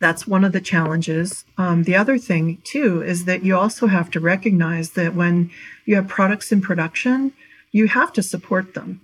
that's 0.00 0.26
one 0.26 0.42
of 0.42 0.50
the 0.50 0.60
challenges. 0.60 1.44
Um, 1.56 1.84
the 1.84 1.94
other 1.94 2.18
thing, 2.18 2.60
too, 2.64 3.00
is 3.04 3.24
that 3.26 3.44
you 3.44 3.56
also 3.56 3.86
have 3.86 4.10
to 4.10 4.18
recognize 4.18 4.90
that 4.94 5.14
when 5.14 5.52
you 5.86 5.94
have 5.94 6.08
products 6.08 6.50
in 6.50 6.62
production, 6.62 7.32
you 7.70 7.86
have 7.86 8.12
to 8.14 8.24
support 8.24 8.74
them. 8.74 9.02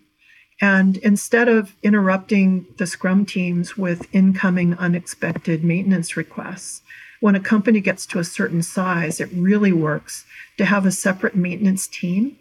And 0.60 0.98
instead 0.98 1.48
of 1.48 1.74
interrupting 1.82 2.66
the 2.76 2.86
Scrum 2.86 3.24
teams 3.24 3.76
with 3.76 4.06
incoming 4.14 4.74
unexpected 4.74 5.64
maintenance 5.64 6.16
requests, 6.16 6.82
when 7.20 7.34
a 7.34 7.40
company 7.40 7.80
gets 7.80 8.06
to 8.06 8.18
a 8.18 8.24
certain 8.24 8.62
size, 8.62 9.20
it 9.20 9.28
really 9.32 9.72
works 9.72 10.24
to 10.58 10.64
have 10.64 10.86
a 10.86 10.92
separate 10.92 11.34
maintenance 11.34 11.86
team 11.86 12.36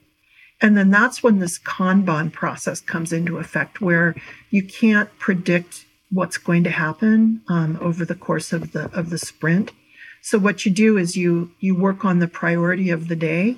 and 0.61 0.77
then 0.77 0.91
that's 0.91 1.23
when 1.23 1.39
this 1.39 1.57
Kanban 1.59 2.31
process 2.31 2.81
comes 2.81 3.13
into 3.13 3.37
effect, 3.37 3.81
where 3.81 4.15
you 4.49 4.63
can't 4.63 5.09
predict 5.17 5.85
what's 6.11 6.37
going 6.37 6.63
to 6.65 6.69
happen 6.69 7.41
um, 7.47 7.77
over 7.81 8.03
the 8.03 8.15
course 8.15 8.51
of 8.51 8.73
the 8.73 8.85
of 8.91 9.09
the 9.09 9.17
sprint. 9.17 9.71
So 10.21 10.37
what 10.37 10.65
you 10.65 10.71
do 10.71 10.97
is 10.97 11.15
you 11.15 11.51
you 11.59 11.75
work 11.75 12.03
on 12.03 12.19
the 12.19 12.27
priority 12.27 12.89
of 12.89 13.07
the 13.07 13.15
day, 13.15 13.57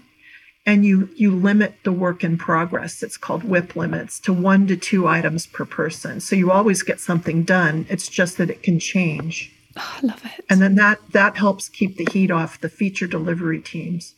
and 0.66 0.86
you 0.86 1.10
you 1.16 1.32
limit 1.32 1.76
the 1.84 1.92
work 1.92 2.24
in 2.24 2.38
progress. 2.38 3.02
It's 3.04 3.18
called 3.18 3.44
WIP 3.44 3.76
limits 3.76 4.20
to 4.22 4.34
one 4.34 4.68
to 4.68 4.78
two 4.78 5.08
items 5.08 5.48
per 5.48 5.66
person. 5.66 6.20
So 6.20 6.36
you 6.36 6.52
always 6.52 6.84
get 6.84 7.00
something 7.00 7.44
done. 7.44 7.86
It's 7.90 8.08
just 8.08 8.38
that 8.38 8.50
it 8.50 8.64
can 8.64 8.80
change. 8.80 9.52
Oh, 9.78 10.00
I 10.02 10.06
love 10.06 10.26
it. 10.26 10.46
And 10.50 10.62
then 10.62 10.76
that 10.76 11.00
that 11.12 11.38
helps 11.38 11.70
keep 11.70 11.98
the 11.98 12.08
heat 12.12 12.32
off 12.32 12.62
the 12.62 12.70
feature 12.70 13.08
delivery 13.08 13.62
teams. 13.62 14.16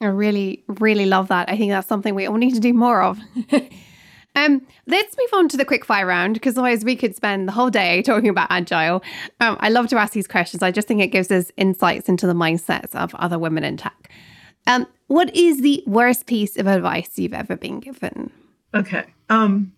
I 0.00 0.06
really, 0.06 0.62
really 0.68 1.06
love 1.06 1.28
that. 1.28 1.48
I 1.48 1.56
think 1.56 1.70
that's 1.70 1.88
something 1.88 2.14
we 2.14 2.26
all 2.26 2.36
need 2.36 2.54
to 2.54 2.60
do 2.60 2.74
more 2.74 3.02
of. 3.02 3.18
um, 4.36 4.66
let's 4.86 5.16
move 5.16 5.30
on 5.32 5.48
to 5.48 5.56
the 5.56 5.64
quick 5.64 5.86
fire 5.86 6.06
round 6.06 6.34
because 6.34 6.54
otherwise 6.54 6.84
we 6.84 6.96
could 6.96 7.16
spend 7.16 7.48
the 7.48 7.52
whole 7.52 7.70
day 7.70 8.02
talking 8.02 8.28
about 8.28 8.48
agile. 8.50 9.02
Um, 9.40 9.56
I 9.60 9.70
love 9.70 9.88
to 9.88 9.96
ask 9.96 10.12
these 10.12 10.26
questions. 10.26 10.62
I 10.62 10.70
just 10.70 10.86
think 10.86 11.00
it 11.00 11.08
gives 11.08 11.30
us 11.30 11.50
insights 11.56 12.10
into 12.10 12.26
the 12.26 12.34
mindsets 12.34 12.94
of 12.94 13.14
other 13.14 13.38
women 13.38 13.64
in 13.64 13.78
tech. 13.78 14.10
Um, 14.66 14.86
what 15.06 15.34
is 15.34 15.60
the 15.60 15.82
worst 15.86 16.26
piece 16.26 16.56
of 16.56 16.66
advice 16.66 17.18
you've 17.18 17.34
ever 17.34 17.56
been 17.56 17.80
given? 17.80 18.30
Okay. 18.74 19.04
Um, 19.28 19.72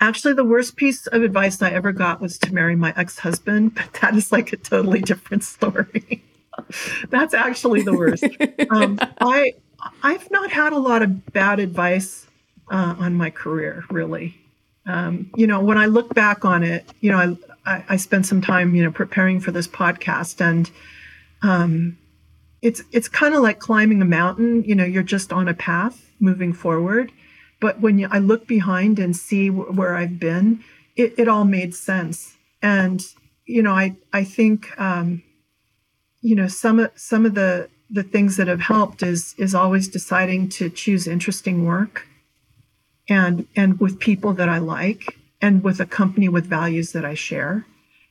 actually, 0.00 0.34
the 0.34 0.44
worst 0.44 0.76
piece 0.76 1.06
of 1.08 1.22
advice 1.22 1.60
I 1.60 1.70
ever 1.70 1.92
got 1.92 2.20
was 2.20 2.38
to 2.38 2.54
marry 2.54 2.76
my 2.76 2.94
ex 2.96 3.18
husband, 3.18 3.74
but 3.74 3.92
that 4.00 4.14
is 4.14 4.30
like 4.30 4.52
a 4.52 4.56
totally 4.56 5.00
different 5.00 5.44
story. 5.44 6.22
That's 7.10 7.34
actually 7.34 7.82
the 7.82 7.94
worst. 7.94 8.24
Um, 8.70 8.98
I 9.20 9.54
I've 10.02 10.30
not 10.30 10.50
had 10.50 10.72
a 10.72 10.78
lot 10.78 11.02
of 11.02 11.32
bad 11.32 11.58
advice 11.58 12.26
uh, 12.70 12.94
on 12.98 13.14
my 13.14 13.30
career, 13.30 13.84
really. 13.90 14.38
Um, 14.86 15.30
you 15.36 15.46
know, 15.46 15.60
when 15.60 15.78
I 15.78 15.86
look 15.86 16.14
back 16.14 16.44
on 16.44 16.62
it, 16.62 16.86
you 17.00 17.10
know, 17.10 17.36
I, 17.66 17.84
I 17.88 17.96
spent 17.96 18.26
some 18.26 18.40
time, 18.40 18.74
you 18.74 18.82
know, 18.82 18.90
preparing 18.90 19.40
for 19.40 19.50
this 19.50 19.68
podcast, 19.68 20.40
and 20.40 20.70
um, 21.42 21.98
it's 22.62 22.82
it's 22.92 23.08
kind 23.08 23.34
of 23.34 23.42
like 23.42 23.58
climbing 23.58 24.00
a 24.00 24.06
mountain. 24.06 24.64
You 24.64 24.74
know, 24.74 24.84
you're 24.84 25.02
just 25.02 25.32
on 25.32 25.48
a 25.48 25.54
path 25.54 26.10
moving 26.20 26.52
forward, 26.52 27.12
but 27.60 27.80
when 27.80 27.98
you, 27.98 28.08
I 28.10 28.18
look 28.18 28.46
behind 28.46 28.98
and 28.98 29.16
see 29.16 29.48
w- 29.48 29.72
where 29.72 29.96
I've 29.96 30.20
been, 30.20 30.62
it, 30.96 31.14
it 31.18 31.28
all 31.28 31.44
made 31.44 31.74
sense. 31.74 32.36
And 32.62 33.04
you 33.44 33.62
know, 33.62 33.72
I 33.72 33.96
I 34.12 34.22
think 34.24 34.68
um, 34.80 35.22
you 36.20 36.36
know 36.36 36.46
some 36.46 36.78
of 36.78 36.92
some 36.94 37.26
of 37.26 37.34
the 37.34 37.68
the 37.90 38.04
things 38.04 38.36
that 38.36 38.46
have 38.46 38.60
helped 38.60 39.02
is 39.02 39.34
is 39.36 39.54
always 39.54 39.88
deciding 39.88 40.48
to 40.48 40.70
choose 40.70 41.06
interesting 41.06 41.66
work 41.66 42.06
and 43.08 43.46
and 43.56 43.80
with 43.80 43.98
people 43.98 44.32
that 44.34 44.48
I 44.48 44.58
like 44.58 45.18
and 45.40 45.62
with 45.62 45.80
a 45.80 45.86
company 45.86 46.28
with 46.28 46.46
values 46.46 46.92
that 46.92 47.04
I 47.04 47.14
share 47.14 47.66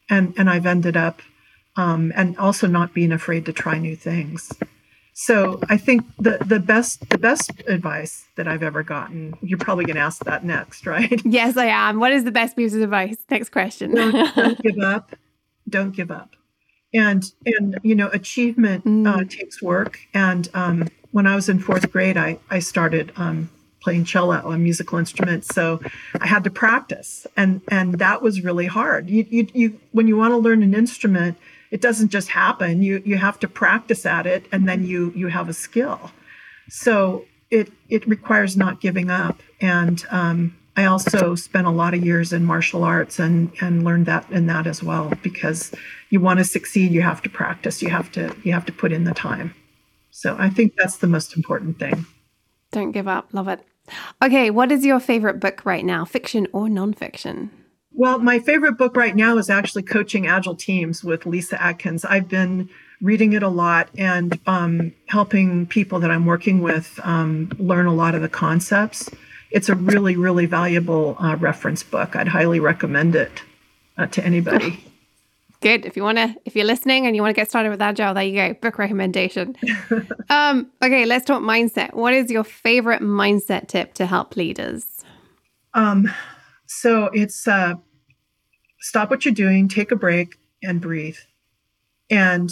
and 0.09 0.33
and 0.37 0.49
I've 0.49 0.65
ended 0.65 0.97
up 0.97 1.21
um, 1.75 2.11
and 2.15 2.37
also 2.37 2.67
not 2.67 2.93
being 2.93 3.11
afraid 3.11 3.45
to 3.45 3.53
try 3.53 3.77
new 3.77 3.95
things. 3.95 4.51
So 5.13 5.59
I 5.69 5.77
think 5.77 6.03
the 6.17 6.37
the 6.45 6.59
best 6.59 7.09
the 7.09 7.17
best 7.17 7.51
advice 7.67 8.25
that 8.37 8.47
I've 8.47 8.63
ever 8.63 8.81
gotten 8.81 9.35
you're 9.41 9.59
probably 9.59 9.85
going 9.85 9.97
to 9.97 10.01
ask 10.01 10.23
that 10.23 10.43
next 10.43 10.85
right? 10.87 11.21
Yes 11.25 11.57
I 11.57 11.65
am. 11.65 11.99
What 11.99 12.11
is 12.11 12.23
the 12.23 12.31
best 12.31 12.55
piece 12.55 12.73
of 12.73 12.81
advice? 12.81 13.17
Next 13.29 13.49
question. 13.49 13.93
Don't, 13.93 14.35
don't 14.35 14.61
give 14.63 14.79
up. 14.79 15.15
Don't 15.69 15.91
give 15.91 16.11
up. 16.11 16.35
And 16.93 17.23
and 17.45 17.77
you 17.83 17.95
know 17.95 18.09
achievement 18.09 18.85
uh, 18.85 18.89
mm. 18.89 19.21
uh, 19.21 19.23
takes 19.29 19.61
work. 19.61 19.99
And 20.13 20.49
um, 20.53 20.87
when 21.11 21.27
i 21.27 21.35
was 21.35 21.49
in 21.49 21.59
fourth 21.59 21.91
grade 21.91 22.17
i 22.17 22.39
i 22.49 22.59
started 22.59 23.11
um, 23.17 23.49
playing 23.81 24.05
cello 24.05 24.51
a 24.51 24.57
musical 24.57 24.97
instrument. 24.97 25.43
So 25.45 25.81
i 26.21 26.25
had 26.25 26.43
to 26.45 26.49
practice. 26.49 27.27
And 27.35 27.61
and 27.67 27.99
that 27.99 28.21
was 28.21 28.41
really 28.41 28.67
hard. 28.67 29.09
You 29.09 29.25
you, 29.29 29.47
you 29.53 29.79
when 29.91 30.07
you 30.07 30.15
want 30.15 30.31
to 30.31 30.37
learn 30.37 30.63
an 30.63 30.73
instrument 30.73 31.37
it 31.71 31.81
doesn't 31.81 32.09
just 32.09 32.29
happen 32.29 32.81
you 32.83 33.01
you 33.05 33.17
have 33.17 33.39
to 33.39 33.47
practice 33.47 34.05
at 34.05 34.27
it 34.27 34.45
and 34.51 34.67
then 34.67 34.85
you 34.85 35.11
you 35.15 35.27
have 35.27 35.49
a 35.49 35.53
skill 35.53 36.11
so 36.69 37.25
it 37.49 37.71
it 37.89 38.07
requires 38.07 38.55
not 38.55 38.79
giving 38.81 39.09
up 39.09 39.41
and 39.61 40.05
um, 40.11 40.55
I 40.75 40.85
also 40.85 41.35
spent 41.35 41.67
a 41.67 41.71
lot 41.71 41.93
of 41.93 42.03
years 42.03 42.31
in 42.31 42.45
martial 42.45 42.83
arts 42.83 43.19
and 43.19 43.51
and 43.61 43.83
learned 43.83 44.05
that 44.05 44.29
in 44.31 44.47
that 44.47 44.67
as 44.67 44.81
well 44.81 45.11
because 45.21 45.71
you 46.09 46.19
want 46.21 46.39
to 46.39 46.45
succeed 46.45 46.91
you 46.91 47.01
have 47.01 47.21
to 47.23 47.29
practice 47.29 47.81
you 47.81 47.89
have 47.89 48.11
to 48.13 48.35
you 48.43 48.53
have 48.53 48.65
to 48.65 48.71
put 48.71 48.91
in 48.91 49.03
the 49.03 49.13
time. 49.13 49.53
So 50.11 50.35
I 50.37 50.49
think 50.49 50.75
that's 50.75 50.97
the 50.97 51.07
most 51.07 51.35
important 51.35 51.79
thing. 51.79 52.05
Don't 52.71 52.91
give 52.91 53.07
up. 53.07 53.29
Love 53.33 53.47
it. 53.47 53.61
Okay, 54.21 54.49
what 54.49 54.71
is 54.71 54.85
your 54.85 54.99
favorite 54.99 55.39
book 55.39 55.65
right 55.65 55.83
now, 55.83 56.05
fiction 56.05 56.47
or 56.53 56.67
nonfiction? 56.67 57.49
Well, 57.93 58.19
my 58.19 58.39
favorite 58.39 58.77
book 58.77 58.95
right 58.95 59.15
now 59.15 59.37
is 59.37 59.49
actually 59.49 59.83
Coaching 59.83 60.27
Agile 60.27 60.55
Teams 60.55 61.03
with 61.03 61.25
Lyssa 61.25 61.61
Adkins. 61.61 62.05
I've 62.05 62.29
been 62.29 62.69
reading 63.01 63.33
it 63.33 63.43
a 63.43 63.49
lot 63.49 63.89
and 63.97 64.39
um, 64.47 64.93
helping 65.07 65.65
people 65.67 65.99
that 65.99 66.11
I'm 66.11 66.25
working 66.25 66.61
with 66.61 66.99
um, 67.03 67.51
learn 67.57 67.87
a 67.87 67.93
lot 67.93 68.15
of 68.15 68.21
the 68.21 68.29
concepts. 68.29 69.09
It's 69.49 69.67
a 69.67 69.75
really, 69.75 70.15
really 70.15 70.45
valuable 70.45 71.17
uh, 71.19 71.35
reference 71.35 71.83
book. 71.83 72.15
I'd 72.15 72.29
highly 72.29 72.59
recommend 72.59 73.15
it 73.15 73.43
uh, 73.97 74.07
to 74.07 74.25
anybody. 74.25 74.85
Good. 75.61 75.85
If 75.85 75.95
you 75.95 76.03
want 76.03 76.17
to, 76.17 76.35
if 76.45 76.55
you're 76.55 76.65
listening 76.65 77.05
and 77.05 77.15
you 77.15 77.21
want 77.21 77.35
to 77.35 77.39
get 77.39 77.49
started 77.49 77.69
with 77.69 77.81
Agile, 77.81 78.13
there 78.13 78.23
you 78.23 78.35
go. 78.35 78.53
Book 78.53 78.79
recommendation. 78.79 79.55
um, 80.29 80.71
okay, 80.81 81.05
let's 81.05 81.25
talk 81.25 81.41
mindset. 81.41 81.93
What 81.93 82.13
is 82.13 82.31
your 82.31 82.43
favorite 82.43 83.01
mindset 83.01 83.67
tip 83.67 83.93
to 83.95 84.05
help 84.05 84.35
leaders? 84.35 85.03
Um, 85.73 86.11
so 86.81 87.11
it's 87.13 87.47
uh, 87.47 87.75
stop 88.79 89.11
what 89.11 89.23
you're 89.23 89.35
doing, 89.35 89.67
take 89.67 89.91
a 89.91 89.95
break, 89.95 90.39
and 90.63 90.81
breathe. 90.81 91.17
And 92.09 92.49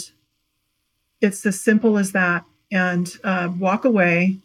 it's 1.20 1.44
as 1.44 1.60
simple 1.60 1.98
as 1.98 2.12
that. 2.12 2.44
And 2.70 3.12
uh, 3.24 3.52
walk 3.58 3.84
away, 3.84 4.38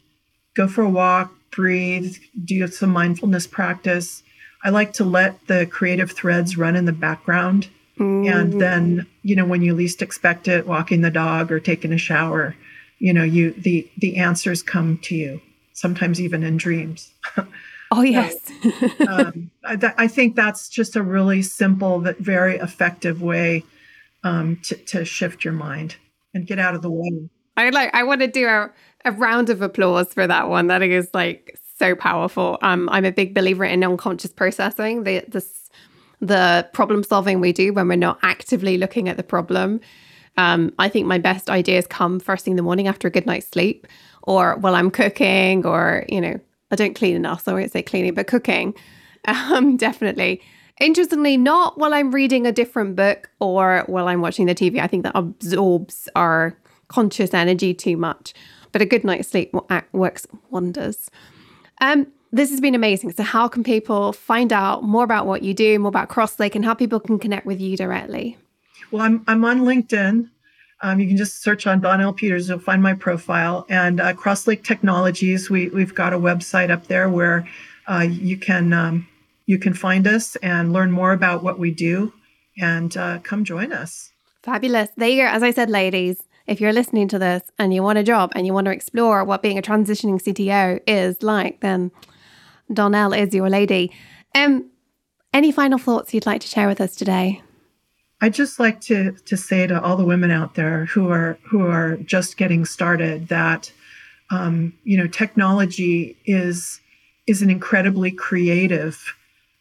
go 0.55 0.67
for 0.67 0.81
a 0.81 0.89
walk, 0.89 1.31
breathe, 1.51 2.17
do 2.43 2.65
some 2.65 2.89
mindfulness 2.89 3.45
practice. 3.45 4.23
I 4.63 4.71
like 4.71 4.93
to 4.93 5.03
let 5.03 5.45
the 5.45 5.67
creative 5.67 6.11
threads 6.11 6.57
run 6.57 6.75
in 6.75 6.85
the 6.85 6.91
background. 6.91 7.69
Mm. 7.99 8.27
And 8.27 8.59
then, 8.59 9.05
you 9.21 9.35
know, 9.35 9.45
when 9.45 9.61
you 9.61 9.75
least 9.75 10.01
expect 10.01 10.47
it, 10.47 10.65
walking 10.65 11.01
the 11.01 11.11
dog 11.11 11.51
or 11.51 11.59
taking 11.59 11.93
a 11.93 11.97
shower, 11.99 12.55
you 12.97 13.13
know, 13.13 13.23
you 13.23 13.51
the 13.51 13.87
the 13.99 14.17
answers 14.17 14.63
come 14.63 14.97
to 15.03 15.15
you, 15.15 15.41
sometimes 15.73 16.19
even 16.19 16.41
in 16.41 16.57
dreams. 16.57 17.11
Oh 17.95 18.01
yes. 18.01 18.35
so, 18.61 19.07
um, 19.07 19.51
I, 19.63 19.75
th- 19.75 19.93
I, 19.97 20.07
think 20.07 20.35
that's 20.35 20.67
just 20.67 20.95
a 20.95 21.01
really 21.01 21.41
simple 21.41 21.99
but 21.99 22.17
very 22.17 22.57
effective 22.57 23.21
way 23.21 23.63
um, 24.23 24.59
to, 24.63 24.75
to 24.75 25.05
shift 25.05 25.45
your 25.45 25.53
mind 25.53 25.95
and 26.33 26.45
get 26.45 26.59
out 26.59 26.75
of 26.75 26.81
the 26.81 26.91
way. 26.91 27.29
I 27.57 27.69
like. 27.69 27.93
I 27.93 28.03
want 28.03 28.21
to 28.21 28.27
do 28.27 28.47
a, 28.47 28.69
a 29.05 29.11
round 29.13 29.49
of 29.49 29.61
applause 29.61 30.13
for 30.13 30.27
that 30.27 30.49
one. 30.49 30.67
That 30.67 30.81
is 30.81 31.09
like 31.13 31.57
so 31.77 31.95
powerful. 31.95 32.57
Um, 32.61 32.89
I'm 32.89 33.05
a 33.05 33.11
big 33.11 33.33
believer 33.33 33.63
in 33.63 33.83
unconscious 33.83 34.31
processing. 34.31 35.03
The 35.03 35.23
this 35.27 35.69
the 36.19 36.67
problem 36.73 37.03
solving 37.03 37.39
we 37.39 37.53
do 37.53 37.71
when 37.73 37.87
we're 37.87 37.95
not 37.95 38.19
actively 38.23 38.77
looking 38.77 39.07
at 39.07 39.17
the 39.17 39.23
problem. 39.23 39.79
Um, 40.37 40.73
I 40.79 40.89
think 40.89 41.07
my 41.07 41.17
best 41.17 41.49
ideas 41.49 41.87
come 41.87 42.19
first 42.19 42.43
thing 42.43 42.53
in 42.53 42.57
the 42.57 42.63
morning 42.63 42.87
after 42.87 43.07
a 43.07 43.11
good 43.11 43.25
night's 43.25 43.47
sleep, 43.47 43.87
or 44.23 44.57
while 44.57 44.75
I'm 44.75 44.91
cooking, 44.91 45.65
or 45.65 46.05
you 46.09 46.19
know, 46.19 46.39
I 46.75 46.83
don't 46.83 46.93
clean 46.93 47.15
enough, 47.15 47.43
so 47.43 47.53
I 47.53 47.59
won't 47.59 47.71
say 47.71 47.81
cleaning, 47.81 48.13
but 48.13 48.27
cooking, 48.27 48.73
um, 49.25 49.77
definitely. 49.77 50.41
Interestingly, 50.81 51.37
not 51.37 51.77
while 51.77 51.93
I'm 51.93 52.11
reading 52.11 52.45
a 52.45 52.51
different 52.51 52.97
book 52.97 53.29
or 53.39 53.85
while 53.87 54.09
I'm 54.09 54.19
watching 54.19 54.45
the 54.45 54.53
TV. 54.53 54.79
I 54.79 54.87
think 54.87 55.03
that 55.03 55.13
absorbs 55.15 56.09
our 56.17 56.57
conscious 56.89 57.33
energy 57.33 57.73
too 57.73 57.95
much. 57.95 58.33
But 58.73 58.81
a 58.81 58.85
good 58.85 59.05
night's 59.05 59.29
sleep 59.29 59.55
works 59.93 60.27
wonders. 60.49 61.09
Um, 61.79 62.07
this 62.33 62.49
has 62.49 62.59
been 62.59 62.75
amazing. 62.75 63.13
So, 63.13 63.23
how 63.23 63.47
can 63.47 63.63
people 63.63 64.11
find 64.11 64.51
out 64.51 64.83
more 64.83 65.05
about 65.05 65.25
what 65.25 65.43
you 65.43 65.53
do, 65.53 65.79
more 65.79 65.87
about 65.87 66.09
Crosslake, 66.09 66.55
and 66.55 66.65
how 66.65 66.73
people 66.73 66.99
can 66.99 67.17
connect 67.17 67.45
with 67.45 67.61
you 67.61 67.77
directly? 67.77 68.37
Well, 68.91 69.01
I'm 69.01 69.23
I'm 69.27 69.45
on 69.45 69.61
LinkedIn. 69.61 70.29
Um, 70.81 70.99
you 70.99 71.07
can 71.07 71.17
just 71.17 71.41
search 71.41 71.67
on 71.67 71.81
Danelle 71.81 72.15
Peters. 72.15 72.49
You'll 72.49 72.59
find 72.59 72.81
my 72.81 72.93
profile. 72.93 73.65
And 73.69 73.99
uh, 73.99 74.13
Crosslake 74.13 74.63
Technologies, 74.63 75.49
we 75.49 75.69
we've 75.69 75.95
got 75.95 76.13
a 76.13 76.19
website 76.19 76.69
up 76.69 76.87
there 76.87 77.09
where 77.09 77.47
uh, 77.87 78.05
you 78.09 78.37
can 78.37 78.73
um, 78.73 79.07
you 79.45 79.57
can 79.57 79.73
find 79.73 80.07
us 80.07 80.35
and 80.37 80.73
learn 80.73 80.91
more 80.91 81.13
about 81.13 81.43
what 81.43 81.59
we 81.59 81.71
do, 81.71 82.13
and 82.59 82.95
uh, 82.97 83.19
come 83.19 83.43
join 83.43 83.71
us. 83.71 84.11
Fabulous. 84.43 84.89
There 84.97 85.09
you 85.09 85.23
go. 85.23 85.27
As 85.27 85.43
I 85.43 85.51
said, 85.51 85.69
ladies, 85.69 86.23
if 86.45 86.61
you're 86.61 86.73
listening 86.73 87.07
to 87.09 87.19
this 87.19 87.43
and 87.57 87.73
you 87.73 87.81
want 87.81 87.97
a 87.97 88.03
job 88.03 88.31
and 88.35 88.45
you 88.45 88.53
want 88.53 88.65
to 88.65 88.71
explore 88.71 89.23
what 89.23 89.41
being 89.41 89.57
a 89.57 89.61
transitioning 89.61 90.21
CTO 90.21 90.79
is 90.85 91.23
like, 91.23 91.61
then 91.61 91.91
Danelle 92.71 93.17
is 93.17 93.33
your 93.33 93.49
lady. 93.49 93.91
Um, 94.35 94.69
any 95.33 95.51
final 95.51 95.79
thoughts 95.79 96.13
you'd 96.13 96.25
like 96.25 96.41
to 96.41 96.47
share 96.47 96.67
with 96.67 96.79
us 96.79 96.95
today? 96.95 97.41
I 98.25 98.29
just 98.29 98.59
like 98.59 98.81
to 98.81 99.11
to 99.11 99.37
say 99.37 99.67
to 99.67 99.79
all 99.79 99.95
the 99.95 100.03
women 100.03 100.31
out 100.31 100.55
there 100.55 100.85
who 100.85 101.11
are 101.11 101.37
who 101.43 101.67
are 101.67 101.97
just 101.97 102.37
getting 102.37 102.65
started 102.65 103.27
that 103.27 103.71
um, 104.31 104.73
you 104.83 104.97
know 104.97 105.05
technology 105.05 106.17
is 106.25 106.81
is 107.27 107.43
an 107.43 107.51
incredibly 107.51 108.09
creative 108.09 109.13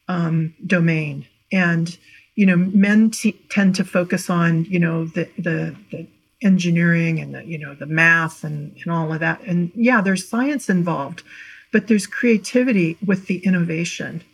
um, 0.08 0.54
domain, 0.66 1.26
and 1.52 1.98
you 2.36 2.46
know 2.46 2.56
men 2.56 3.10
t- 3.10 3.38
tend 3.50 3.74
to 3.74 3.84
focus 3.84 4.30
on 4.30 4.64
you 4.64 4.78
know 4.78 5.04
the 5.04 5.28
the, 5.36 5.76
the 5.90 6.06
engineering 6.40 7.20
and 7.20 7.34
the 7.34 7.44
you 7.44 7.58
know 7.58 7.74
the 7.74 7.84
math 7.84 8.44
and, 8.44 8.74
and 8.82 8.90
all 8.90 9.12
of 9.12 9.20
that, 9.20 9.42
and 9.42 9.72
yeah, 9.74 10.00
there's 10.00 10.26
science 10.26 10.70
involved, 10.70 11.22
but 11.70 11.86
there's 11.86 12.06
creativity 12.06 12.96
with 13.04 13.26
the 13.26 13.44
innovation 13.44 14.24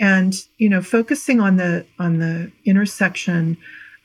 and 0.00 0.46
you 0.58 0.68
know 0.68 0.82
focusing 0.82 1.40
on 1.40 1.56
the 1.56 1.86
on 1.98 2.18
the 2.18 2.50
intersection 2.64 3.56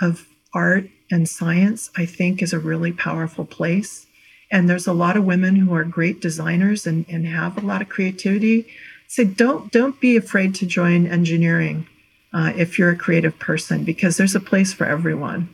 of 0.02 0.28
art 0.54 0.90
and 1.10 1.28
science 1.28 1.90
i 1.98 2.06
think 2.06 2.42
is 2.42 2.54
a 2.54 2.60
really 2.60 2.92
powerful 2.92 3.46
place. 3.46 4.06
And 4.52 4.70
there's 4.70 4.88
a 4.88 4.94
lot 4.94 5.18
of 5.18 5.26
women 5.26 5.56
who 5.56 5.74
are 5.74 5.84
great 5.84 6.22
designers 6.22 6.86
and, 6.86 7.06
and 7.10 7.26
have 7.26 7.58
a 7.58 7.66
lot 7.66 7.82
of 7.82 7.90
creativity. 7.90 8.68
So 9.08 9.24
don't 9.24 9.72
don't 9.72 10.00
be 10.00 10.16
afraid 10.16 10.56
to 10.56 10.66
join 10.66 11.08
engineering 11.08 11.88
uh, 12.34 12.54
if 12.56 12.78
you're 12.78 12.92
a 12.92 12.96
creative 12.96 13.38
person 13.40 13.84
because 13.84 14.18
there's 14.18 14.36
a 14.36 14.40
place 14.40 14.74
for 14.74 14.86
everyone 14.86 15.50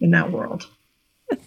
in 0.00 0.10
that 0.10 0.30
world. 0.30 0.68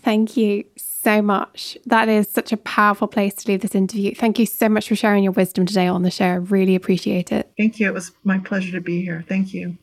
Thank 0.01 0.37
you 0.37 0.65
so 1.03 1.21
much. 1.21 1.77
That 1.85 2.07
is 2.09 2.29
such 2.29 2.51
a 2.51 2.57
powerful 2.57 3.07
place 3.07 3.33
to 3.35 3.51
leave 3.51 3.61
this 3.61 3.75
interview. 3.75 4.15
Thank 4.15 4.39
you 4.39 4.45
so 4.45 4.69
much 4.69 4.87
for 4.87 4.95
sharing 4.95 5.23
your 5.23 5.33
wisdom 5.33 5.65
today 5.65 5.87
on 5.87 6.03
the 6.03 6.11
show. 6.11 6.25
I 6.25 6.35
really 6.35 6.75
appreciate 6.75 7.31
it. 7.31 7.51
Thank 7.57 7.79
you. 7.79 7.87
It 7.87 7.93
was 7.93 8.11
my 8.23 8.39
pleasure 8.39 8.71
to 8.71 8.81
be 8.81 9.03
here. 9.03 9.23
Thank 9.27 9.53
you. 9.53 9.77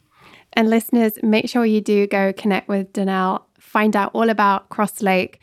And 0.54 0.68
listeners, 0.68 1.12
make 1.22 1.48
sure 1.48 1.64
you 1.64 1.80
do 1.80 2.06
go 2.06 2.32
connect 2.32 2.68
with 2.68 2.92
Danelle, 2.92 3.42
find 3.58 3.94
out 3.94 4.10
all 4.14 4.30
about 4.30 4.68
Crosslake. 4.68 5.36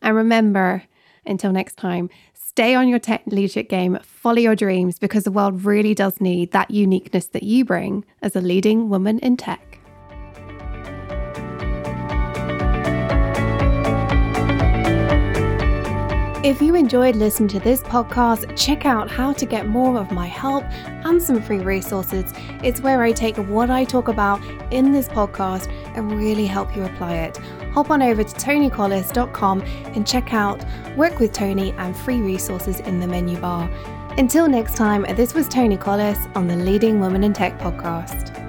And 0.00 0.16
remember, 0.16 0.84
until 1.26 1.52
next 1.52 1.76
time, 1.76 2.08
stay 2.32 2.74
on 2.74 2.88
your 2.88 2.98
tech 2.98 3.22
leadership 3.26 3.68
game, 3.68 3.98
follow 4.02 4.38
your 4.38 4.56
dreams, 4.56 4.98
because 4.98 5.24
the 5.24 5.30
world 5.30 5.64
really 5.64 5.94
does 5.94 6.20
need 6.20 6.52
that 6.52 6.70
uniqueness 6.70 7.26
that 7.28 7.42
you 7.42 7.64
bring 7.64 8.04
as 8.22 8.34
a 8.34 8.40
leading 8.40 8.88
woman 8.88 9.18
in 9.18 9.36
tech. 9.36 9.75
If 16.46 16.62
you 16.62 16.76
enjoyed 16.76 17.16
listening 17.16 17.48
to 17.48 17.58
this 17.58 17.82
podcast, 17.82 18.56
check 18.56 18.86
out 18.86 19.10
how 19.10 19.32
to 19.32 19.44
get 19.44 19.66
more 19.66 19.98
of 19.98 20.12
my 20.12 20.28
help 20.28 20.62
and 21.04 21.20
some 21.20 21.42
free 21.42 21.58
resources. 21.58 22.32
It's 22.62 22.80
where 22.80 23.02
I 23.02 23.10
take 23.10 23.36
what 23.36 23.68
I 23.68 23.82
talk 23.82 24.06
about 24.06 24.40
in 24.70 24.92
this 24.92 25.08
podcast 25.08 25.68
and 25.96 26.12
really 26.12 26.46
help 26.46 26.76
you 26.76 26.84
apply 26.84 27.14
it. 27.16 27.36
Hop 27.72 27.90
on 27.90 28.00
over 28.00 28.22
to 28.22 28.34
tonicollis.com 28.36 29.62
and 29.62 30.06
check 30.06 30.32
out 30.32 30.64
Work 30.96 31.18
with 31.18 31.32
Toni 31.32 31.72
and 31.78 31.96
free 31.96 32.20
resources 32.20 32.78
in 32.78 33.00
the 33.00 33.08
menu 33.08 33.38
bar. 33.38 33.68
Until 34.16 34.48
next 34.48 34.76
time, 34.76 35.04
this 35.16 35.34
was 35.34 35.48
Toni 35.48 35.76
Collis 35.76 36.28
on 36.36 36.46
the 36.46 36.54
Leading 36.54 37.00
Women 37.00 37.24
in 37.24 37.32
Tech 37.32 37.58
podcast. 37.58 38.45